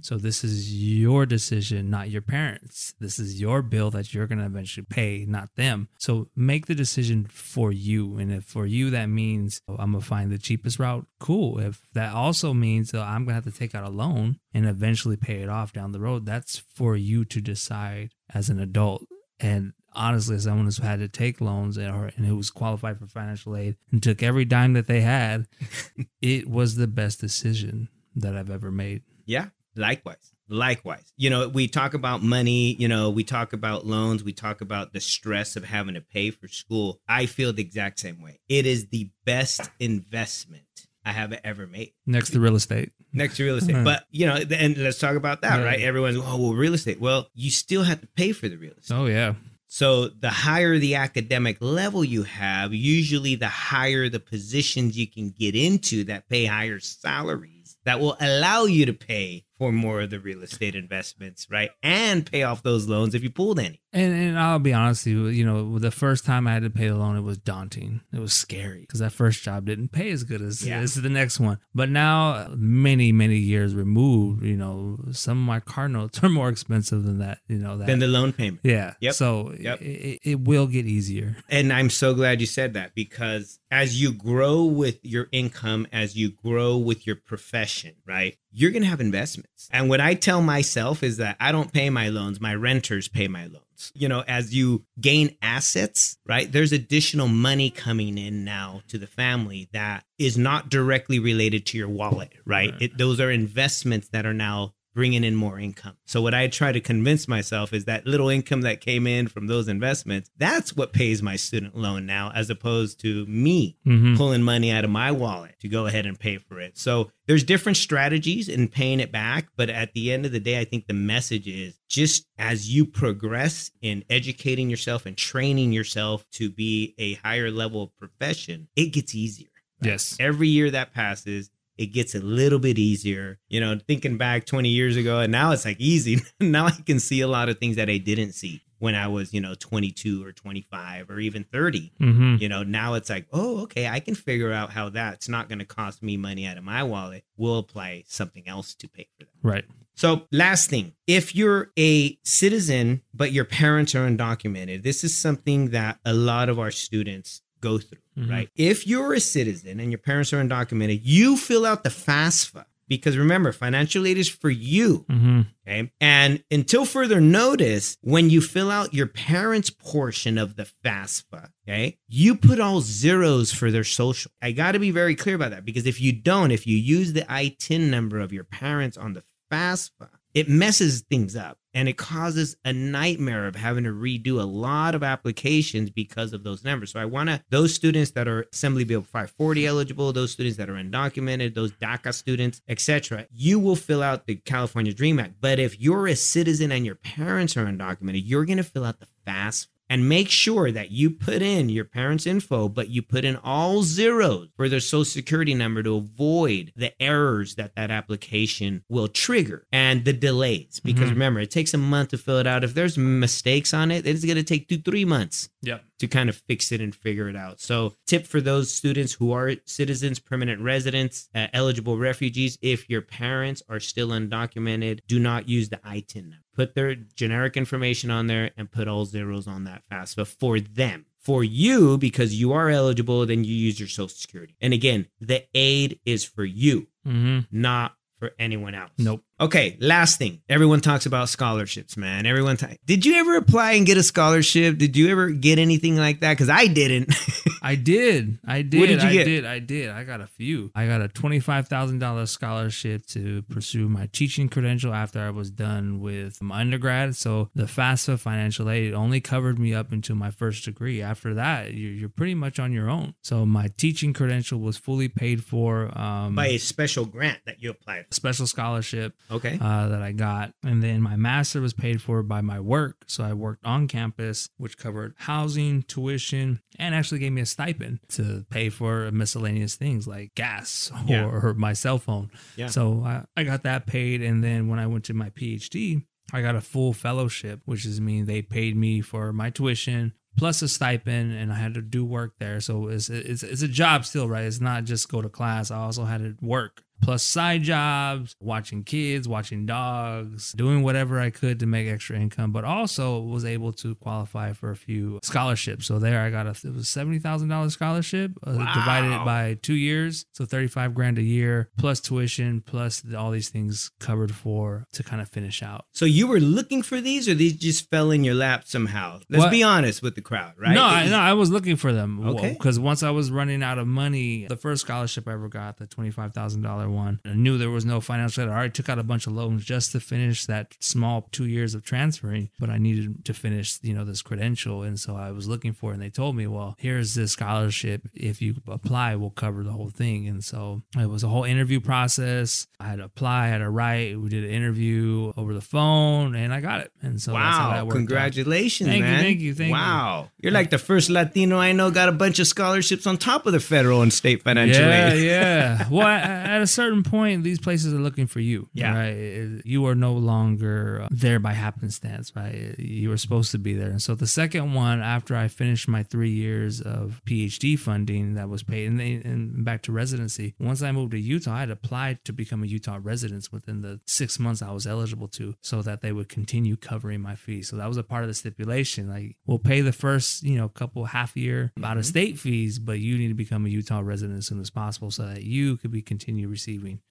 So 0.00 0.16
this 0.16 0.44
is 0.44 0.72
your 0.72 1.26
decision, 1.26 1.90
not 1.90 2.08
your 2.10 2.22
parents. 2.22 2.94
This 3.00 3.18
is 3.18 3.38
your 3.40 3.62
bill 3.62 3.90
that 3.90 4.14
you're 4.14 4.26
going 4.28 4.38
to 4.38 4.46
eventually 4.46 4.86
pay, 4.88 5.24
not 5.28 5.50
them. 5.56 5.88
So 5.98 6.28
make 6.34 6.66
the 6.66 6.74
decision 6.74 7.26
for 7.28 7.70
you. 7.70 8.16
And 8.16 8.32
if 8.32 8.44
for 8.44 8.64
you 8.66 8.90
that 8.90 9.06
means 9.06 9.60
oh, 9.68 9.76
I'm 9.78 9.90
going 9.92 10.02
to 10.02 10.08
find 10.08 10.30
the 10.32 10.38
cheapest 10.38 10.78
route, 10.78 11.06
cool. 11.20 11.58
If 11.58 11.82
that 11.92 12.14
also 12.14 12.54
means 12.54 12.92
that 12.92 13.02
I'm 13.02 13.24
going 13.24 13.34
to 13.36 13.42
have 13.44 13.52
to 13.52 13.58
take 13.58 13.74
out 13.74 13.84
a 13.84 13.90
loan 13.90 14.38
and 14.54 14.66
eventually 14.66 15.16
pay 15.16 15.42
it 15.42 15.48
off 15.50 15.72
down 15.74 15.92
the 15.92 16.00
road, 16.00 16.24
that's 16.24 16.55
for 16.74 16.96
you 16.96 17.24
to 17.26 17.40
decide 17.40 18.10
as 18.32 18.50
an 18.50 18.58
adult. 18.58 19.06
And 19.38 19.72
honestly, 19.94 20.36
as 20.36 20.44
someone 20.44 20.66
who's 20.66 20.78
had 20.78 21.00
to 21.00 21.08
take 21.08 21.40
loans 21.40 21.76
and, 21.76 21.94
or, 21.94 22.10
and 22.16 22.26
who 22.26 22.36
was 22.36 22.50
qualified 22.50 22.98
for 22.98 23.06
financial 23.06 23.56
aid 23.56 23.76
and 23.90 24.02
took 24.02 24.22
every 24.22 24.44
dime 24.44 24.74
that 24.74 24.86
they 24.86 25.00
had, 25.00 25.46
it 26.22 26.48
was 26.48 26.76
the 26.76 26.86
best 26.86 27.20
decision 27.20 27.88
that 28.14 28.36
I've 28.36 28.50
ever 28.50 28.70
made. 28.70 29.02
Yeah, 29.24 29.48
likewise. 29.74 30.32
Likewise. 30.48 31.12
You 31.16 31.28
know, 31.30 31.48
we 31.48 31.66
talk 31.66 31.94
about 31.94 32.22
money, 32.22 32.76
you 32.78 32.86
know, 32.86 33.10
we 33.10 33.24
talk 33.24 33.52
about 33.52 33.84
loans, 33.84 34.22
we 34.22 34.32
talk 34.32 34.60
about 34.60 34.92
the 34.92 35.00
stress 35.00 35.56
of 35.56 35.64
having 35.64 35.94
to 35.94 36.00
pay 36.00 36.30
for 36.30 36.46
school. 36.46 37.00
I 37.08 37.26
feel 37.26 37.52
the 37.52 37.62
exact 37.62 37.98
same 37.98 38.22
way. 38.22 38.40
It 38.48 38.64
is 38.64 38.88
the 38.88 39.10
best 39.24 39.68
investment 39.80 40.62
I 41.04 41.12
have 41.12 41.32
ever 41.44 41.66
made. 41.66 41.92
Next 42.06 42.30
to 42.30 42.40
real 42.40 42.54
estate. 42.54 42.92
Next 43.12 43.36
to 43.36 43.44
real 43.44 43.56
estate. 43.56 43.82
But, 43.84 44.04
you 44.10 44.26
know, 44.26 44.34
and 44.36 44.76
let's 44.76 44.98
talk 44.98 45.16
about 45.16 45.40
that, 45.42 45.60
Yeah. 45.60 45.64
right? 45.64 45.80
Everyone's, 45.80 46.18
oh, 46.18 46.36
well, 46.36 46.52
real 46.54 46.74
estate. 46.74 47.00
Well, 47.00 47.28
you 47.34 47.50
still 47.50 47.82
have 47.84 48.00
to 48.02 48.06
pay 48.08 48.32
for 48.32 48.48
the 48.48 48.56
real 48.56 48.74
estate. 48.78 48.94
Oh 48.94 49.06
yeah. 49.06 49.34
So 49.68 50.08
the 50.08 50.30
higher 50.30 50.78
the 50.78 50.94
academic 50.94 51.56
level 51.60 52.04
you 52.04 52.22
have, 52.22 52.72
usually 52.72 53.34
the 53.34 53.48
higher 53.48 54.08
the 54.08 54.20
positions 54.20 54.96
you 54.96 55.06
can 55.06 55.30
get 55.30 55.54
into 55.54 56.04
that 56.04 56.28
pay 56.28 56.46
higher 56.46 56.78
salaries 56.80 57.76
that 57.84 58.00
will 58.00 58.16
allow 58.20 58.64
you 58.64 58.86
to 58.86 58.92
pay 58.92 59.44
for 59.58 59.72
more 59.72 60.02
of 60.02 60.10
the 60.10 60.20
real 60.20 60.42
estate 60.42 60.74
investments, 60.74 61.46
right? 61.50 61.70
And 61.82 62.30
pay 62.30 62.42
off 62.42 62.62
those 62.62 62.88
loans 62.88 63.14
if 63.14 63.22
you 63.22 63.30
pulled 63.30 63.58
any. 63.58 63.80
And, 63.92 64.12
and 64.12 64.38
I'll 64.38 64.58
be 64.58 64.74
honest 64.74 65.06
with 65.06 65.14
you, 65.14 65.26
you 65.28 65.46
know, 65.46 65.78
the 65.78 65.90
first 65.90 66.26
time 66.26 66.46
I 66.46 66.52
had 66.52 66.62
to 66.64 66.70
pay 66.70 66.88
the 66.88 66.96
loan, 66.96 67.16
it 67.16 67.22
was 67.22 67.38
daunting. 67.38 68.02
It 68.12 68.20
was 68.20 68.34
scary 68.34 68.80
because 68.82 69.00
that 69.00 69.12
first 69.12 69.42
job 69.42 69.64
didn't 69.64 69.88
pay 69.92 70.10
as 70.10 70.24
good 70.24 70.42
as, 70.42 70.66
Yeah. 70.66 70.80
as 70.80 70.94
the 70.96 71.08
next 71.08 71.40
one. 71.40 71.58
But 71.74 71.88
now, 71.88 72.48
many, 72.54 73.10
many 73.12 73.36
years 73.38 73.74
removed, 73.74 74.44
you 74.44 74.56
know, 74.56 74.98
some 75.12 75.38
of 75.38 75.44
my 75.46 75.60
car 75.60 75.88
notes 75.88 76.18
are 76.22 76.28
more 76.28 76.50
expensive 76.50 77.04
than 77.04 77.18
that, 77.20 77.38
you 77.48 77.56
know, 77.56 77.78
that. 77.78 77.86
Then 77.86 78.00
the 78.00 78.08
loan 78.08 78.32
payment. 78.34 78.60
yeah. 78.62 78.94
Yep. 79.00 79.14
So 79.14 79.54
Yep. 79.58 79.80
It, 79.80 80.20
it 80.22 80.40
will 80.40 80.66
get 80.66 80.84
easier. 80.86 81.36
And 81.48 81.72
I'm 81.72 81.88
so 81.88 82.12
glad 82.14 82.40
you 82.42 82.46
said 82.46 82.74
that 82.74 82.94
because 82.94 83.58
as 83.70 84.00
you 84.00 84.12
grow 84.12 84.64
with 84.64 84.98
your 85.04 85.28
income, 85.32 85.86
as 85.92 86.16
you 86.16 86.30
grow 86.30 86.76
with 86.76 87.06
your 87.06 87.16
profession, 87.16 87.94
right, 88.06 88.36
you're 88.56 88.70
going 88.70 88.82
to 88.82 88.88
have 88.88 89.02
investments. 89.02 89.68
And 89.70 89.90
what 89.90 90.00
I 90.00 90.14
tell 90.14 90.40
myself 90.40 91.02
is 91.02 91.18
that 91.18 91.36
I 91.38 91.52
don't 91.52 91.74
pay 91.74 91.90
my 91.90 92.08
loans, 92.08 92.40
my 92.40 92.54
renters 92.54 93.06
pay 93.06 93.28
my 93.28 93.44
loans. 93.44 93.92
You 93.94 94.08
know, 94.08 94.24
as 94.26 94.54
you 94.54 94.86
gain 94.98 95.36
assets, 95.42 96.16
right, 96.26 96.50
there's 96.50 96.72
additional 96.72 97.28
money 97.28 97.68
coming 97.68 98.16
in 98.16 98.46
now 98.46 98.80
to 98.88 98.96
the 98.96 99.06
family 99.06 99.68
that 99.74 100.04
is 100.18 100.38
not 100.38 100.70
directly 100.70 101.18
related 101.18 101.66
to 101.66 101.78
your 101.78 101.90
wallet, 101.90 102.32
right? 102.46 102.72
Right. 102.72 102.82
It, 102.82 102.96
those 102.96 103.20
are 103.20 103.30
investments 103.30 104.08
that 104.08 104.24
are 104.24 104.32
now 104.32 104.72
bringing 104.96 105.22
in 105.24 105.36
more 105.36 105.60
income. 105.60 105.94
So 106.06 106.22
what 106.22 106.32
I 106.32 106.48
try 106.48 106.72
to 106.72 106.80
convince 106.80 107.28
myself 107.28 107.74
is 107.74 107.84
that 107.84 108.06
little 108.06 108.30
income 108.30 108.62
that 108.62 108.80
came 108.80 109.06
in 109.06 109.28
from 109.28 109.46
those 109.46 109.68
investments, 109.68 110.30
that's 110.38 110.74
what 110.74 110.94
pays 110.94 111.22
my 111.22 111.36
student 111.36 111.76
loan 111.76 112.06
now 112.06 112.32
as 112.34 112.48
opposed 112.48 112.98
to 113.00 113.26
me 113.26 113.76
Mhm. 113.86 114.16
pulling 114.16 114.42
money 114.42 114.70
out 114.72 114.84
of 114.84 114.90
my 114.90 115.12
wallet 115.12 115.54
to 115.60 115.68
go 115.68 115.84
ahead 115.86 116.06
and 116.06 116.18
pay 116.18 116.38
for 116.38 116.58
it. 116.60 116.78
So 116.78 117.12
there's 117.26 117.44
different 117.44 117.76
strategies 117.76 118.48
in 118.48 118.68
paying 118.68 118.98
it 118.98 119.12
back, 119.12 119.48
but 119.54 119.68
at 119.68 119.92
the 119.92 120.10
end 120.10 120.24
of 120.24 120.32
the 120.32 120.40
day 120.40 120.58
I 120.58 120.64
think 120.64 120.86
the 120.86 120.94
message 120.94 121.46
is 121.46 121.78
just 121.90 122.26
as 122.38 122.72
you 122.74 122.86
progress 122.86 123.70
in 123.82 124.02
educating 124.08 124.70
yourself 124.70 125.04
and 125.04 125.14
training 125.16 125.72
yourself 125.72 126.24
to 126.32 126.48
be 126.48 126.94
a 126.98 127.14
higher 127.14 127.50
level 127.50 127.82
of 127.82 127.96
profession, 127.98 128.68
it 128.74 128.86
gets 128.94 129.14
easier 129.14 129.48
Yes. 129.82 130.16
every 130.18 130.48
year 130.48 130.70
that 130.70 130.94
passes 130.94 131.50
it 131.78 131.86
gets 131.86 132.14
a 132.14 132.20
little 132.20 132.58
bit 132.58 132.78
easier. 132.78 133.38
You 133.48 133.60
know 133.60 133.78
thinking 133.86 134.16
back 134.16 134.46
20 134.46 134.68
years 134.68 134.96
ago 134.96 135.20
and 135.20 135.32
now 135.32 135.52
it's 135.52 135.64
like 135.64 135.80
easy. 135.80 136.20
Now 136.40 136.66
i 136.66 136.70
can 136.70 137.00
see 137.00 137.20
a 137.20 137.28
lot 137.28 137.48
of 137.48 137.58
things 137.58 137.76
that 137.76 137.88
i 137.90 137.98
didn't 137.98 138.32
see 138.32 138.62
when 138.78 138.94
i 138.94 139.06
was 139.08 139.32
you 139.32 139.40
know 139.40 139.54
22 139.54 140.24
or 140.24 140.32
25 140.32 141.10
or 141.10 141.18
even 141.18 141.44
30 141.44 141.92
hmm 141.98 142.36
you 142.38 142.48
know 142.48 142.62
now 142.62 142.94
it's 142.94 143.08
like 143.10 143.26
oh 143.32 143.62
okay 143.62 143.88
i 143.88 144.00
can 144.00 144.14
figure 144.14 144.52
out 144.52 144.70
how 144.70 144.88
that's 144.90 145.28
not 145.28 145.48
going 145.48 145.58
to 145.58 145.64
cost 145.64 146.02
me 146.02 146.16
money 146.16 146.46
out 146.46 146.58
of 146.58 146.64
my 146.64 146.82
wallet. 146.82 147.24
We'll 147.36 147.58
apply 147.58 148.04
something 148.06 148.46
else 148.46 148.74
to 148.76 148.88
pay 148.88 149.08
for 149.18 149.24
that. 149.24 149.30
Right. 149.42 149.64
so, 149.94 150.22
last 150.32 150.70
thing, 150.70 150.94
if 151.06 151.34
you're 151.34 151.70
a 151.78 152.18
citizen 152.22 153.02
but 153.14 153.32
your 153.32 153.44
parents 153.44 153.94
are 153.94 154.08
undocumented, 154.08 154.82
this 154.82 155.04
is 155.04 155.16
something 155.16 155.70
that 155.70 155.98
a 156.04 156.12
lot 156.12 156.48
of 156.48 156.58
our 156.58 156.70
students 156.70 157.42
go 157.60 157.78
through, 157.78 157.98
Mhm. 158.18 158.30
right? 158.30 158.48
If 158.56 158.86
you're 158.86 159.12
a 159.14 159.20
citizen 159.20 159.80
and 159.80 159.90
your 159.90 159.98
parents 159.98 160.32
are 160.32 160.42
undocumented, 160.42 161.00
you 161.04 161.36
fill 161.36 161.64
out 161.66 161.84
the 161.84 161.90
FAFSA 161.90 162.64
because 162.88 163.16
remember, 163.16 163.50
financial 163.52 164.06
aid 164.06 164.16
is 164.18 164.28
for 164.28 164.50
you. 164.50 165.04
hmm 165.08 165.42
Okay. 165.68 165.90
And 166.00 166.44
until 166.52 166.84
further 166.84 167.20
notice, 167.20 167.96
when 168.00 168.30
you 168.30 168.40
fill 168.40 168.70
out 168.70 168.94
your 168.94 169.08
parents' 169.08 169.70
portion 169.70 170.38
of 170.38 170.54
the 170.54 170.68
FAFSA, 170.84 171.50
okay, 171.68 171.98
you 172.08 172.36
put 172.36 172.60
all 172.60 172.80
zeros 172.80 173.52
for 173.52 173.72
their 173.72 173.82
social. 173.82 174.30
I 174.40 174.52
got 174.52 174.72
to 174.72 174.78
be 174.78 174.92
very 174.92 175.16
clear 175.16 175.34
about 175.34 175.50
that 175.50 175.64
because 175.64 175.84
if 175.86 176.00
you 176.00 176.12
don't, 176.12 176.52
if 176.52 176.66
you 176.68 176.76
use 176.76 177.12
the 177.14 177.22
ITIN 177.28 177.90
number 177.90 178.20
of 178.20 178.32
your 178.32 178.44
parents 178.44 178.96
on 178.96 179.14
the 179.14 179.24
FAFSA, 179.50 180.08
it 180.36 180.50
messes 180.50 181.00
things 181.00 181.34
up 181.34 181.56
and 181.72 181.88
it 181.88 181.96
causes 181.96 182.56
a 182.62 182.70
nightmare 182.70 183.46
of 183.46 183.56
having 183.56 183.84
to 183.84 183.90
redo 183.90 184.38
a 184.38 184.44
lot 184.44 184.94
of 184.94 185.02
applications 185.02 185.88
because 185.88 186.34
of 186.34 186.44
those 186.44 186.62
numbers. 186.62 186.92
So 186.92 187.00
I 187.00 187.06
want 187.06 187.30
to 187.30 187.42
those 187.48 187.72
students 187.72 188.10
that 188.10 188.28
are 188.28 188.44
Assembly 188.52 188.84
Bill 188.84 189.00
540 189.00 189.66
eligible, 189.66 190.12
those 190.12 190.32
students 190.32 190.58
that 190.58 190.68
are 190.68 190.74
undocumented, 190.74 191.54
those 191.54 191.72
DACA 191.72 192.12
students, 192.12 192.60
etc. 192.68 193.26
You 193.32 193.58
will 193.58 193.76
fill 193.76 194.02
out 194.02 194.26
the 194.26 194.36
California 194.36 194.92
Dream 194.92 195.18
Act. 195.18 195.36
But 195.40 195.58
if 195.58 195.80
you're 195.80 196.06
a 196.06 196.16
citizen 196.16 196.70
and 196.70 196.84
your 196.84 196.96
parents 196.96 197.56
are 197.56 197.64
undocumented, 197.64 198.20
you're 198.26 198.44
going 198.44 198.58
to 198.58 198.62
fill 198.62 198.84
out 198.84 199.00
the 199.00 199.08
FAFSA. 199.26 199.68
And 199.88 200.08
make 200.08 200.28
sure 200.28 200.70
that 200.72 200.90
you 200.90 201.10
put 201.10 201.42
in 201.42 201.68
your 201.68 201.84
parents' 201.84 202.26
info, 202.26 202.68
but 202.68 202.88
you 202.88 203.02
put 203.02 203.24
in 203.24 203.36
all 203.36 203.82
zeros 203.82 204.48
for 204.56 204.68
their 204.68 204.80
social 204.80 205.04
security 205.04 205.54
number 205.54 205.82
to 205.82 205.96
avoid 205.96 206.72
the 206.76 206.92
errors 207.02 207.54
that 207.54 207.74
that 207.76 207.90
application 207.90 208.82
will 208.88 209.08
trigger 209.08 209.66
and 209.72 210.04
the 210.04 210.12
delays. 210.12 210.80
Because 210.82 211.08
Mhm. 211.08 211.12
remember, 211.12 211.40
it 211.40 211.50
takes 211.50 211.74
a 211.74 211.78
month 211.78 212.10
to 212.10 212.18
fill 212.18 212.38
it 212.38 212.46
out. 212.46 212.64
If 212.64 212.74
there's 212.74 212.98
mistakes 212.98 213.72
on 213.72 213.90
it, 213.90 214.06
it's 214.06 214.24
going 214.24 214.36
to 214.36 214.42
take 214.42 214.68
two, 214.68 214.78
three 214.78 215.04
months 215.04 215.48
Yep. 215.62 215.84
to 215.98 216.06
kind 216.08 216.28
of 216.28 216.36
fix 216.36 216.70
it 216.72 216.80
and 216.80 216.94
figure 216.94 217.28
it 217.28 217.36
out. 217.36 217.60
So, 217.60 217.94
tip 218.06 218.26
for 218.26 218.40
those 218.40 218.72
students 218.72 219.14
who 219.14 219.32
are 219.32 219.54
citizens, 219.64 220.18
permanent 220.18 220.60
residents, 220.60 221.28
uh, 221.34 221.48
eligible 221.52 221.96
refugees, 221.98 222.58
if 222.62 222.88
your 222.88 223.02
parents 223.02 223.62
are 223.68 223.80
still 223.80 224.08
undocumented, 224.08 225.00
do 225.08 225.18
not 225.18 225.48
use 225.48 225.68
the 225.68 225.80
ITIN 225.84 226.22
number. 226.30 226.42
Put 226.56 226.74
their 226.74 226.94
generic 226.94 227.56
information 227.56 228.10
on 228.10 228.26
there 228.26 228.50
and 228.56 228.70
put 228.70 228.88
all 228.88 229.04
zeros 229.04 229.46
on 229.46 229.64
that 229.64 229.82
FAFSA 229.92 230.26
for 230.26 230.58
them. 230.58 231.06
For 231.20 231.42
you, 231.44 231.98
because 231.98 232.34
you 232.40 232.52
are 232.52 232.70
eligible, 232.70 233.26
then 233.26 233.42
you 233.44 233.52
use 233.54 233.78
your 233.80 233.88
social 233.88 234.08
security. 234.08 234.54
And 234.60 234.72
again, 234.72 235.06
the 235.20 235.44
aid 235.54 235.98
is 236.06 236.24
for 236.24 236.44
you, 236.44 236.86
Mm-hmm. 237.06 237.40
not 237.50 237.94
for 238.20 238.30
anyone 238.38 238.74
else. 238.74 238.92
Nope. 238.96 239.22
Okay, 239.40 239.76
last 239.80 240.18
thing. 240.18 240.40
Everyone 240.48 240.80
talks 240.80 241.04
about 241.04 241.28
scholarships, 241.28 241.96
man. 241.96 242.24
Everyone 242.26 242.56
ta- 242.56 242.68
Did 242.86 243.04
you 243.04 243.16
ever 243.16 243.36
apply 243.36 243.72
and 243.72 243.84
get 243.84 243.98
a 243.98 244.02
scholarship? 244.02 244.78
Did 244.78 244.96
you 244.96 245.10
ever 245.10 245.28
get 245.30 245.58
anything 245.58 245.96
like 245.96 246.20
that? 246.20 246.38
Cuz 246.38 246.48
I 246.48 246.66
didn't. 246.68 247.12
I 247.66 247.74
did. 247.74 248.38
I 248.46 248.62
did. 248.62 248.80
What 248.80 248.86
did 248.88 249.02
you 249.02 249.08
I 249.08 249.12
get? 249.12 249.24
did. 249.24 249.44
I 249.44 249.58
did. 249.58 249.90
I 249.90 250.04
got 250.04 250.20
a 250.20 250.26
few. 250.26 250.70
I 250.74 250.86
got 250.86 251.00
a 251.02 251.08
twenty-five 251.08 251.68
thousand 251.68 251.98
dollars 251.98 252.30
scholarship 252.30 253.06
to 253.06 253.42
pursue 253.42 253.88
my 253.88 254.06
teaching 254.12 254.48
credential 254.48 254.94
after 254.94 255.20
I 255.20 255.30
was 255.30 255.50
done 255.50 256.00
with 256.00 256.40
my 256.42 256.60
undergrad. 256.60 257.16
So 257.16 257.50
the 257.54 257.64
FAFSA 257.64 258.18
financial 258.20 258.70
aid 258.70 258.94
only 258.94 259.20
covered 259.20 259.58
me 259.58 259.74
up 259.74 259.90
until 259.92 260.16
my 260.16 260.30
first 260.30 260.64
degree. 260.64 261.02
After 261.02 261.34
that, 261.34 261.74
you're, 261.74 261.92
you're 261.92 262.08
pretty 262.08 262.34
much 262.34 262.58
on 262.58 262.72
your 262.72 262.88
own. 262.88 263.14
So 263.22 263.44
my 263.44 263.68
teaching 263.76 264.12
credential 264.12 264.60
was 264.60 264.76
fully 264.76 265.08
paid 265.08 265.42
for 265.44 265.96
um, 265.98 266.34
By 266.34 266.46
a 266.48 266.58
special 266.58 267.04
grant 267.04 267.40
that 267.46 267.62
you 267.62 267.70
applied. 267.70 268.06
a 268.10 268.14
special 268.14 268.46
scholarship 268.46 269.14
Okay. 269.30 269.58
uh, 269.60 269.88
that 269.88 270.02
I 270.02 270.12
got. 270.12 270.52
And 270.64 270.82
then 270.82 271.02
my 271.02 271.16
master 271.16 271.60
was 271.60 271.72
paid 271.74 272.00
for 272.00 272.22
by 272.22 272.40
my 272.42 272.60
work. 272.60 273.04
So 273.06 273.24
I 273.24 273.32
worked 273.32 273.64
on 273.66 273.88
campus, 273.88 274.48
which 274.56 274.78
covered 274.78 275.14
housing, 275.18 275.82
tuition, 275.82 276.60
and 276.78 276.94
actually 276.94 277.18
gave 277.18 277.32
me 277.32 277.40
a 277.40 277.46
stipend 277.56 278.00
to 278.10 278.44
pay 278.50 278.68
for 278.68 279.10
miscellaneous 279.12 279.76
things 279.76 280.06
like 280.06 280.34
gas 280.34 280.90
or, 280.92 281.00
Yeah. 281.08 281.24
or 281.24 281.54
my 281.54 281.72
cell 281.72 281.96
phone. 281.98 282.30
Yeah. 282.54 282.66
So 282.66 283.02
I, 283.02 283.24
I 283.34 283.44
got 283.44 283.62
that 283.62 283.86
paid. 283.86 284.20
And 284.22 284.44
then 284.44 284.68
when 284.68 284.78
I 284.78 284.86
went 284.86 285.04
to 285.06 285.14
my 285.14 285.30
PhD, 285.30 286.04
I 286.34 286.42
got 286.42 286.54
a 286.54 286.60
full 286.60 286.92
fellowship, 286.92 287.60
which 287.64 287.86
is 287.86 287.98
mean 287.98 288.26
they 288.26 288.42
paid 288.42 288.76
me 288.76 289.00
for 289.00 289.32
my 289.32 289.48
tuition 289.48 290.12
plus 290.36 290.60
a 290.60 290.68
stipend 290.68 291.32
and 291.32 291.50
I 291.50 291.56
had 291.56 291.72
to 291.74 291.80
do 291.80 292.04
work 292.04 292.34
there. 292.38 292.60
So 292.60 292.88
it's, 292.88 293.08
it's, 293.08 293.42
it's 293.42 293.62
a 293.62 293.68
job 293.68 294.04
still, 294.04 294.28
right? 294.28 294.44
It's 294.44 294.60
not 294.60 294.84
just 294.84 295.08
go 295.08 295.22
to 295.22 295.30
class. 295.30 295.70
I 295.70 295.78
also 295.78 296.04
had 296.04 296.20
to 296.20 296.36
work 296.42 296.82
plus 297.02 297.22
side 297.22 297.62
jobs, 297.62 298.34
watching 298.40 298.84
kids, 298.84 299.28
watching 299.28 299.66
dogs, 299.66 300.52
doing 300.52 300.82
whatever 300.82 301.20
I 301.20 301.30
could 301.30 301.60
to 301.60 301.66
make 301.66 301.86
extra 301.88 302.16
income, 302.16 302.52
but 302.52 302.64
also 302.64 303.20
was 303.20 303.44
able 303.44 303.72
to 303.74 303.94
qualify 303.96 304.52
for 304.52 304.70
a 304.70 304.76
few 304.76 305.18
scholarships. 305.22 305.86
So 305.86 305.98
there 305.98 306.20
I 306.22 306.30
got 306.30 306.46
a, 306.46 306.50
it 306.50 306.74
was 306.74 306.86
$70,000 306.86 307.70
scholarship 307.70 308.32
uh, 308.46 308.52
Wow. 308.56 308.74
divided 308.74 309.12
it 309.12 309.24
by 309.24 309.58
two 309.62 309.74
years. 309.74 310.24
So 310.32 310.44
35 310.44 310.94
grand 310.94 311.18
a 311.18 311.22
year 311.22 311.68
plus 311.78 312.00
tuition, 312.00 312.60
plus 312.60 313.02
all 313.16 313.30
these 313.30 313.48
things 313.50 313.90
covered 314.00 314.34
for 314.34 314.86
to 314.92 315.02
kind 315.02 315.20
of 315.20 315.28
finish 315.28 315.62
out. 315.62 315.84
So 315.92 316.04
you 316.04 316.26
were 316.26 316.40
looking 316.40 316.82
for 316.82 317.00
these 317.00 317.28
or 317.28 317.34
these 317.34 317.54
just 317.56 317.90
fell 317.90 318.10
in 318.10 318.24
your 318.24 318.34
lap 318.34 318.62
somehow? 318.66 319.20
Let's 319.28 319.44
What? 319.44 319.50
be 319.50 319.62
honest 319.62 320.02
with 320.02 320.14
the 320.14 320.22
crowd, 320.22 320.54
right? 320.58 320.74
No, 320.74 320.84
I, 320.84 321.08
no, 321.08 321.18
I 321.18 321.34
was 321.34 321.50
looking 321.50 321.76
for 321.76 321.92
them. 321.92 322.26
Okay. 322.26 322.52
Because 322.52 322.78
once 322.78 323.02
I 323.02 323.10
was 323.10 323.30
running 323.30 323.62
out 323.62 323.78
of 323.78 323.86
money, 323.86 324.46
the 324.46 324.56
first 324.56 324.82
scholarship 324.82 325.28
I 325.28 325.32
ever 325.32 325.48
got, 325.48 325.76
the 325.78 325.86
twenty-five 325.86 326.32
thousand 326.32 326.62
dollar 326.86 326.96
one, 326.96 327.20
I 327.24 327.34
knew 327.34 327.58
there 327.58 327.70
was 327.70 327.84
no 327.84 328.00
financial 328.00 328.44
aid. 328.44 328.50
I 328.50 328.52
already 328.52 328.72
took 328.72 328.88
out 328.88 328.98
a 328.98 329.02
bunch 329.02 329.26
of 329.26 329.32
loans 329.32 329.64
just 329.64 329.92
to 329.92 330.00
finish 330.00 330.46
that 330.46 330.74
small 330.80 331.28
two 331.32 331.46
years 331.46 331.74
of 331.74 331.84
transferring, 331.84 332.50
but 332.58 332.70
I 332.70 332.78
needed 332.78 333.24
to 333.24 333.34
finish, 333.34 333.78
you 333.82 333.94
know, 333.94 334.04
this 334.04 334.22
credential, 334.22 334.82
and 334.82 334.98
so 334.98 335.16
I 335.16 335.30
was 335.30 335.48
looking 335.48 335.72
for. 335.72 335.90
it. 335.90 335.94
And 335.94 336.02
they 336.02 336.10
told 336.10 336.36
me, 336.36 336.46
well, 336.46 336.76
here's 336.78 337.14
this 337.14 337.32
scholarship. 337.32 338.02
If 338.14 338.40
you 338.42 338.56
apply, 338.66 339.16
we'll 339.16 339.30
cover 339.30 339.62
the 339.62 339.72
whole 339.72 339.90
thing. 339.90 340.28
And 340.28 340.44
so 340.44 340.82
it 340.98 341.06
was 341.08 341.22
a 341.22 341.28
whole 341.28 341.44
interview 341.44 341.80
process. 341.80 342.66
I 342.80 342.88
had 342.88 342.98
to 342.98 343.04
apply, 343.04 343.46
I 343.46 343.48
had 343.48 343.58
to 343.58 343.70
write. 343.70 344.18
We 344.20 344.28
did 344.28 344.44
an 344.44 344.50
interview 344.50 345.32
over 345.36 345.54
the 345.54 345.60
phone, 345.60 346.34
and 346.34 346.52
I 346.52 346.60
got 346.60 346.80
it. 346.80 346.92
And 347.02 347.20
so 347.20 347.32
that's 347.32 347.56
how 347.56 347.70
that 347.70 347.86
wow. 347.86 347.90
out. 347.90 347.90
Congratulations, 347.90 348.88
Thank 348.88 348.98
you, 348.98 349.04
man. 349.04 349.22
thank 349.22 349.40
you, 349.40 349.54
thank 349.54 349.68
you. 349.68 349.74
wow. 349.74 350.30
You're 350.40 350.52
like 350.52 350.70
the 350.70 350.78
first 350.78 351.10
Latino 351.10 351.58
I 351.58 351.72
know 351.72 351.90
got 351.90 352.08
a 352.08 352.12
bunch 352.12 352.38
of 352.38 352.46
scholarships 352.46 353.06
on 353.06 353.16
top 353.16 353.46
of 353.46 353.52
the 353.52 353.60
federal 353.60 354.02
and 354.02 354.12
state 354.12 354.42
financial 354.42 354.84
yeah, 354.84 355.12
aid. 355.12 355.24
yeah. 355.24 355.88
Well, 355.90 356.06
at 356.06 356.60
a 356.60 356.66
certain 356.76 357.02
point, 357.02 357.42
these 357.42 357.58
places 357.58 357.92
are 357.94 357.98
looking 357.98 358.26
for 358.26 358.40
you. 358.40 358.68
Yeah. 358.72 358.96
Right. 358.96 359.62
You 359.64 359.86
are 359.86 359.94
no 359.94 360.12
longer 360.12 361.02
uh, 361.04 361.08
there 361.10 361.40
by 361.40 361.52
happenstance. 361.52 362.32
Right. 362.34 362.74
You 362.78 363.08
were 363.10 363.16
supposed 363.16 363.50
to 363.52 363.58
be 363.58 363.74
there. 363.74 363.90
And 363.90 364.02
so 364.02 364.14
the 364.14 364.26
second 364.26 364.74
one, 364.74 365.00
after 365.00 365.36
I 365.36 365.48
finished 365.48 365.88
my 365.88 366.02
three 366.02 366.34
years 366.44 366.80
of 366.80 367.22
PhD 367.26 367.78
funding 367.78 368.34
that 368.34 368.48
was 368.48 368.62
paid, 368.62 368.86
and, 368.86 369.00
they, 369.00 369.14
and 369.14 369.64
back 369.64 369.82
to 369.82 369.92
residency. 369.92 370.54
Once 370.58 370.82
I 370.82 370.92
moved 370.92 371.12
to 371.12 371.18
Utah, 371.18 371.54
I 371.54 371.60
had 371.60 371.70
applied 371.70 372.24
to 372.26 372.32
become 372.32 372.62
a 372.62 372.66
Utah 372.66 372.98
resident 373.02 373.48
within 373.52 373.82
the 373.82 374.00
six 374.06 374.38
months 374.38 374.62
I 374.62 374.72
was 374.72 374.86
eligible 374.86 375.28
to, 375.28 375.54
so 375.60 375.82
that 375.82 376.00
they 376.00 376.12
would 376.12 376.28
continue 376.28 376.76
covering 376.76 377.20
my 377.20 377.34
fees. 377.34 377.68
So 377.68 377.76
that 377.76 377.88
was 377.88 377.96
a 377.96 378.02
part 378.02 378.22
of 378.24 378.28
the 378.28 378.34
stipulation. 378.34 379.08
Like, 379.08 379.36
we'll 379.46 379.58
pay 379.58 379.80
the 379.80 379.92
first, 379.92 380.42
you 380.42 380.56
know, 380.56 380.68
couple 380.68 381.04
half 381.04 381.36
year 381.36 381.72
out 381.82 381.96
of 381.96 382.06
state 382.06 382.38
fees, 382.38 382.78
but 382.78 382.98
you 382.98 383.18
need 383.18 383.28
to 383.28 383.34
become 383.34 383.66
a 383.66 383.68
Utah 383.68 384.00
resident 384.02 384.38
as 384.38 384.46
soon 384.46 384.60
as 384.60 384.70
possible 384.70 385.10
so 385.10 385.26
that 385.26 385.42
you 385.42 385.76
could 385.76 385.90
be 385.90 386.02
continue 386.02 386.48
receiving 386.48 386.65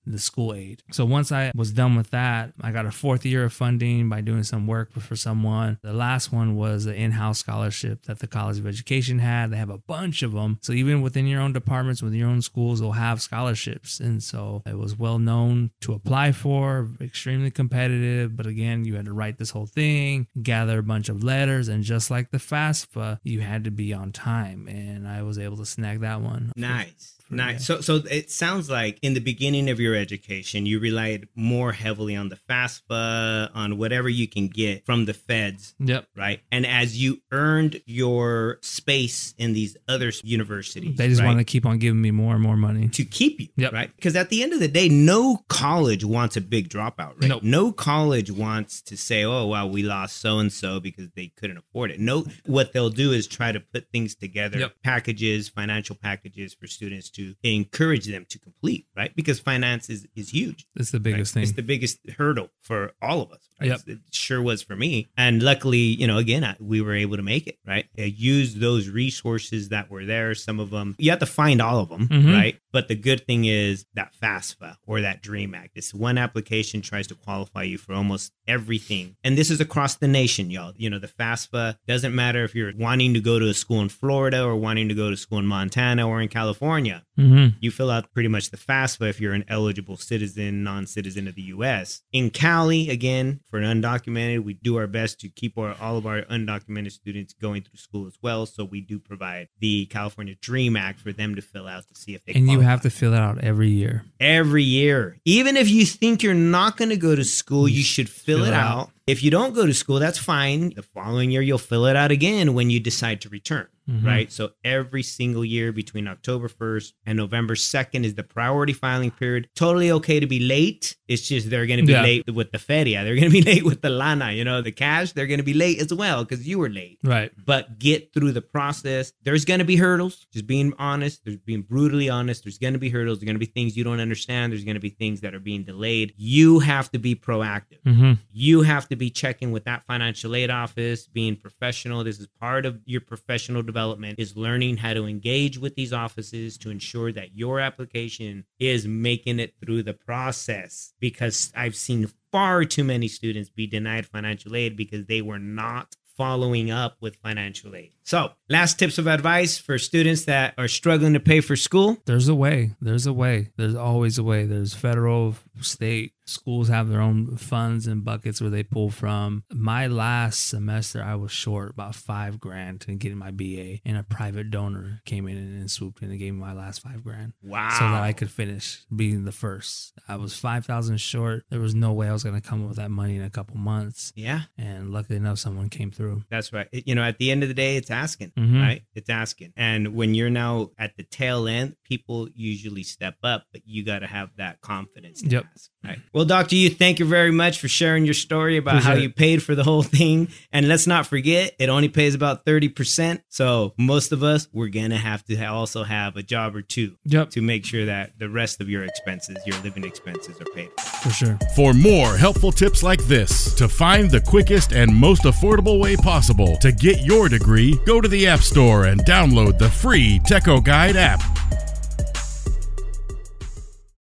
the 0.08 0.20
school 0.20 0.54
aid. 0.54 0.84
So 0.92 1.04
once 1.06 1.32
I 1.32 1.52
was 1.56 1.72
done 1.72 1.96
with 1.96 2.12
that, 2.12 2.54
I 2.62 2.72
got 2.72 2.86
a 2.86 2.92
fourth 2.92 3.26
year 3.26 3.44
of 3.46 3.54
funding 3.54 4.08
by 4.10 4.22
doing 4.22 4.44
some 4.44 4.68
work 4.68 4.94
for 4.94 5.16
someone. 5.16 5.80
The 5.82 5.94
last 5.94 6.32
one 6.32 6.56
was 6.56 6.86
an 6.86 6.94
in-house 6.94 7.40
scholarship 7.40 8.04
that 8.04 8.20
the 8.20 8.28
College 8.28 8.60
of 8.60 8.68
Education 8.68 9.20
had. 9.20 9.52
They 9.52 9.58
have 9.58 9.70
a 9.70 9.78
bunch 9.80 10.22
of 10.22 10.34
them. 10.34 10.60
So 10.62 10.74
even 10.74 11.02
within 11.02 11.26
your 11.26 11.42
own 11.42 11.54
departments, 11.54 12.02
within 12.04 12.20
your 12.20 12.30
own 12.30 12.42
schools, 12.42 12.80
they'll 12.80 12.92
have 12.92 13.22
scholarships. 13.22 14.00
And 14.00 14.22
so 14.22 14.62
it 14.66 14.78
was 14.78 14.98
well 14.98 15.18
known 15.20 15.72
to 15.82 15.94
apply 15.94 16.34
for, 16.34 16.90
extremely 17.02 17.50
competitive. 17.52 18.36
But 18.36 18.46
again, 18.48 18.86
you 18.86 18.96
had 18.96 19.06
to 19.06 19.14
write 19.14 19.38
this 19.40 19.52
whole 19.52 19.66
thing, 19.68 20.28
gather 20.42 20.80
a 20.80 20.84
bunch 20.84 21.10
of 21.10 21.24
letters, 21.24 21.68
and 21.68 21.84
just 21.84 22.12
like 22.12 22.32
the 22.32 22.38
FAFSA, 22.38 23.20
you 23.24 23.42
had 23.42 23.64
to 23.64 23.72
be 23.72 23.94
on 23.94 24.12
time. 24.12 24.68
And 24.68 25.08
I 25.08 25.24
was 25.24 25.40
able 25.40 25.58
to 25.58 25.66
snag 25.66 26.02
that 26.02 26.22
one. 26.22 26.52
Nice. 26.56 27.14
for- 27.28 27.36
Nice. 27.36 27.66
So, 27.66 27.82
so 27.82 27.96
it 28.10 28.30
sounds 28.30 28.70
like 28.70 29.00
in 29.02 29.16
the 29.16 29.20
beginning 29.20 29.45
of 29.46 29.80
your 29.80 29.94
education, 29.96 30.66
you 30.66 30.80
relied 30.80 31.28
more 31.36 31.72
heavily 31.72 32.16
on 32.16 32.30
the 32.30 32.36
FAFSA, 32.50 33.52
on 33.54 33.78
whatever 33.78 34.10
you 34.10 34.28
can 34.28 34.48
get 34.48 34.86
from 34.86 35.06
the 35.06 35.14
feds, 35.14 35.76
Yep. 35.80 36.08
right? 36.18 36.42
And 36.52 36.66
as 36.66 36.98
you 37.02 37.22
earned 37.32 37.82
your 37.86 38.58
space 38.62 39.34
in 39.38 39.54
these 39.54 39.78
other 39.88 40.12
universities, 40.24 40.98
They 40.98 41.08
just 41.10 41.22
right, 41.22 41.28
want 41.28 41.40
to 41.40 41.44
keep 41.44 41.66
on 41.66 41.78
giving 41.78 42.02
me 42.02 42.12
more 42.12 42.34
and 42.34 42.42
more 42.44 42.58
money. 42.58 42.88
to 42.90 43.06
keep 43.06 43.40
you, 43.40 43.48
Yep. 43.58 43.74
right? 43.74 43.96
Because 43.96 44.16
at 44.16 44.30
the 44.30 44.42
end 44.44 44.54
of 44.54 44.60
the 44.60 44.68
day, 44.68 44.90
no 44.90 45.44
college 45.48 46.04
wants 46.04 46.36
a 46.36 46.42
big 46.42 46.70
dropout 46.70 47.22
rate. 47.22 47.30
Nope. 47.30 47.44
No 47.44 47.72
college 47.72 48.32
wants 48.32 48.82
to 48.84 48.98
say, 48.98 49.24
"Oh, 49.24 49.46
wow, 49.48 49.68
we 49.68 49.84
lost 49.84 50.18
so 50.18 50.40
and 50.40 50.52
so 50.52 50.80
because 50.80 51.10
they 51.16 51.32
couldn't 51.38 51.58
afford 51.58 51.92
it." 51.92 52.00
No, 52.00 52.26
what 52.46 52.74
they'll 52.74 52.90
do 52.90 53.12
is 53.12 53.28
try 53.28 53.52
to 53.52 53.60
put 53.60 53.90
things 53.92 54.16
together, 54.16 54.60
Yep. 54.60 54.76
packages, 54.84 55.50
financial 55.50 55.96
packages 55.96 56.54
for 56.54 56.68
students 56.68 57.10
to 57.12 57.36
encourage 57.44 58.06
them 58.06 58.26
to 58.30 58.40
complete, 58.40 58.86
right? 58.96 59.16
Because 59.16 59.35
finance 59.40 59.90
is 59.90 60.08
is 60.16 60.30
huge. 60.30 60.68
It's 60.76 60.92
the 60.92 61.00
right? 61.00 61.28
thing. 61.28 61.44
It's 61.44 61.54
the 61.54 61.62
biggest 61.64 62.00
hurdle 62.18 62.50
for 62.62 62.94
all 63.02 63.22
of 63.22 63.32
us. 63.32 63.40
Right? 63.60 63.70
Yep. 63.70 63.80
It 63.88 64.00
sure 64.12 64.42
was 64.42 64.62
for 64.62 64.76
me. 64.76 65.08
And 65.18 65.42
luckily, 65.42 65.78
you 65.80 66.08
know, 66.08 66.18
again, 66.18 66.44
I, 66.44 66.56
we 66.60 66.82
were 66.82 66.94
able 66.94 67.16
to 67.16 67.24
make 67.24 67.48
it, 67.48 67.58
right? 67.66 67.86
Uh, 67.98 68.04
use 68.04 68.56
those 68.56 68.90
resources 68.90 69.70
that 69.70 69.90
were 69.90 70.04
there. 70.06 70.36
Some 70.36 70.60
of 70.60 70.72
them, 70.72 70.96
you 71.00 71.10
have 71.12 71.20
to 71.20 71.26
find 71.26 71.62
all 71.62 71.80
of 71.80 71.88
them, 71.90 72.08
Mhm. 72.10 72.34
right? 72.34 72.60
But 72.76 72.90
the 72.90 72.96
good 72.96 73.26
thing 73.26 73.46
is 73.46 73.86
that 73.94 74.12
FAFSA 74.22 74.76
or 74.86 75.00
that 75.00 75.22
DREAM 75.22 75.56
Act, 75.56 75.76
this 75.76 75.94
one 75.94 76.18
application 76.18 76.82
tries 76.82 77.08
to 77.08 77.16
qualify 77.16 77.64
you 77.64 77.78
for 77.78 77.94
almost 77.94 78.34
everything. 78.50 79.16
And 79.24 79.38
this 79.38 79.50
is 79.50 79.62
across 79.62 79.96
the 79.96 80.10
nation, 80.10 80.52
y'all. 80.52 80.74
You 80.76 80.90
know, 80.90 81.00
the 81.00 81.08
FAFSA 81.08 81.78
doesn't 81.88 82.14
matter 82.14 82.44
if 82.44 82.54
you're 82.54 82.74
wanting 82.76 83.14
to 83.14 83.22
go 83.22 83.40
to 83.40 83.48
a 83.48 83.54
school 83.54 83.80
in 83.80 83.88
Florida 83.88 84.44
or 84.44 84.58
wanting 84.58 84.90
to 84.90 84.94
go 84.94 85.10
to 85.10 85.16
school 85.16 85.40
in 85.40 85.46
Montana 85.46 86.06
or 86.06 86.20
in 86.20 86.28
California 86.28 87.06
mm-hmm. 87.18 87.58
you 87.60 87.72
fill 87.72 87.90
out 87.90 88.12
pretty 88.14 88.30
much 88.30 88.52
the 88.52 88.58
FAFSA 88.58 89.10
if 89.10 89.20
you're 89.20 89.34
an 89.34 89.46
eligible 89.48 89.98
citizen, 89.98 90.64
non 90.64 90.88
citizen 90.88 91.28
of 91.28 91.36
the 91.36 91.44
US. 91.44 92.02
In 92.12 92.30
Cali, 92.30 92.90
again, 92.90 93.42
for 93.50 93.60
an 93.60 93.82
undocumented, 93.82 94.44
we 94.44 94.54
do 94.54 94.78
our 94.78 94.88
best 94.88 95.20
to 95.22 95.30
keep 95.30 95.58
our, 95.58 95.76
all 95.80 95.98
of 95.98 96.06
our 96.06 96.22
undocumented 96.24 96.92
students 96.92 97.34
going 97.34 97.64
through 97.64 97.78
school 97.78 98.08
as 98.08 98.18
well. 98.22 98.46
So 98.46 98.64
we 98.64 98.82
do 98.82 99.00
provide 99.00 99.48
the 99.60 99.86
California 99.88 100.36
DREAM 100.40 100.76
Act 100.76 101.00
for 101.00 101.12
them 101.12 101.36
to 101.36 101.42
fill 101.42 101.68
out 101.68 101.88
to 101.88 101.96
see 101.96 102.16
if 102.16 102.24
they 102.26 102.34
And 102.34 102.46
qualify 102.46 102.65
have 102.66 102.82
to 102.82 102.90
fill 102.90 103.14
it 103.14 103.20
out 103.20 103.44
every 103.44 103.70
year. 103.70 104.04
every 104.20 104.64
year. 104.64 105.18
Even 105.26 105.56
if 105.56 105.70
you 105.70 105.86
think 105.86 106.22
you're 106.24 106.34
not 106.34 106.78
going 106.78 106.90
to 106.90 106.98
go 106.98 107.16
to 107.16 107.24
school, 107.24 107.68
you 107.68 107.84
should 107.84 108.10
fill, 108.10 108.40
fill 108.40 108.46
it 108.46 108.50
it 108.50 108.54
out. 108.54 108.78
out. 108.78 108.90
If 109.08 109.24
you 109.24 109.32
don't 109.32 109.54
go 109.54 109.66
to 109.66 109.74
school, 109.74 110.00
that's 110.00 110.18
fine. 110.18 110.74
The 110.76 110.82
following 110.82 111.32
year, 111.32 111.42
you'll 111.42 111.58
fill 111.58 111.86
it 111.86 111.96
out 111.96 112.12
again 112.12 112.54
when 112.54 112.70
you 112.70 112.80
decide 112.80 113.22
to 113.22 113.30
return, 113.30 113.68
Mhm. 113.90 114.04
right? 114.04 114.32
So 114.32 114.52
every 114.64 115.04
single 115.04 115.46
year 115.46 115.72
between 115.72 116.08
October 116.08 116.48
1st 116.48 116.94
and 117.06 117.18
November 117.18 117.56
2nd 117.56 118.04
is 118.04 118.16
the 118.16 118.24
priority 118.24 118.74
filing 118.74 119.12
period. 119.12 119.48
Totally 119.56 119.92
okay 119.92 120.20
to 120.20 120.26
be 120.28 120.40
late. 120.40 120.96
It's 121.08 121.28
just 121.28 121.50
they're 121.52 121.68
going 121.68 121.80
to 121.82 121.86
be 121.86 121.92
Yeah. 121.94 122.02
late 122.02 122.34
with 122.34 122.52
the 122.52 122.58
feria. 122.60 123.04
They're 123.04 123.16
going 123.16 123.30
to 123.32 123.42
be 123.42 123.42
late 123.54 123.64
with 123.64 123.82
the 123.82 123.92
lana, 123.92 124.32
you 124.32 124.44
know, 124.44 124.62
the 124.62 124.72
cash. 124.72 125.12
They're 125.12 125.28
going 125.28 125.38
to 125.40 125.44
be 125.44 125.54
late 125.54 125.80
as 125.80 125.94
well 125.94 126.24
because 126.24 126.48
you 126.48 126.58
were 126.58 126.70
late 126.70 126.98
Right. 127.04 127.32
but 127.46 127.78
get 127.78 128.12
through 128.12 128.32
the 128.32 128.42
process. 128.42 129.14
There's 129.24 129.46
going 129.46 129.60
to 129.60 129.66
be 129.66 129.76
hurdles. 129.76 130.26
Just 130.34 130.48
being 130.48 130.74
honest. 130.80 131.24
There's 131.24 131.38
being 131.38 131.62
brutally 131.62 132.10
honest. 132.10 132.44
There's 132.44 132.58
going 132.58 132.74
to 132.74 132.80
be 132.80 132.90
hurdles. 132.90 133.20
There's 133.20 133.26
going 133.28 133.36
to 133.36 133.40
be 133.40 133.46
things 133.46 133.78
you 133.78 133.84
don't 133.84 134.00
understand. 134.00 134.52
There's 134.52 134.64
going 134.64 134.76
to 134.76 134.80
be 134.82 134.90
things 134.90 135.22
that 135.22 135.36
are 135.36 135.40
being 135.40 135.64
delayed. 135.64 136.14
You 136.18 136.58
have 136.60 136.92
to 136.94 136.98
be 136.98 137.14
proactive. 137.14 137.84
Mm-hmm. 137.86 138.14
You 138.34 138.62
have 138.64 138.88
to 138.90 138.96
be 138.96 139.12
checking 139.12 139.52
with 139.52 139.66
that 139.66 139.84
financial 139.86 140.36
aid 140.36 140.50
office, 140.50 141.06
being 141.08 141.36
professional. 141.36 142.04
This 142.04 142.20
is 142.20 142.28
part 142.40 142.66
of 142.66 142.80
your 142.86 143.02
professional 143.02 143.62
development 143.62 143.75
is 144.18 144.36
learning 144.36 144.78
how 144.78 144.94
to 144.94 145.06
engage 145.06 145.58
with 145.58 145.76
these 145.76 145.94
offices 145.94 146.58
to 146.60 146.70
ensure 146.70 147.12
that 147.12 147.36
your 147.36 147.60
application 147.60 148.46
is 148.60 148.88
making 148.88 149.40
it 149.40 149.54
through 149.64 149.84
the 149.84 149.94
process 149.94 150.94
because 151.00 151.52
I've 151.56 151.76
seen 151.76 152.12
far 152.32 152.66
too 152.66 152.84
many 152.84 153.08
students 153.08 153.50
be 153.50 153.68
denied 153.68 154.06
financial 154.06 154.56
aid 154.56 154.76
because 154.76 155.06
they 155.06 155.22
were 155.22 155.40
not 155.40 155.96
following 156.18 156.72
up 156.72 156.98
with 157.02 157.16
financial 157.18 157.76
aid. 157.76 157.92
So, 158.04 158.32
last 158.50 158.80
tips 158.80 158.98
of 158.98 159.08
advice 159.08 159.58
for 159.58 159.78
students 159.78 160.26
that 160.26 160.54
are 160.58 160.68
struggling 160.68 161.14
to 161.14 161.20
pay 161.20 161.42
for 161.42 161.56
school. 161.56 161.98
There's 162.06 162.28
a 162.28 162.36
way. 162.36 162.72
There's 162.82 163.06
a 163.06 163.14
way. 163.14 163.50
There's 163.58 163.76
always 163.76 164.18
a 164.18 164.24
way. 164.24 164.46
There's 164.46 164.74
federal, 164.74 165.36
state, 165.62 166.14
schools 166.26 166.68
have 166.70 166.90
their 166.90 167.02
own 167.02 167.38
funds 167.38 167.86
and 167.88 168.04
buckets 168.04 168.42
where 168.42 168.50
they 168.50 168.64
pull 168.64 168.90
from. 168.90 169.44
My 169.54 169.88
last 169.88 170.48
semester, 170.50 171.02
I 171.04 171.16
was 171.16 171.32
short 171.32 171.72
about 171.72 171.96
five 171.96 172.40
grand 172.40 172.86
in 172.88 172.98
getting 172.98 173.18
my 173.18 173.32
BA, 173.32 173.80
and 173.86 173.98
a 173.98 174.04
private 174.04 174.50
donor 174.50 175.02
came 175.06 175.28
in 175.28 175.38
and 175.38 175.70
swooped 175.70 176.02
in 176.02 176.10
and 176.10 176.20
gave 176.20 176.34
me 176.34 176.40
my 176.40 176.54
last 176.54 176.82
five 176.82 177.04
grand. 177.04 177.34
Wow. 177.44 177.70
So 177.78 177.86
that 177.86 178.02
I 178.04 178.14
could 178.14 178.32
finish 178.32 178.84
being 178.96 179.26
the 179.26 179.32
first. 179.32 179.94
I 180.08 180.16
was 180.16 180.38
5,000 180.38 180.98
short. 180.98 181.44
There 181.50 181.60
was 181.60 181.76
no 181.76 181.94
way 181.94 182.10
I 182.10 182.14
was 182.14 182.24
going 182.24 182.40
to 182.40 182.48
come 182.48 182.64
up 182.64 182.70
with 182.70 182.78
that 182.78 182.92
money 182.92 183.16
in 183.16 183.22
a 183.24 183.30
couple 183.30 183.58
months. 183.58 184.12
yeah. 184.16 184.42
And 184.58 184.92
luckily 184.92 185.18
enough, 185.18 185.40
someone 185.40 185.70
came 185.70 185.92
through. 185.92 186.24
That's 186.30 186.52
right. 186.54 186.68
You 186.72 186.96
know, 186.96 187.04
at 187.04 187.18
the 187.18 187.32
end 187.32 187.44
of 187.44 187.50
the 187.50 187.56
day, 187.56 187.76
it's 187.78 187.92
asking, 187.92 188.32
Mhm. 188.38 188.62
right? 188.62 188.82
It's 188.96 189.10
asking. 189.10 189.54
And 189.56 189.94
when 189.96 190.14
you're 190.16 190.30
now 190.30 190.72
at 190.78 190.96
the 190.98 191.04
tail 191.04 191.48
end, 191.48 191.76
people 191.84 192.30
usually 192.34 192.84
step 192.84 193.16
up, 193.24 193.46
but 193.52 193.62
you 193.66 193.84
got 193.84 194.00
to 194.00 194.08
have 194.08 194.30
that 194.38 194.62
confidence 194.62 195.24
Yep. 195.24 195.45
Ask, 195.54 195.70
right? 195.84 196.00
Well, 196.14 196.26
Dr. 196.26 196.56
U, 196.56 196.70
thank 196.70 197.00
you 197.00 197.06
very 197.06 197.32
much 197.32 197.60
for 197.60 197.68
sharing 197.68 198.06
your 198.06 198.14
story 198.14 198.58
about 198.58 198.84
how 198.84 198.94
you 198.94 199.10
paid 199.10 199.44
for 199.44 199.56
the 199.56 199.64
whole 199.64 199.84
thing. 199.84 200.30
And 200.52 200.68
let's 200.68 200.88
not 200.88 201.08
forget, 201.08 201.54
it 201.60 201.70
only 201.70 201.90
pays 201.90 202.16
about 202.16 202.46
30%. 202.46 203.22
So 203.30 203.74
most 203.78 204.12
of 204.12 204.24
us, 204.24 204.48
we're 204.54 204.70
going 204.70 204.90
to 204.92 204.98
have 204.98 205.24
to 205.26 205.46
also 205.46 205.84
have 205.84 206.16
a 206.18 206.24
job 206.24 206.56
or 206.56 206.62
two 206.62 206.96
Yep, 207.06 207.32
to 207.32 207.42
make 207.42 207.66
sure 207.66 207.86
that 207.86 208.18
the 208.18 208.30
rest 208.30 208.62
of 208.62 208.70
your 208.70 208.84
expenses, 208.84 209.38
your 209.46 209.58
living 209.62 209.84
expenses 209.84 210.40
are 210.42 210.46
paid. 210.54 210.70
for 211.02 211.10
sure. 211.10 211.38
For 211.56 211.74
more 211.74 212.16
helpful 212.18 212.52
tips 212.52 212.82
like 212.84 213.04
this, 213.06 213.54
to 213.56 213.68
find 213.68 214.10
the 214.10 214.22
quickest 214.22 214.74
and 214.74 214.94
most 214.96 215.24
affordable 215.24 215.80
way 215.80 215.96
possible 215.96 216.58
to 216.58 216.72
get 216.72 217.02
your 217.02 217.30
degree, 217.30 217.78
go 217.86 218.02
to 218.02 218.08
the 218.08 218.28
App 218.28 218.40
Store 218.42 218.86
and 218.86 219.02
download 219.06 219.58
the 219.58 219.70
free 219.70 220.20
Teco 220.26 220.60
Guide 220.62 220.96
app. 220.96 221.22